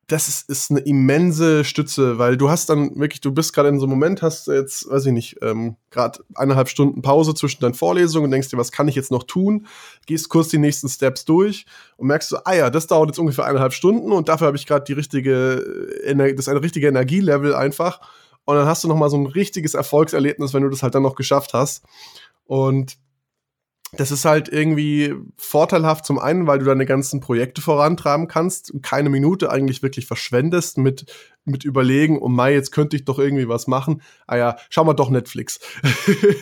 das 0.08 0.26
ist, 0.26 0.48
ist 0.48 0.70
eine 0.70 0.80
immense 0.80 1.64
Stütze, 1.64 2.18
weil 2.18 2.38
du 2.38 2.48
hast 2.48 2.70
dann 2.70 2.98
wirklich, 2.98 3.20
du 3.20 3.30
bist 3.30 3.52
gerade 3.52 3.68
in 3.68 3.78
so 3.78 3.84
einem 3.84 3.90
Moment, 3.90 4.22
hast 4.22 4.46
jetzt, 4.48 4.88
weiß 4.88 5.04
ich 5.04 5.12
nicht, 5.12 5.36
ähm, 5.42 5.76
gerade 5.90 6.20
eineinhalb 6.34 6.70
Stunden 6.70 7.02
Pause 7.02 7.34
zwischen 7.34 7.60
deinen 7.60 7.74
Vorlesungen 7.74 8.24
und 8.24 8.30
denkst 8.30 8.48
dir, 8.48 8.56
was 8.56 8.72
kann 8.72 8.88
ich 8.88 8.94
jetzt 8.94 9.10
noch 9.10 9.24
tun? 9.24 9.66
Gehst 10.06 10.30
kurz 10.30 10.48
die 10.48 10.56
nächsten 10.56 10.88
Steps 10.88 11.26
durch 11.26 11.66
und 11.98 12.06
merkst 12.06 12.30
so, 12.30 12.38
ah 12.44 12.54
ja, 12.54 12.70
das 12.70 12.86
dauert 12.86 13.10
jetzt 13.10 13.18
ungefähr 13.18 13.44
eineinhalb 13.44 13.74
Stunden 13.74 14.10
und 14.10 14.30
dafür 14.30 14.46
habe 14.46 14.56
ich 14.56 14.66
gerade 14.66 14.86
die 14.86 14.94
richtige, 14.94 15.62
äh, 16.02 16.14
das 16.16 16.46
ist 16.46 16.48
ein 16.48 16.56
richtiger 16.56 16.88
Energielevel 16.88 17.54
einfach. 17.54 18.00
Und 18.46 18.56
dann 18.56 18.66
hast 18.66 18.82
du 18.82 18.88
noch 18.88 18.96
mal 18.96 19.10
so 19.10 19.18
ein 19.18 19.26
richtiges 19.26 19.74
Erfolgserlebnis, 19.74 20.54
wenn 20.54 20.62
du 20.62 20.70
das 20.70 20.82
halt 20.82 20.94
dann 20.94 21.02
noch 21.02 21.16
geschafft 21.16 21.52
hast. 21.52 21.84
Und 22.46 22.96
das 23.92 24.10
ist 24.10 24.24
halt 24.24 24.48
irgendwie 24.48 25.14
vorteilhaft 25.36 26.04
zum 26.04 26.18
einen, 26.18 26.46
weil 26.46 26.58
du 26.58 26.66
deine 26.66 26.84
ganzen 26.84 27.20
Projekte 27.20 27.62
vorantreiben 27.62 28.28
kannst 28.28 28.70
und 28.70 28.82
keine 28.82 29.08
Minute 29.08 29.50
eigentlich 29.50 29.82
wirklich 29.82 30.06
verschwendest 30.06 30.78
mit, 30.78 31.06
mit 31.44 31.64
Überlegen, 31.64 32.18
oh 32.18 32.28
Mai, 32.28 32.52
jetzt 32.52 32.70
könnte 32.70 32.96
ich 32.96 33.04
doch 33.04 33.18
irgendwie 33.18 33.48
was 33.48 33.66
machen. 33.66 34.02
Ah 34.26 34.36
ja, 34.36 34.56
schau 34.68 34.84
mal 34.84 34.94
doch 34.94 35.10
Netflix. 35.10 35.60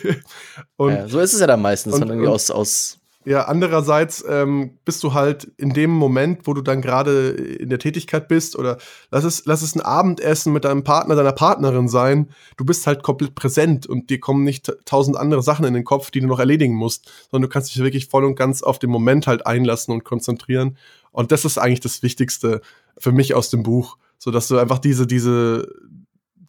und, 0.75 0.91
ja, 0.91 1.07
so 1.07 1.19
ist 1.19 1.33
es 1.33 1.39
ja 1.39 1.47
dann 1.47 1.61
meistens, 1.61 1.93
und, 1.93 2.01
dann 2.01 2.09
irgendwie 2.09 2.27
aus, 2.27 2.51
aus 2.51 2.99
ja, 3.27 3.43
andererseits 3.43 4.23
ähm, 4.25 4.77
bist 4.85 5.03
du 5.03 5.13
halt 5.13 5.51
in 5.57 5.71
dem 5.73 5.91
Moment, 5.91 6.47
wo 6.47 6.53
du 6.53 6.61
dann 6.61 6.81
gerade 6.81 7.31
in 7.31 7.67
der 7.67 7.77
Tätigkeit 7.77 8.29
bist, 8.29 8.55
oder 8.55 8.77
lass 9.11 9.25
es, 9.25 9.43
lass 9.45 9.61
es 9.61 9.75
ein 9.75 9.81
Abendessen 9.81 10.53
mit 10.53 10.63
deinem 10.63 10.85
Partner, 10.85 11.13
deiner 11.17 11.33
Partnerin 11.33 11.89
sein, 11.89 12.29
du 12.55 12.63
bist 12.63 12.87
halt 12.87 13.03
komplett 13.03 13.35
präsent 13.35 13.85
und 13.85 14.09
dir 14.09 14.21
kommen 14.21 14.45
nicht 14.45 14.71
tausend 14.85 15.17
andere 15.17 15.43
Sachen 15.43 15.65
in 15.65 15.73
den 15.73 15.83
Kopf, 15.83 16.09
die 16.09 16.21
du 16.21 16.27
noch 16.27 16.39
erledigen 16.39 16.73
musst, 16.73 17.11
sondern 17.29 17.49
du 17.49 17.53
kannst 17.53 17.75
dich 17.75 17.83
wirklich 17.83 18.07
voll 18.07 18.23
und 18.23 18.37
ganz 18.37 18.63
auf 18.63 18.79
den 18.79 18.89
Moment 18.89 19.27
halt 19.27 19.45
einlassen 19.45 19.93
und 19.93 20.05
konzentrieren. 20.05 20.77
Und 21.11 21.33
das 21.33 21.43
ist 21.43 21.57
eigentlich 21.57 21.81
das 21.81 22.01
Wichtigste 22.03 22.61
für 22.97 23.11
mich 23.11 23.33
aus 23.33 23.49
dem 23.49 23.61
Buch, 23.61 23.97
so 24.19 24.31
dass 24.31 24.47
du 24.47 24.57
einfach 24.57 24.79
diese, 24.79 25.05
diese, 25.05 25.67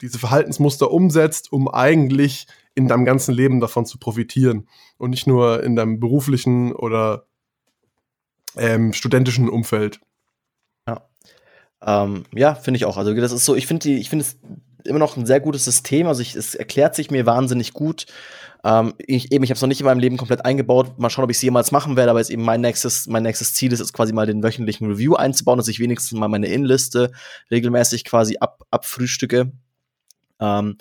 diese 0.01 0.19
Verhaltensmuster 0.19 0.91
umsetzt, 0.91 1.53
um 1.53 1.69
eigentlich 1.69 2.47
in 2.75 2.89
deinem 2.89 3.05
ganzen 3.05 3.35
Leben 3.35 3.61
davon 3.61 3.87
zu 3.87 3.99
profitieren 3.99 4.69
und 4.99 5.11
nicht 5.11 5.27
nur 5.27 5.63
in 5.63 5.77
deinem 5.77 6.01
beruflichen 6.01 6.73
oder 6.73 7.27
ähm, 8.57 8.93
studentischen 8.93 9.49
Umfeld. 9.49 10.01
Ja, 10.87 11.03
ähm, 11.83 12.25
ja 12.35 12.55
finde 12.55 12.77
ich 12.77 12.85
auch. 12.85 12.97
Also 12.97 13.15
das 13.15 13.33
ist 13.33 13.45
so, 13.45 13.55
ich 13.55 13.67
finde 13.67 13.89
ich 13.91 14.09
finde 14.09 14.25
es 14.25 14.39
immer 14.85 14.99
noch 14.99 15.17
ein 15.17 15.27
sehr 15.27 15.41
gutes 15.41 15.65
System. 15.65 16.07
Also 16.07 16.23
ich, 16.23 16.35
es 16.35 16.55
erklärt 16.55 16.95
sich 16.95 17.11
mir 17.11 17.27
wahnsinnig 17.27 17.73
gut. 17.73 18.07
Ähm, 18.65 18.95
ich, 18.99 19.33
eben, 19.33 19.45
ich 19.45 19.51
habe 19.51 19.57
es 19.57 19.63
noch 19.63 19.69
nicht 19.69 19.81
in 19.81 19.87
meinem 19.87 20.01
Leben 20.01 20.17
komplett 20.17 20.45
eingebaut. 20.45 20.99
Mal 20.99 21.11
schauen, 21.11 21.25
ob 21.25 21.31
ich 21.31 21.37
es 21.37 21.43
jemals 21.43 21.71
machen 21.71 21.97
werde, 21.97 22.11
aber 22.11 22.21
jetzt 22.21 22.31
eben 22.31 22.43
mein 22.43 22.61
nächstes, 22.61 23.07
mein 23.07 23.23
nächstes 23.23 23.55
Ziel 23.55 23.73
ist, 23.73 23.81
ist 23.81 23.93
quasi 23.93 24.13
mal 24.13 24.27
den 24.27 24.43
wöchentlichen 24.43 24.89
Review 24.89 25.15
einzubauen, 25.15 25.59
dass 25.59 25.69
ich 25.69 25.79
wenigstens 25.79 26.19
mal 26.19 26.29
meine 26.29 26.49
In-Liste 26.49 27.13
regelmäßig 27.51 28.05
quasi 28.05 28.39
ab, 28.39 28.65
abfrühstücke. 28.71 29.53
Ähm, 30.41 30.77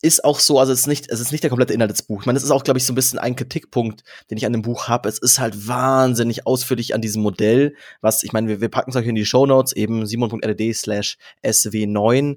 ist 0.00 0.24
auch 0.24 0.38
so, 0.38 0.60
also 0.60 0.72
es 0.72 0.80
ist 0.80 0.86
nicht, 0.86 1.10
es 1.10 1.18
ist 1.18 1.32
nicht 1.32 1.42
der 1.42 1.50
komplette 1.50 1.72
Inhalt 1.72 1.90
des 1.90 2.02
Buchs. 2.02 2.22
Ich 2.22 2.26
meine, 2.26 2.36
es 2.36 2.44
ist 2.44 2.52
auch, 2.52 2.62
glaube 2.62 2.78
ich, 2.78 2.86
so 2.86 2.92
ein 2.92 2.96
bisschen 2.96 3.18
ein 3.18 3.34
Kritikpunkt, 3.34 4.04
den 4.30 4.38
ich 4.38 4.46
an 4.46 4.52
dem 4.52 4.62
Buch 4.62 4.86
habe. 4.88 5.08
Es 5.08 5.18
ist 5.18 5.40
halt 5.40 5.66
wahnsinnig 5.66 6.46
ausführlich 6.46 6.94
an 6.94 7.00
diesem 7.00 7.22
Modell, 7.22 7.74
was, 8.00 8.22
ich 8.22 8.32
meine, 8.32 8.48
wir, 8.48 8.60
wir 8.60 8.68
packen 8.68 8.90
es 8.90 8.96
euch 8.96 9.06
in 9.06 9.16
die 9.16 9.24
Show 9.24 9.46
Notes, 9.46 9.72
eben 9.72 10.06
simon.rd 10.06 10.74
slash 10.74 11.18
sw9, 11.42 12.36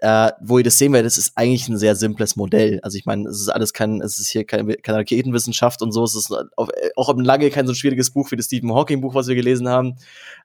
äh, 0.00 0.32
wo 0.40 0.58
ihr 0.58 0.64
das 0.64 0.78
sehen 0.78 0.92
werdet, 0.92 1.10
es 1.10 1.18
ist 1.18 1.32
eigentlich 1.36 1.68
ein 1.68 1.78
sehr 1.78 1.94
simples 1.94 2.34
Modell. 2.34 2.80
Also 2.82 2.98
ich 2.98 3.06
meine, 3.06 3.28
es 3.28 3.40
ist 3.40 3.48
alles 3.48 3.72
kein, 3.72 4.00
es 4.00 4.18
ist 4.18 4.28
hier 4.28 4.44
keine, 4.44 4.74
keine 4.74 4.98
Raketenwissenschaft 4.98 5.82
und 5.82 5.92
so, 5.92 6.02
es 6.02 6.16
ist 6.16 6.32
auf, 6.56 6.68
auch 6.96 7.16
lange 7.16 7.50
kein 7.50 7.66
so 7.68 7.74
schwieriges 7.74 8.10
Buch 8.10 8.30
wie 8.32 8.36
das 8.36 8.46
Stephen 8.46 8.72
Hawking 8.72 9.00
Buch, 9.00 9.14
was 9.14 9.28
wir 9.28 9.36
gelesen 9.36 9.68
haben. 9.68 9.96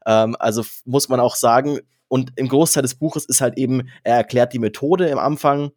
Ähm, 0.06 0.36
also 0.38 0.64
muss 0.86 1.10
man 1.10 1.20
auch 1.20 1.36
sagen, 1.36 1.80
und 2.14 2.32
im 2.36 2.48
Großteil 2.48 2.84
des 2.84 2.94
Buches 2.94 3.26
ist 3.26 3.42
halt 3.42 3.58
eben, 3.58 3.90
er 4.04 4.18
erklärt 4.18 4.54
die 4.54 4.60
Methode 4.60 5.08
im 5.08 5.18
Anfang, 5.18 5.72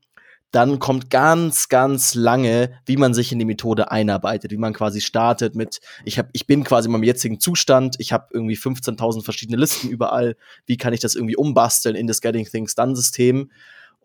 dann 0.50 0.78
kommt 0.78 1.08
ganz, 1.08 1.70
ganz 1.70 2.14
lange, 2.14 2.78
wie 2.84 2.98
man 2.98 3.14
sich 3.14 3.32
in 3.32 3.38
die 3.38 3.46
Methode 3.46 3.90
einarbeitet, 3.90 4.50
wie 4.50 4.58
man 4.58 4.74
quasi 4.74 5.00
startet 5.00 5.54
mit, 5.54 5.80
ich, 6.04 6.18
hab, 6.18 6.28
ich 6.34 6.46
bin 6.46 6.62
quasi 6.62 6.88
in 6.88 6.92
meinem 6.92 7.04
jetzigen 7.04 7.40
Zustand, 7.40 7.96
ich 8.00 8.12
habe 8.12 8.26
irgendwie 8.34 8.54
15.000 8.54 9.24
verschiedene 9.24 9.56
Listen 9.56 9.88
überall, 9.88 10.36
wie 10.66 10.76
kann 10.76 10.92
ich 10.92 11.00
das 11.00 11.14
irgendwie 11.14 11.36
umbasteln 11.36 11.96
in 11.96 12.06
das 12.06 12.20
Getting 12.20 12.44
Things 12.44 12.74
Done-System? 12.74 13.50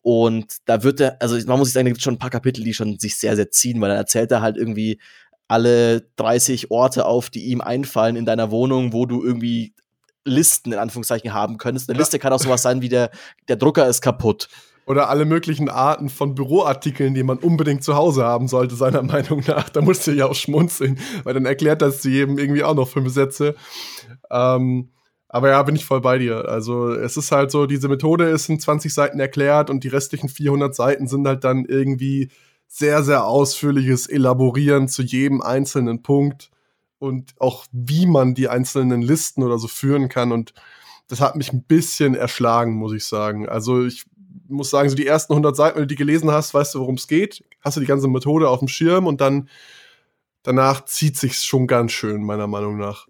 Und 0.02 0.56
da 0.64 0.84
wird 0.84 1.02
er, 1.02 1.22
also 1.22 1.36
man 1.48 1.60
muss 1.60 1.74
sagen, 1.74 1.88
da 1.88 1.92
gibt 1.92 2.02
schon 2.02 2.14
ein 2.14 2.20
paar 2.20 2.30
Kapitel, 2.30 2.64
die 2.64 2.74
schon 2.74 2.98
sich 2.98 3.18
sehr, 3.18 3.36
sehr 3.36 3.52
ziehen, 3.52 3.82
weil 3.82 3.90
dann 3.90 3.98
erzählt 3.98 4.32
er 4.32 4.42
halt 4.42 4.56
irgendwie 4.56 5.02
alle 5.50 6.08
30 6.16 6.72
Orte 6.72 7.08
auf, 7.08 7.30
die 7.30 7.48
ihm 7.48 7.60
einfallen 7.60 8.16
in 8.16 8.26
deiner 8.26 8.52
Wohnung, 8.52 8.94
wo 8.94 9.06
du 9.06 9.22
irgendwie 9.22 9.74
Listen 10.26 10.74
in 10.74 10.80
Anführungszeichen 10.80 11.34
haben 11.34 11.58
könntest. 11.58 11.90
Eine 11.90 12.00
Liste 12.00 12.20
kann 12.20 12.34
auch 12.34 12.40
sowas 12.40 12.62
sein 12.62 12.82
wie 12.82 12.90
der, 12.90 13.12
der 13.48 13.56
Drucker 13.56 13.88
ist 13.88 14.02
kaputt. 14.02 14.50
Oder 14.86 15.10
alle 15.10 15.26
möglichen 15.26 15.70
Arten 15.70 16.10
von 16.10 16.36
Büroartikeln, 16.36 17.14
die 17.14 17.24
man 17.24 17.38
unbedingt 17.38 17.84
zu 17.84 17.96
Hause 17.96 18.26
haben 18.26 18.48
sollte, 18.48 18.76
seiner 18.76 19.04
Meinung 19.04 19.44
nach. 19.48 19.70
Da 19.70 19.82
musst 19.82 20.08
du 20.08 20.12
ja 20.12 20.26
auch 20.26 20.36
schmunzeln, 20.36 21.00
weil 21.24 21.34
dann 21.34 21.46
erklärt 21.46 21.82
das 21.82 22.02
zu 22.02 22.10
jedem 22.10 22.38
irgendwie 22.38 22.64
auch 22.64 22.76
noch 22.76 22.90
fünf 22.90 23.10
Sätze. 23.14 23.56
Ähm, 24.30 24.90
aber 25.30 25.50
ja, 25.50 25.64
bin 25.64 25.78
ich 25.78 25.86
voll 25.86 26.02
bei 26.02 26.18
dir. 26.18 26.50
Also 26.50 26.92
es 26.92 27.16
ist 27.16 27.32
halt 27.32 27.52
so, 27.52 27.66
diese 27.66 27.88
Methode 27.88 28.26
ist 28.26 28.50
in 28.50 28.60
20 28.60 28.94
Seiten 28.94 29.20
erklärt 29.20 29.70
und 29.70 29.86
die 29.86 29.88
restlichen 29.88 30.28
400 30.28 30.76
Seiten 30.76 31.08
sind 31.08 31.26
halt 31.26 31.46
dann 31.46 31.64
irgendwie 31.66 32.30
sehr, 32.68 33.04
sehr 33.04 33.26
ausführliches 33.26 34.08
Elaborieren 34.08 34.90
zu 34.90 35.04
jedem 35.04 35.42
einzelnen 35.42 36.04
Punkt 36.04 36.52
und 37.02 37.34
auch 37.40 37.66
wie 37.72 38.06
man 38.06 38.36
die 38.36 38.48
einzelnen 38.48 39.02
Listen 39.02 39.42
oder 39.42 39.58
so 39.58 39.68
führen 39.68 40.08
kann. 40.08 40.32
Und 40.32 40.54
das 41.08 41.20
hat 41.20 41.36
mich 41.36 41.52
ein 41.52 41.64
bisschen 41.64 42.14
erschlagen, 42.14 42.74
muss 42.74 42.94
ich 42.94 43.06
sagen. 43.06 43.50
Also 43.50 43.84
ich 43.88 44.06
muss 44.48 44.70
sagen, 44.70 44.88
so 44.88 44.96
die 44.96 45.08
ersten 45.08 45.34
100 45.34 45.56
Seiten, 45.56 45.76
wenn 45.76 45.84
du 45.84 45.88
die 45.88 45.96
gelesen 45.96 46.30
hast, 46.30 46.54
weißt 46.54 46.76
du, 46.76 46.80
worum 46.80 46.96
es 46.96 47.08
geht. 47.08 47.44
Hast 47.62 47.76
du 47.76 47.82
die 47.82 47.88
ganze 47.88 48.08
Methode 48.08 48.50
auf 48.50 48.60
dem 48.60 48.68
Schirm 48.68 49.08
und 49.08 49.20
dann 49.20 49.50
danach 50.44 50.86
zieht 50.86 51.18
sich's 51.18 51.44
schon 51.44 51.66
ganz 51.66 51.92
schön, 51.92 52.22
meiner 52.22 52.46
Meinung 52.46 52.78
nach. 52.78 53.08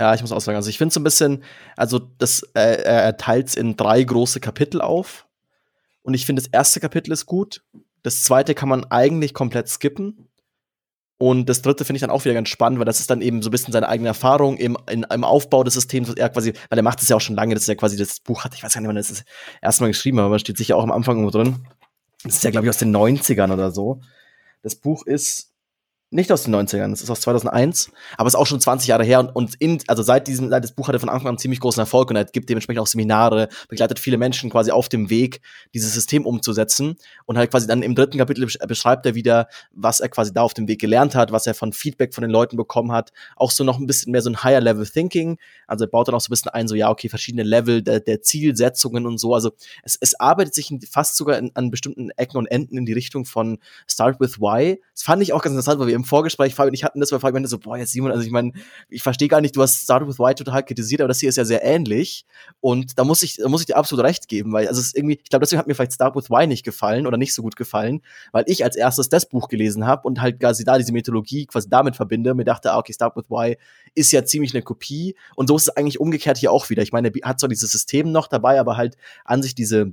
Ja, 0.00 0.14
ich 0.14 0.22
muss 0.22 0.32
auch 0.32 0.40
sagen, 0.40 0.56
also 0.56 0.70
ich 0.70 0.78
finde 0.78 0.94
so 0.94 1.00
ein 1.00 1.04
bisschen, 1.04 1.44
also 1.76 1.98
das, 1.98 2.42
äh, 2.54 2.82
er 2.84 3.18
teilt 3.18 3.48
es 3.48 3.54
in 3.54 3.76
drei 3.76 4.02
große 4.02 4.40
Kapitel 4.40 4.80
auf. 4.80 5.26
Und 6.00 6.14
ich 6.14 6.24
finde, 6.24 6.40
das 6.40 6.50
erste 6.50 6.80
Kapitel 6.80 7.12
ist 7.12 7.26
gut. 7.26 7.62
Das 8.02 8.22
zweite 8.22 8.54
kann 8.54 8.70
man 8.70 8.84
eigentlich 8.84 9.34
komplett 9.34 9.68
skippen. 9.68 10.26
Und 11.16 11.48
das 11.48 11.62
dritte 11.62 11.84
finde 11.84 11.98
ich 11.98 12.00
dann 12.00 12.10
auch 12.10 12.24
wieder 12.24 12.34
ganz 12.34 12.48
spannend, 12.48 12.78
weil 12.80 12.86
das 12.86 13.00
ist 13.00 13.08
dann 13.08 13.22
eben 13.22 13.40
so 13.40 13.48
ein 13.48 13.52
bisschen 13.52 13.72
seine 13.72 13.88
eigene 13.88 14.08
Erfahrung 14.08 14.56
im, 14.56 14.76
in, 14.90 15.04
im 15.04 15.24
Aufbau 15.24 15.62
des 15.62 15.74
Systems, 15.74 16.08
was 16.08 16.16
er 16.16 16.28
quasi, 16.28 16.52
weil 16.68 16.78
er 16.78 16.82
macht 16.82 17.00
es 17.02 17.08
ja 17.08 17.16
auch 17.16 17.20
schon 17.20 17.36
lange, 17.36 17.54
das 17.54 17.62
ist 17.62 17.68
ja 17.68 17.76
quasi 17.76 17.96
das 17.96 18.18
Buch 18.20 18.44
hat, 18.44 18.54
ich 18.54 18.64
weiß 18.64 18.74
gar 18.74 18.80
nicht, 18.80 18.88
wann 18.88 18.96
das 18.96 19.10
ist 19.10 19.24
erstmal 19.62 19.90
geschrieben, 19.90 20.18
aber 20.18 20.38
steht 20.38 20.58
sicher 20.58 20.76
auch 20.76 20.82
am 20.82 20.90
Anfang 20.90 21.16
irgendwo 21.16 21.36
drin. 21.36 21.66
Das 22.24 22.36
ist 22.36 22.44
ja, 22.44 22.50
glaube 22.50 22.66
ich, 22.66 22.70
aus 22.70 22.78
den 22.78 22.94
90ern 22.94 23.52
oder 23.52 23.70
so. 23.70 24.00
Das 24.62 24.74
Buch 24.74 25.06
ist 25.06 25.53
nicht 26.14 26.30
aus 26.30 26.44
den 26.44 26.54
90ern, 26.54 26.90
das 26.90 27.02
ist 27.02 27.10
aus 27.10 27.20
2001, 27.22 27.90
aber 28.16 28.28
es 28.28 28.34
ist 28.34 28.40
auch 28.40 28.46
schon 28.46 28.60
20 28.60 28.88
Jahre 28.88 29.04
her 29.04 29.18
und, 29.18 29.34
und 29.34 29.54
in, 29.56 29.82
also 29.88 30.02
seit 30.02 30.28
diesem, 30.28 30.48
seit 30.48 30.62
das 30.62 30.72
Buch 30.72 30.86
hatte 30.86 31.00
von 31.00 31.08
Anfang 31.08 31.28
an 31.28 31.38
ziemlich 31.38 31.58
großen 31.58 31.80
Erfolg 31.80 32.08
und 32.10 32.16
er 32.16 32.24
gibt 32.24 32.48
dementsprechend 32.48 32.80
auch 32.80 32.86
Seminare, 32.86 33.48
begleitet 33.68 33.98
viele 33.98 34.16
Menschen 34.16 34.48
quasi 34.48 34.70
auf 34.70 34.88
dem 34.88 35.10
Weg, 35.10 35.40
dieses 35.74 35.92
System 35.92 36.24
umzusetzen 36.24 36.96
und 37.26 37.36
halt 37.36 37.50
quasi 37.50 37.66
dann 37.66 37.82
im 37.82 37.96
dritten 37.96 38.18
Kapitel 38.18 38.46
beschreibt 38.46 39.06
er 39.06 39.16
wieder, 39.16 39.48
was 39.72 39.98
er 39.98 40.08
quasi 40.08 40.32
da 40.32 40.42
auf 40.42 40.54
dem 40.54 40.68
Weg 40.68 40.80
gelernt 40.80 41.16
hat, 41.16 41.32
was 41.32 41.46
er 41.46 41.54
von 41.54 41.72
Feedback 41.72 42.14
von 42.14 42.22
den 42.22 42.30
Leuten 42.30 42.56
bekommen 42.56 42.92
hat, 42.92 43.10
auch 43.34 43.50
so 43.50 43.64
noch 43.64 43.80
ein 43.80 43.86
bisschen 43.86 44.12
mehr 44.12 44.22
so 44.22 44.30
ein 44.30 44.44
Higher 44.44 44.60
Level 44.60 44.86
Thinking, 44.86 45.38
also 45.66 45.84
er 45.84 45.88
baut 45.88 46.06
dann 46.06 46.14
auch 46.14 46.20
so 46.20 46.28
ein 46.28 46.30
bisschen 46.30 46.50
ein, 46.50 46.68
so 46.68 46.76
ja, 46.76 46.90
okay, 46.90 47.08
verschiedene 47.08 47.42
Level 47.42 47.82
der, 47.82 47.98
der 47.98 48.22
Zielsetzungen 48.22 49.06
und 49.06 49.18
so, 49.18 49.34
also 49.34 49.50
es, 49.82 49.98
es 50.00 50.18
arbeitet 50.20 50.54
sich 50.54 50.72
fast 50.88 51.16
sogar 51.16 51.38
in, 51.38 51.50
an 51.54 51.72
bestimmten 51.72 52.10
Ecken 52.10 52.36
und 52.36 52.46
Enden 52.46 52.78
in 52.78 52.86
die 52.86 52.92
Richtung 52.92 53.24
von 53.24 53.58
Start 53.88 54.20
with 54.20 54.38
Why. 54.38 54.80
Das 54.92 55.02
fand 55.02 55.20
ich 55.22 55.32
auch 55.32 55.42
ganz 55.42 55.54
interessant, 55.54 55.80
weil 55.80 55.88
wir 55.88 55.94
im 55.94 56.03
Vorgespräch, 56.04 56.54
Fabian 56.54 56.74
ich 56.74 56.84
hatten 56.84 57.00
das, 57.00 57.12
weil 57.12 57.20
Fabian 57.20 57.34
meinte 57.34 57.48
so, 57.48 57.58
boah, 57.58 57.76
jetzt 57.76 57.92
Simon, 57.92 58.12
also 58.12 58.24
ich 58.24 58.30
meine, 58.30 58.52
ich 58.88 59.02
verstehe 59.02 59.28
gar 59.28 59.40
nicht, 59.40 59.56
du 59.56 59.62
hast 59.62 59.82
Started 59.82 60.08
with 60.08 60.18
White 60.18 60.44
total 60.44 60.62
kritisiert, 60.62 61.00
aber 61.00 61.08
das 61.08 61.20
hier 61.20 61.28
ist 61.28 61.36
ja 61.36 61.44
sehr 61.44 61.64
ähnlich. 61.64 62.24
Und 62.60 62.98
da 62.98 63.04
muss 63.04 63.22
ich, 63.22 63.36
da 63.36 63.48
muss 63.48 63.60
ich 63.60 63.66
dir 63.66 63.76
absolut 63.76 64.04
recht 64.04 64.28
geben, 64.28 64.52
weil, 64.52 64.68
also 64.68 64.80
es 64.80 64.88
ist 64.88 64.96
irgendwie, 64.96 65.20
ich 65.22 65.30
glaube, 65.30 65.44
deswegen 65.44 65.58
hat 65.58 65.66
mir 65.66 65.74
vielleicht 65.74 65.94
Start 65.94 66.16
with 66.16 66.30
Why 66.30 66.46
nicht 66.46 66.64
gefallen 66.64 67.06
oder 67.06 67.16
nicht 67.16 67.34
so 67.34 67.42
gut 67.42 67.56
gefallen, 67.56 68.02
weil 68.32 68.44
ich 68.46 68.64
als 68.64 68.76
erstes 68.76 69.08
das 69.08 69.28
Buch 69.28 69.48
gelesen 69.48 69.86
habe 69.86 70.06
und 70.06 70.20
halt 70.20 70.40
quasi 70.40 70.64
da 70.64 70.78
diese 70.78 70.92
Mythologie 70.92 71.46
quasi 71.46 71.68
damit 71.68 71.96
verbinde 71.96 72.34
mir 72.34 72.44
dachte, 72.44 72.72
ah, 72.72 72.78
okay, 72.78 72.92
Start 72.92 73.16
with 73.16 73.30
Why 73.30 73.56
ist 73.94 74.12
ja 74.12 74.24
ziemlich 74.24 74.54
eine 74.54 74.62
Kopie. 74.62 75.16
Und 75.36 75.48
so 75.48 75.56
ist 75.56 75.64
es 75.64 75.76
eigentlich 75.76 76.00
umgekehrt 76.00 76.38
hier 76.38 76.52
auch 76.52 76.70
wieder. 76.70 76.82
Ich 76.82 76.92
meine, 76.92 77.12
er 77.14 77.28
hat 77.28 77.40
zwar 77.40 77.48
dieses 77.48 77.70
System 77.70 78.12
noch 78.12 78.28
dabei, 78.28 78.60
aber 78.60 78.76
halt 78.76 78.96
an 79.24 79.42
sich 79.42 79.54
diese 79.54 79.92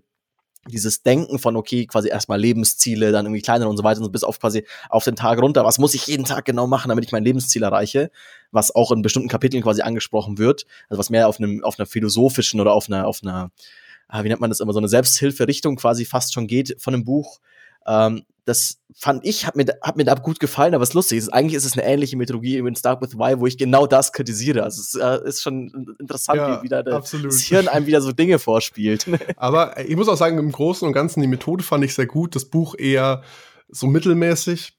dieses 0.68 1.02
Denken 1.02 1.40
von, 1.40 1.56
okay, 1.56 1.86
quasi 1.88 2.10
erstmal 2.10 2.40
Lebensziele, 2.40 3.12
dann 3.12 3.26
irgendwie 3.26 3.42
kleiner 3.42 3.68
und 3.68 3.78
so 3.78 3.84
weiter, 3.84 4.02
und 4.02 4.12
bis 4.12 4.24
auf 4.24 4.40
quasi 4.40 4.64
auf 4.90 5.04
den 5.04 5.16
Tag 5.16 5.42
runter. 5.42 5.66
Was 5.66 5.80
muss 5.80 5.94
ich 5.94 6.06
jeden 6.08 6.24
Tag 6.24 6.46
genau 6.46 6.68
machen, 6.68 6.90
damit 6.90 7.04
ich 7.04 7.12
mein 7.12 7.24
Lebensziel 7.24 7.64
erreiche? 7.64 8.12
Was 8.52 8.74
auch 8.74 8.92
in 8.92 9.02
bestimmten 9.02 9.30
Kapiteln 9.30 9.64
quasi 9.64 9.82
angesprochen 9.82 10.38
wird. 10.38 10.66
Also 10.90 11.00
was 11.00 11.10
mehr 11.10 11.28
auf 11.28 11.40
einem, 11.40 11.64
auf 11.64 11.80
einer 11.80 11.88
philosophischen 11.88 12.62
oder 12.62 12.74
auf 12.74 12.88
einer, 12.88 13.08
auf 13.08 13.22
einer, 13.24 13.52
ah, 14.08 14.24
wie 14.24 14.30
nennt 14.30 14.42
man 14.42 14.52
das 14.52 14.60
immer, 14.60 14.74
so 14.74 14.80
eine 14.80 14.90
Selbsthilferichtung 14.90 15.78
quasi 15.78 16.06
fast 16.06 16.34
schon 16.34 16.48
geht 16.48 16.76
von 16.80 16.94
einem 16.94 17.04
Buch. 17.04 17.40
Ähm, 17.88 18.24
das 18.46 18.80
fand 18.96 19.26
ich, 19.26 19.46
hat 19.46 19.56
mir, 19.56 19.66
hat 19.82 19.98
mir 19.98 20.04
da 20.04 20.16
gut 20.16 20.40
gefallen, 20.40 20.74
aber 20.74 20.84
es 20.84 20.90
ist 20.90 20.96
lustig. 20.96 21.18
Ist, 21.20 21.30
eigentlich 21.30 21.56
ist 21.56 21.66
es 21.66 21.74
eine 21.74 21.86
ähnliche 21.86 22.18
Mythologie 22.18 22.58
in 22.58 22.76
Start 22.76 23.02
with 23.02 23.18
Why, 23.18 23.40
wo 23.40 23.48
ich 23.48 23.58
genau 23.58 23.86
das 23.86 24.12
kritisiere. 24.12 24.64
Also 24.64 24.82
es 24.82 24.96
äh, 24.96 25.28
ist 25.28 25.42
schon 25.42 25.96
interessant, 26.00 26.38
ja, 26.38 26.60
wie 26.60 26.64
wieder 26.64 26.84
das 26.84 27.12
Hirn 27.12 27.68
einem 27.68 27.86
wieder 27.86 28.02
so 28.02 28.12
Dinge 28.12 28.40
vorspielt. 28.40 29.08
aber 29.38 29.80
ich 29.80 29.96
muss 29.96 30.10
auch 30.10 30.18
sagen, 30.18 30.38
im 30.38 30.52
Großen 30.52 30.88
und 30.88 30.94
Ganzen, 30.94 31.22
die 31.22 31.28
Methode 31.28 31.64
fand 31.64 31.84
ich 31.84 31.94
sehr 31.94 32.08
gut. 32.08 32.36
Das 32.36 32.46
Buch 32.46 32.76
eher 32.78 33.22
so 33.70 33.88
mittelmäßig. 33.88 34.78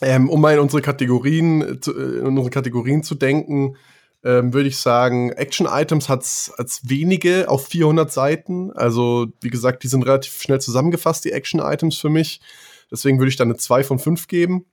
Ähm, 0.00 0.30
um 0.30 0.40
mal 0.40 0.54
in 0.54 0.60
unsere 0.60 0.80
Kategorien, 0.80 1.78
zu, 1.80 1.92
äh, 1.92 2.18
in 2.20 2.26
unsere 2.26 2.50
Kategorien 2.50 3.02
zu 3.02 3.16
denken, 3.16 3.76
ähm, 4.24 4.52
würde 4.52 4.68
ich 4.68 4.78
sagen, 4.78 5.30
Action-Items 5.30 6.08
hat 6.08 6.22
es 6.22 6.52
als 6.56 6.82
wenige 6.88 7.48
auf 7.48 7.66
400 7.68 8.10
Seiten. 8.10 8.72
Also, 8.72 9.28
wie 9.40 9.50
gesagt, 9.50 9.84
die 9.84 9.88
sind 9.88 10.02
relativ 10.02 10.40
schnell 10.42 10.60
zusammengefasst, 10.60 11.24
die 11.24 11.32
Action-Items 11.32 11.98
für 11.98 12.08
mich. 12.08 12.40
Deswegen 12.90 13.18
würde 13.18 13.28
ich 13.28 13.36
da 13.36 13.44
eine 13.44 13.56
2 13.56 13.84
von 13.84 13.98
5 13.98 14.26
geben. 14.28 14.66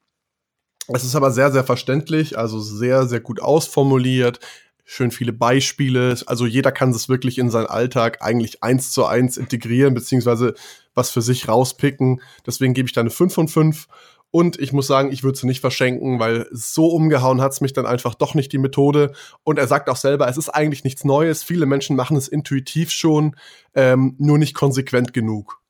Es 0.88 1.04
ist 1.04 1.16
aber 1.16 1.32
sehr, 1.32 1.52
sehr 1.52 1.64
verständlich, 1.64 2.38
also 2.38 2.60
sehr, 2.60 3.08
sehr 3.08 3.20
gut 3.20 3.42
ausformuliert, 3.42 4.40
schön 4.84 5.10
viele 5.10 5.34
Beispiele. 5.34 6.16
Also 6.28 6.46
jeder 6.46 6.72
kann 6.72 6.92
es 6.92 7.10
wirklich 7.10 7.40
in 7.40 7.50
seinen 7.50 7.66
Alltag 7.66 8.22
eigentlich 8.22 8.62
eins 8.64 8.92
zu 8.92 9.06
eins 9.06 9.38
integrieren, 9.38 9.96
beziehungsweise 9.96 10.54
was 10.94 11.10
für 11.10 11.24
sich 11.24 11.48
rauspicken. 11.48 12.22
Deswegen 12.46 12.76
gebe 12.76 12.88
ich 12.88 12.94
da 12.94 13.02
eine 13.02 13.10
5 13.10 13.34
von 13.34 13.48
5. 13.48 13.88
Und 14.32 14.60
ich 14.60 14.74
muss 14.74 14.88
sagen, 14.88 15.12
ich 15.12 15.24
würde 15.24 15.38
sie 15.38 15.48
nicht 15.48 15.62
verschenken, 15.62 16.20
weil 16.20 16.48
so 16.52 16.88
umgehauen 16.88 17.42
hat 17.42 17.54
es 17.54 17.62
mich 17.62 17.74
dann 17.74 17.86
einfach 17.86 18.16
doch 18.16 18.34
nicht 18.34 18.52
die 18.52 18.58
Methode. 18.58 19.14
Und 19.44 19.58
er 19.58 19.68
sagt 19.68 19.90
auch 19.90 19.96
selber, 19.96 20.28
es 20.28 20.38
ist 20.38 20.50
eigentlich 20.50 20.84
nichts 20.84 21.06
Neues. 21.06 21.42
Viele 21.42 21.66
Menschen 21.66 21.96
machen 21.96 22.18
es 22.18 22.28
intuitiv 22.28 22.92
schon, 22.92 23.36
ähm, 23.76 24.16
nur 24.18 24.38
nicht 24.38 24.54
konsequent 24.54 25.14
genug. 25.14 25.62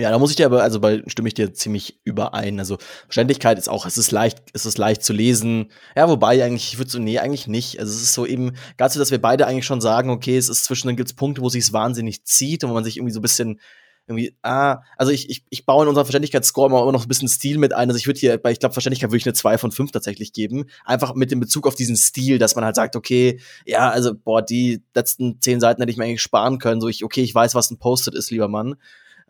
Ja, 0.00 0.10
da 0.10 0.18
muss 0.18 0.30
ich 0.30 0.36
dir 0.36 0.46
aber, 0.46 0.62
also 0.62 0.80
bei 0.80 1.02
stimme 1.08 1.28
ich 1.28 1.34
dir 1.34 1.52
ziemlich 1.52 2.00
überein. 2.04 2.58
Also 2.58 2.78
Verständlichkeit 3.04 3.58
ist 3.58 3.68
auch, 3.68 3.84
es 3.84 3.98
ist 3.98 4.10
leicht, 4.12 4.38
es 4.54 4.64
ist 4.64 4.78
leicht 4.78 5.02
zu 5.04 5.12
lesen. 5.12 5.70
Ja, 5.94 6.08
wobei 6.08 6.42
eigentlich, 6.42 6.72
ich 6.72 6.78
würde 6.78 6.90
so, 6.90 6.98
nee, 6.98 7.18
eigentlich 7.18 7.46
nicht. 7.48 7.78
Also 7.78 7.92
es 7.92 8.02
ist 8.02 8.14
so 8.14 8.24
eben, 8.24 8.52
gerade 8.78 8.94
so, 8.94 8.98
dass 8.98 9.10
wir 9.10 9.20
beide 9.20 9.46
eigentlich 9.46 9.66
schon 9.66 9.82
sagen, 9.82 10.08
okay, 10.08 10.38
es 10.38 10.48
ist 10.48 10.64
zwischen, 10.64 10.88
dann 10.88 10.96
gibt 10.96 11.10
es 11.10 11.14
Punkte, 11.16 11.42
wo 11.42 11.50
sich 11.50 11.70
wahnsinnig 11.74 12.24
zieht 12.24 12.64
und 12.64 12.70
wo 12.70 12.74
man 12.74 12.84
sich 12.84 12.96
irgendwie 12.96 13.12
so 13.12 13.18
ein 13.18 13.22
bisschen 13.22 13.60
irgendwie, 14.10 14.34
ah, 14.42 14.82
also 14.96 15.12
ich, 15.12 15.30
ich, 15.30 15.44
ich 15.48 15.64
baue 15.64 15.84
in 15.84 15.88
unserer 15.88 16.04
Verständlichkeitsscore 16.04 16.68
immer, 16.68 16.90
noch 16.92 17.02
ein 17.02 17.08
bisschen 17.08 17.28
Stil 17.28 17.58
mit 17.58 17.72
ein. 17.72 17.88
Also 17.88 17.98
ich 17.98 18.06
würde 18.06 18.18
hier, 18.18 18.36
bei, 18.38 18.50
ich 18.50 18.58
glaube, 18.58 18.72
Verständlichkeit 18.72 19.10
würde 19.10 19.18
ich 19.18 19.26
eine 19.26 19.34
2 19.34 19.58
von 19.58 19.72
5 19.72 19.92
tatsächlich 19.92 20.32
geben. 20.32 20.66
Einfach 20.84 21.14
mit 21.14 21.30
dem 21.30 21.40
Bezug 21.40 21.66
auf 21.66 21.74
diesen 21.74 21.96
Stil, 21.96 22.38
dass 22.38 22.56
man 22.56 22.64
halt 22.64 22.76
sagt, 22.76 22.96
okay, 22.96 23.40
ja, 23.64 23.88
also, 23.90 24.14
boah, 24.14 24.42
die 24.42 24.82
letzten 24.94 25.40
10 25.40 25.60
Seiten 25.60 25.80
hätte 25.80 25.92
ich 25.92 25.96
mir 25.96 26.04
eigentlich 26.04 26.22
sparen 26.22 26.58
können. 26.58 26.80
So, 26.80 26.88
ich, 26.88 27.04
okay, 27.04 27.22
ich 27.22 27.34
weiß, 27.34 27.54
was 27.54 27.70
ein 27.70 27.78
Post-it 27.78 28.14
ist, 28.14 28.30
lieber 28.30 28.48
Mann. 28.48 28.76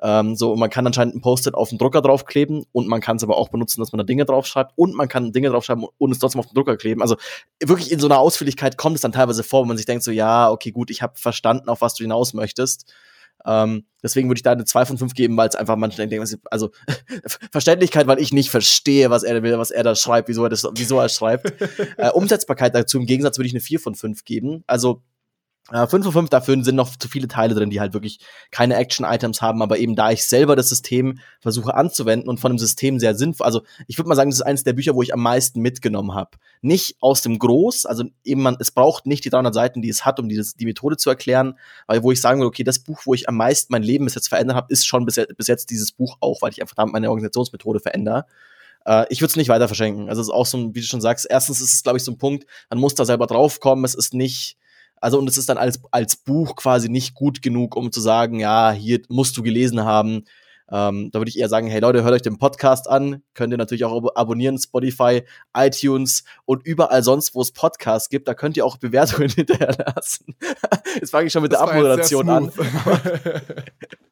Ähm, 0.03 0.35
so, 0.35 0.57
man 0.57 0.71
kann 0.71 0.87
anscheinend 0.87 1.15
ein 1.15 1.21
Post-it 1.21 1.55
auf 1.55 1.69
den 1.69 1.79
Drucker 1.79 2.01
draufkleben 2.01 2.65
und 2.73 2.89
man 2.89 3.03
kann 3.03 3.17
es 3.17 3.23
aber 3.23 3.37
auch 3.37 3.51
benutzen, 3.51 3.81
dass 3.81 3.93
man 3.93 3.99
da 3.99 4.05
Dinge 4.05 4.25
draufschreibt 4.25 4.73
und 4.77 4.95
man 4.95 5.09
kann 5.09 5.33
Dinge 5.33 5.51
draufschreiben 5.51 5.85
und 5.99 6.11
es 6.11 6.19
trotzdem 6.19 6.41
auf 6.41 6.47
den 6.47 6.55
Drucker 6.55 6.79
kleben. 6.79 7.03
Also 7.03 7.17
wirklich 7.63 7.93
in 7.93 8.01
so 8.01 8.07
einer 8.07 8.19
Ausführlichkeit 8.19 8.79
kommt 8.79 8.97
es 8.97 9.03
dann 9.03 9.13
teilweise 9.13 9.43
vor, 9.43 9.61
wo 9.61 9.65
man 9.67 9.77
sich 9.77 9.85
denkt, 9.85 10.03
so, 10.03 10.11
ja, 10.11 10.51
okay, 10.51 10.71
gut, 10.71 10.91
ich 10.91 11.03
habe 11.03 11.19
verstanden, 11.19 11.69
auf 11.69 11.83
was 11.83 11.95
du 11.95 12.05
hinaus 12.05 12.33
möchtest. 12.33 12.91
Ähm, 13.47 13.85
deswegen 14.03 14.29
würde 14.29 14.39
ich 14.39 14.43
da 14.43 14.53
eine 14.53 14.65
2 14.65 14.87
von 14.87 14.99
5 14.99 15.15
geben, 15.15 15.37
weil 15.37 15.49
es 15.49 15.55
einfach 15.55 15.77
manchmal 15.77 16.09
denkt, 16.09 16.39
also 16.51 16.71
Verständlichkeit, 17.53 18.07
weil 18.07 18.21
ich 18.21 18.33
nicht 18.33 18.51
verstehe, 18.51 19.11
was 19.11 19.23
er 19.23 19.43
will, 19.43 19.59
was 19.59 19.71
er 19.71 19.83
da 19.83 19.95
schreibt, 19.95 20.29
wieso 20.29 20.45
er 20.45 20.51
das, 20.51 20.67
wieso 20.75 20.99
er 20.99 21.09
schreibt. 21.09 21.53
äh, 21.97 22.11
Umsetzbarkeit 22.11 22.75
dazu 22.75 22.99
im 22.99 23.07
Gegensatz 23.07 23.39
würde 23.39 23.49
ich 23.49 23.55
eine 23.55 23.61
4 23.61 23.81
von 23.81 23.95
5 23.95 24.25
geben. 24.25 24.65
Also 24.67 25.03
äh, 25.73 25.87
5 25.87 26.05
von 26.05 26.13
5 26.13 26.31
dafür 26.31 26.63
sind 26.63 26.77
noch 26.77 26.97
zu 26.97 27.09
viele 27.09 27.29
Teile 27.29 27.55
drin, 27.55 27.71
die 27.71 27.81
halt 27.81 27.93
wirklich 27.93 28.21
keine 28.51 28.77
Action-Items 28.77 29.41
haben, 29.41 29.63
aber 29.63 29.79
eben 29.79 29.97
da 29.97 30.11
ich 30.11 30.25
selber 30.25 30.57
das 30.57 30.69
System 30.69 31.19
versuche 31.41 31.75
anzuwenden 31.75 32.29
und 32.29 32.41
von 32.41 32.53
dem 32.53 32.59
System 32.59 32.99
sehr 32.99 33.15
sinnvoll, 33.15 33.47
also 33.47 33.63
ich 33.87 33.99
würde 33.99 34.09
mal 34.09 34.15
sagen, 34.15 34.31
das 34.31 34.41
ist 34.41 34.47
eines 34.47 34.65
der 34.65 34.73
Bücher, 34.73 34.95
wo 34.95 35.03
ich 35.03 35.15
am 35.15 35.21
meisten 35.21 35.61
mitgenommen 35.61 36.15
habe. 36.15 36.31
Nicht 36.61 36.97
aus 37.01 37.23
dem 37.23 37.39
Groß, 37.39 37.87
also 37.87 38.05
eben 38.25 38.43
man, 38.43 38.57
es 38.59 38.71
braucht 38.71 39.07
nicht 39.07 39.25
die 39.25 39.31
300 39.31 39.55
Seiten, 39.55 39.83
die 39.83 39.89
es 39.89 40.05
hat, 40.05 40.19
um 40.21 40.29
dieses, 40.29 40.55
die 40.55 40.67
Methode 40.67 40.97
zu 40.97 41.09
erklären, 41.11 41.59
weil 41.87 42.03
wo 42.03 42.13
ich 42.13 42.21
sagen 42.21 42.41
würde, 42.41 42.49
okay, 42.49 42.65
das 42.65 42.81
Buch, 42.81 43.03
wo 43.05 43.15
ich 43.15 43.29
am 43.29 43.37
meisten 43.37 43.73
mein 43.73 43.83
Leben 43.83 44.05
bis 44.05 44.15
jetzt 44.15 44.29
verändert 44.29 44.57
habe, 44.57 44.73
ist 44.73 44.87
schon 44.87 45.05
bis, 45.05 45.21
bis 45.37 45.47
jetzt 45.47 45.71
dieses 45.71 45.93
Buch 45.93 46.17
auch, 46.21 46.43
weil 46.43 46.51
ich 46.51 46.61
einfach 46.61 46.77
damit 46.77 46.93
meine 46.93 47.11
Organisationsmethode 47.11 47.81
verändere 47.81 48.27
äh, 48.87 49.07
ich 49.11 49.21
würde 49.21 49.31
es 49.31 49.37
nicht 49.37 49.49
weiter 49.49 49.69
verschenken. 49.69 50.09
Also 50.09 50.23
es 50.23 50.29
ist 50.29 50.35
auch 50.35 50.47
so, 50.47 50.75
wie 50.75 50.81
du 50.81 50.87
schon 50.87 51.01
sagst, 51.01 51.27
erstens 51.29 51.61
ist 51.61 51.75
es, 51.75 51.83
glaube 51.83 51.99
ich, 51.99 52.05
so 52.05 52.13
ein 52.13 52.19
Punkt, 52.19 52.47
man 52.71 52.79
muss 52.79 52.95
da 52.95 53.05
selber 53.05 53.27
draufkommen. 53.27 53.85
Es 53.85 53.95
ist 53.95 54.15
nicht, 54.15 54.57
also, 55.01 55.19
und 55.19 55.29
es 55.29 55.39
ist 55.39 55.49
dann 55.49 55.59
als, 55.59 55.81
als 55.91 56.17
Buch 56.17 56.57
quasi 56.57 56.89
nicht 56.89 57.15
gut 57.15 57.43
genug, 57.43 57.77
um 57.77 57.91
zu 57.91 58.01
sagen, 58.01 58.39
ja, 58.39 58.71
hier 58.71 59.01
musst 59.09 59.37
du 59.37 59.43
gelesen 59.43 59.85
haben. 59.85 60.25
Ähm, 60.73 61.11
da 61.11 61.19
würde 61.19 61.31
ich 61.31 61.39
eher 61.39 61.49
sagen, 61.49 61.67
hey 61.67 61.81
Leute, 61.81 62.05
hört 62.05 62.15
euch 62.15 62.23
den 62.23 62.39
Podcast 62.39 62.89
an. 62.89 63.23
Könnt 63.35 63.53
ihr 63.53 63.57
natürlich 63.57 63.85
auch 63.85 64.15
abonnieren, 64.15 64.57
Spotify, 64.57 65.23
iTunes 65.57 66.23
und 66.45 66.65
überall 66.65 67.03
sonst, 67.03 67.35
wo 67.35 67.41
es 67.41 67.51
Podcasts 67.51 68.09
gibt. 68.09 68.29
Da 68.29 68.35
könnt 68.35 68.57
ihr 68.57 68.65
auch 68.65 68.77
Bewertungen 68.77 69.29
hinterlassen. 69.35 70.37
Jetzt 70.95 71.11
fange 71.11 71.27
ich 71.27 71.33
schon 71.33 71.43
mit 71.43 71.53
das 71.53 71.61
der 71.61 71.69
Abmoderation 71.69 72.29
an. 72.29 72.53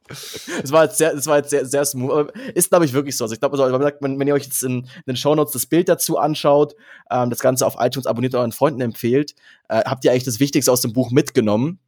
Es 0.62 0.72
war 0.72 0.84
jetzt 0.84 0.98
sehr, 0.98 1.14
das 1.14 1.26
war 1.26 1.38
jetzt 1.38 1.50
sehr, 1.50 1.66
sehr 1.66 1.84
smooth. 1.84 2.10
Aber 2.10 2.32
ist, 2.54 2.70
glaube 2.70 2.84
ich, 2.84 2.92
wirklich 2.92 3.16
so. 3.16 3.24
Also 3.24 3.34
ich 3.34 3.40
glaube, 3.40 3.62
also, 3.62 3.80
wenn, 4.00 4.18
wenn 4.18 4.28
ihr 4.28 4.34
euch 4.34 4.44
jetzt 4.44 4.62
in, 4.62 4.80
in 4.80 5.02
den 5.06 5.16
Shownotes 5.16 5.52
das 5.52 5.66
Bild 5.66 5.88
dazu 5.88 6.18
anschaut, 6.18 6.74
ähm, 7.10 7.30
das 7.30 7.38
Ganze 7.38 7.66
auf 7.66 7.76
iTunes 7.78 8.06
abonniert 8.06 8.34
und 8.34 8.40
euren 8.40 8.52
Freunden 8.52 8.80
empfehlt, 8.80 9.34
äh, 9.68 9.82
habt 9.84 10.04
ihr 10.04 10.10
eigentlich 10.10 10.24
das 10.24 10.40
Wichtigste 10.40 10.72
aus 10.72 10.80
dem 10.80 10.92
Buch 10.92 11.10
mitgenommen. 11.10 11.78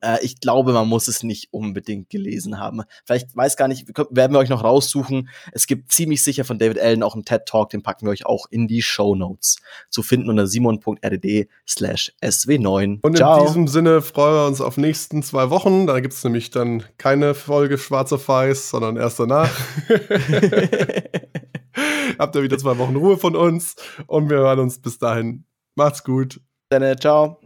Äh, 0.00 0.18
ich 0.22 0.40
glaube, 0.40 0.72
man 0.72 0.88
muss 0.88 1.08
es 1.08 1.22
nicht 1.22 1.48
unbedingt 1.52 2.10
gelesen 2.10 2.58
haben. 2.58 2.82
Vielleicht 3.04 3.36
weiß 3.36 3.56
gar 3.56 3.68
nicht, 3.68 3.88
werden 4.10 4.32
wir 4.32 4.38
euch 4.38 4.48
noch 4.48 4.64
raussuchen. 4.64 5.28
Es 5.52 5.66
gibt 5.66 5.92
ziemlich 5.92 6.22
sicher 6.22 6.44
von 6.44 6.58
David 6.58 6.78
Allen 6.78 7.02
auch 7.02 7.14
einen 7.14 7.24
TED 7.24 7.46
Talk, 7.46 7.70
den 7.70 7.82
packen 7.82 8.06
wir 8.06 8.10
euch 8.10 8.26
auch 8.26 8.46
in 8.50 8.68
die 8.68 8.82
Show 8.82 9.14
Notes 9.14 9.56
zu 9.90 10.02
finden 10.02 10.28
unter 10.30 10.46
simon.rdd 10.46 11.48
slash 11.66 12.12
sw9. 12.22 13.00
Und 13.02 13.16
Ciao. 13.16 13.40
in 13.40 13.46
diesem 13.46 13.68
Sinne 13.68 14.02
freuen 14.02 14.34
wir 14.34 14.46
uns 14.46 14.60
auf 14.60 14.76
nächsten 14.76 15.22
zwei 15.22 15.50
Wochen. 15.50 15.86
Da 15.86 16.00
gibt 16.00 16.14
es 16.14 16.24
nämlich 16.24 16.50
dann 16.50 16.82
keine 16.98 17.34
Folge 17.34 17.78
Schwarz 17.78 18.12
auf 18.12 18.28
Weiß, 18.28 18.70
sondern 18.70 18.96
erst 18.96 19.20
danach. 19.20 19.50
Habt 22.18 22.34
ihr 22.34 22.42
wieder 22.42 22.58
zwei 22.58 22.76
Wochen 22.78 22.96
Ruhe 22.96 23.16
von 23.16 23.36
uns 23.36 23.76
und 24.06 24.28
wir 24.30 24.38
hören 24.38 24.58
uns 24.58 24.80
bis 24.80 24.98
dahin. 24.98 25.44
Macht's 25.76 26.02
gut. 26.02 26.40
Dann, 26.70 26.98
ciao. 26.98 27.38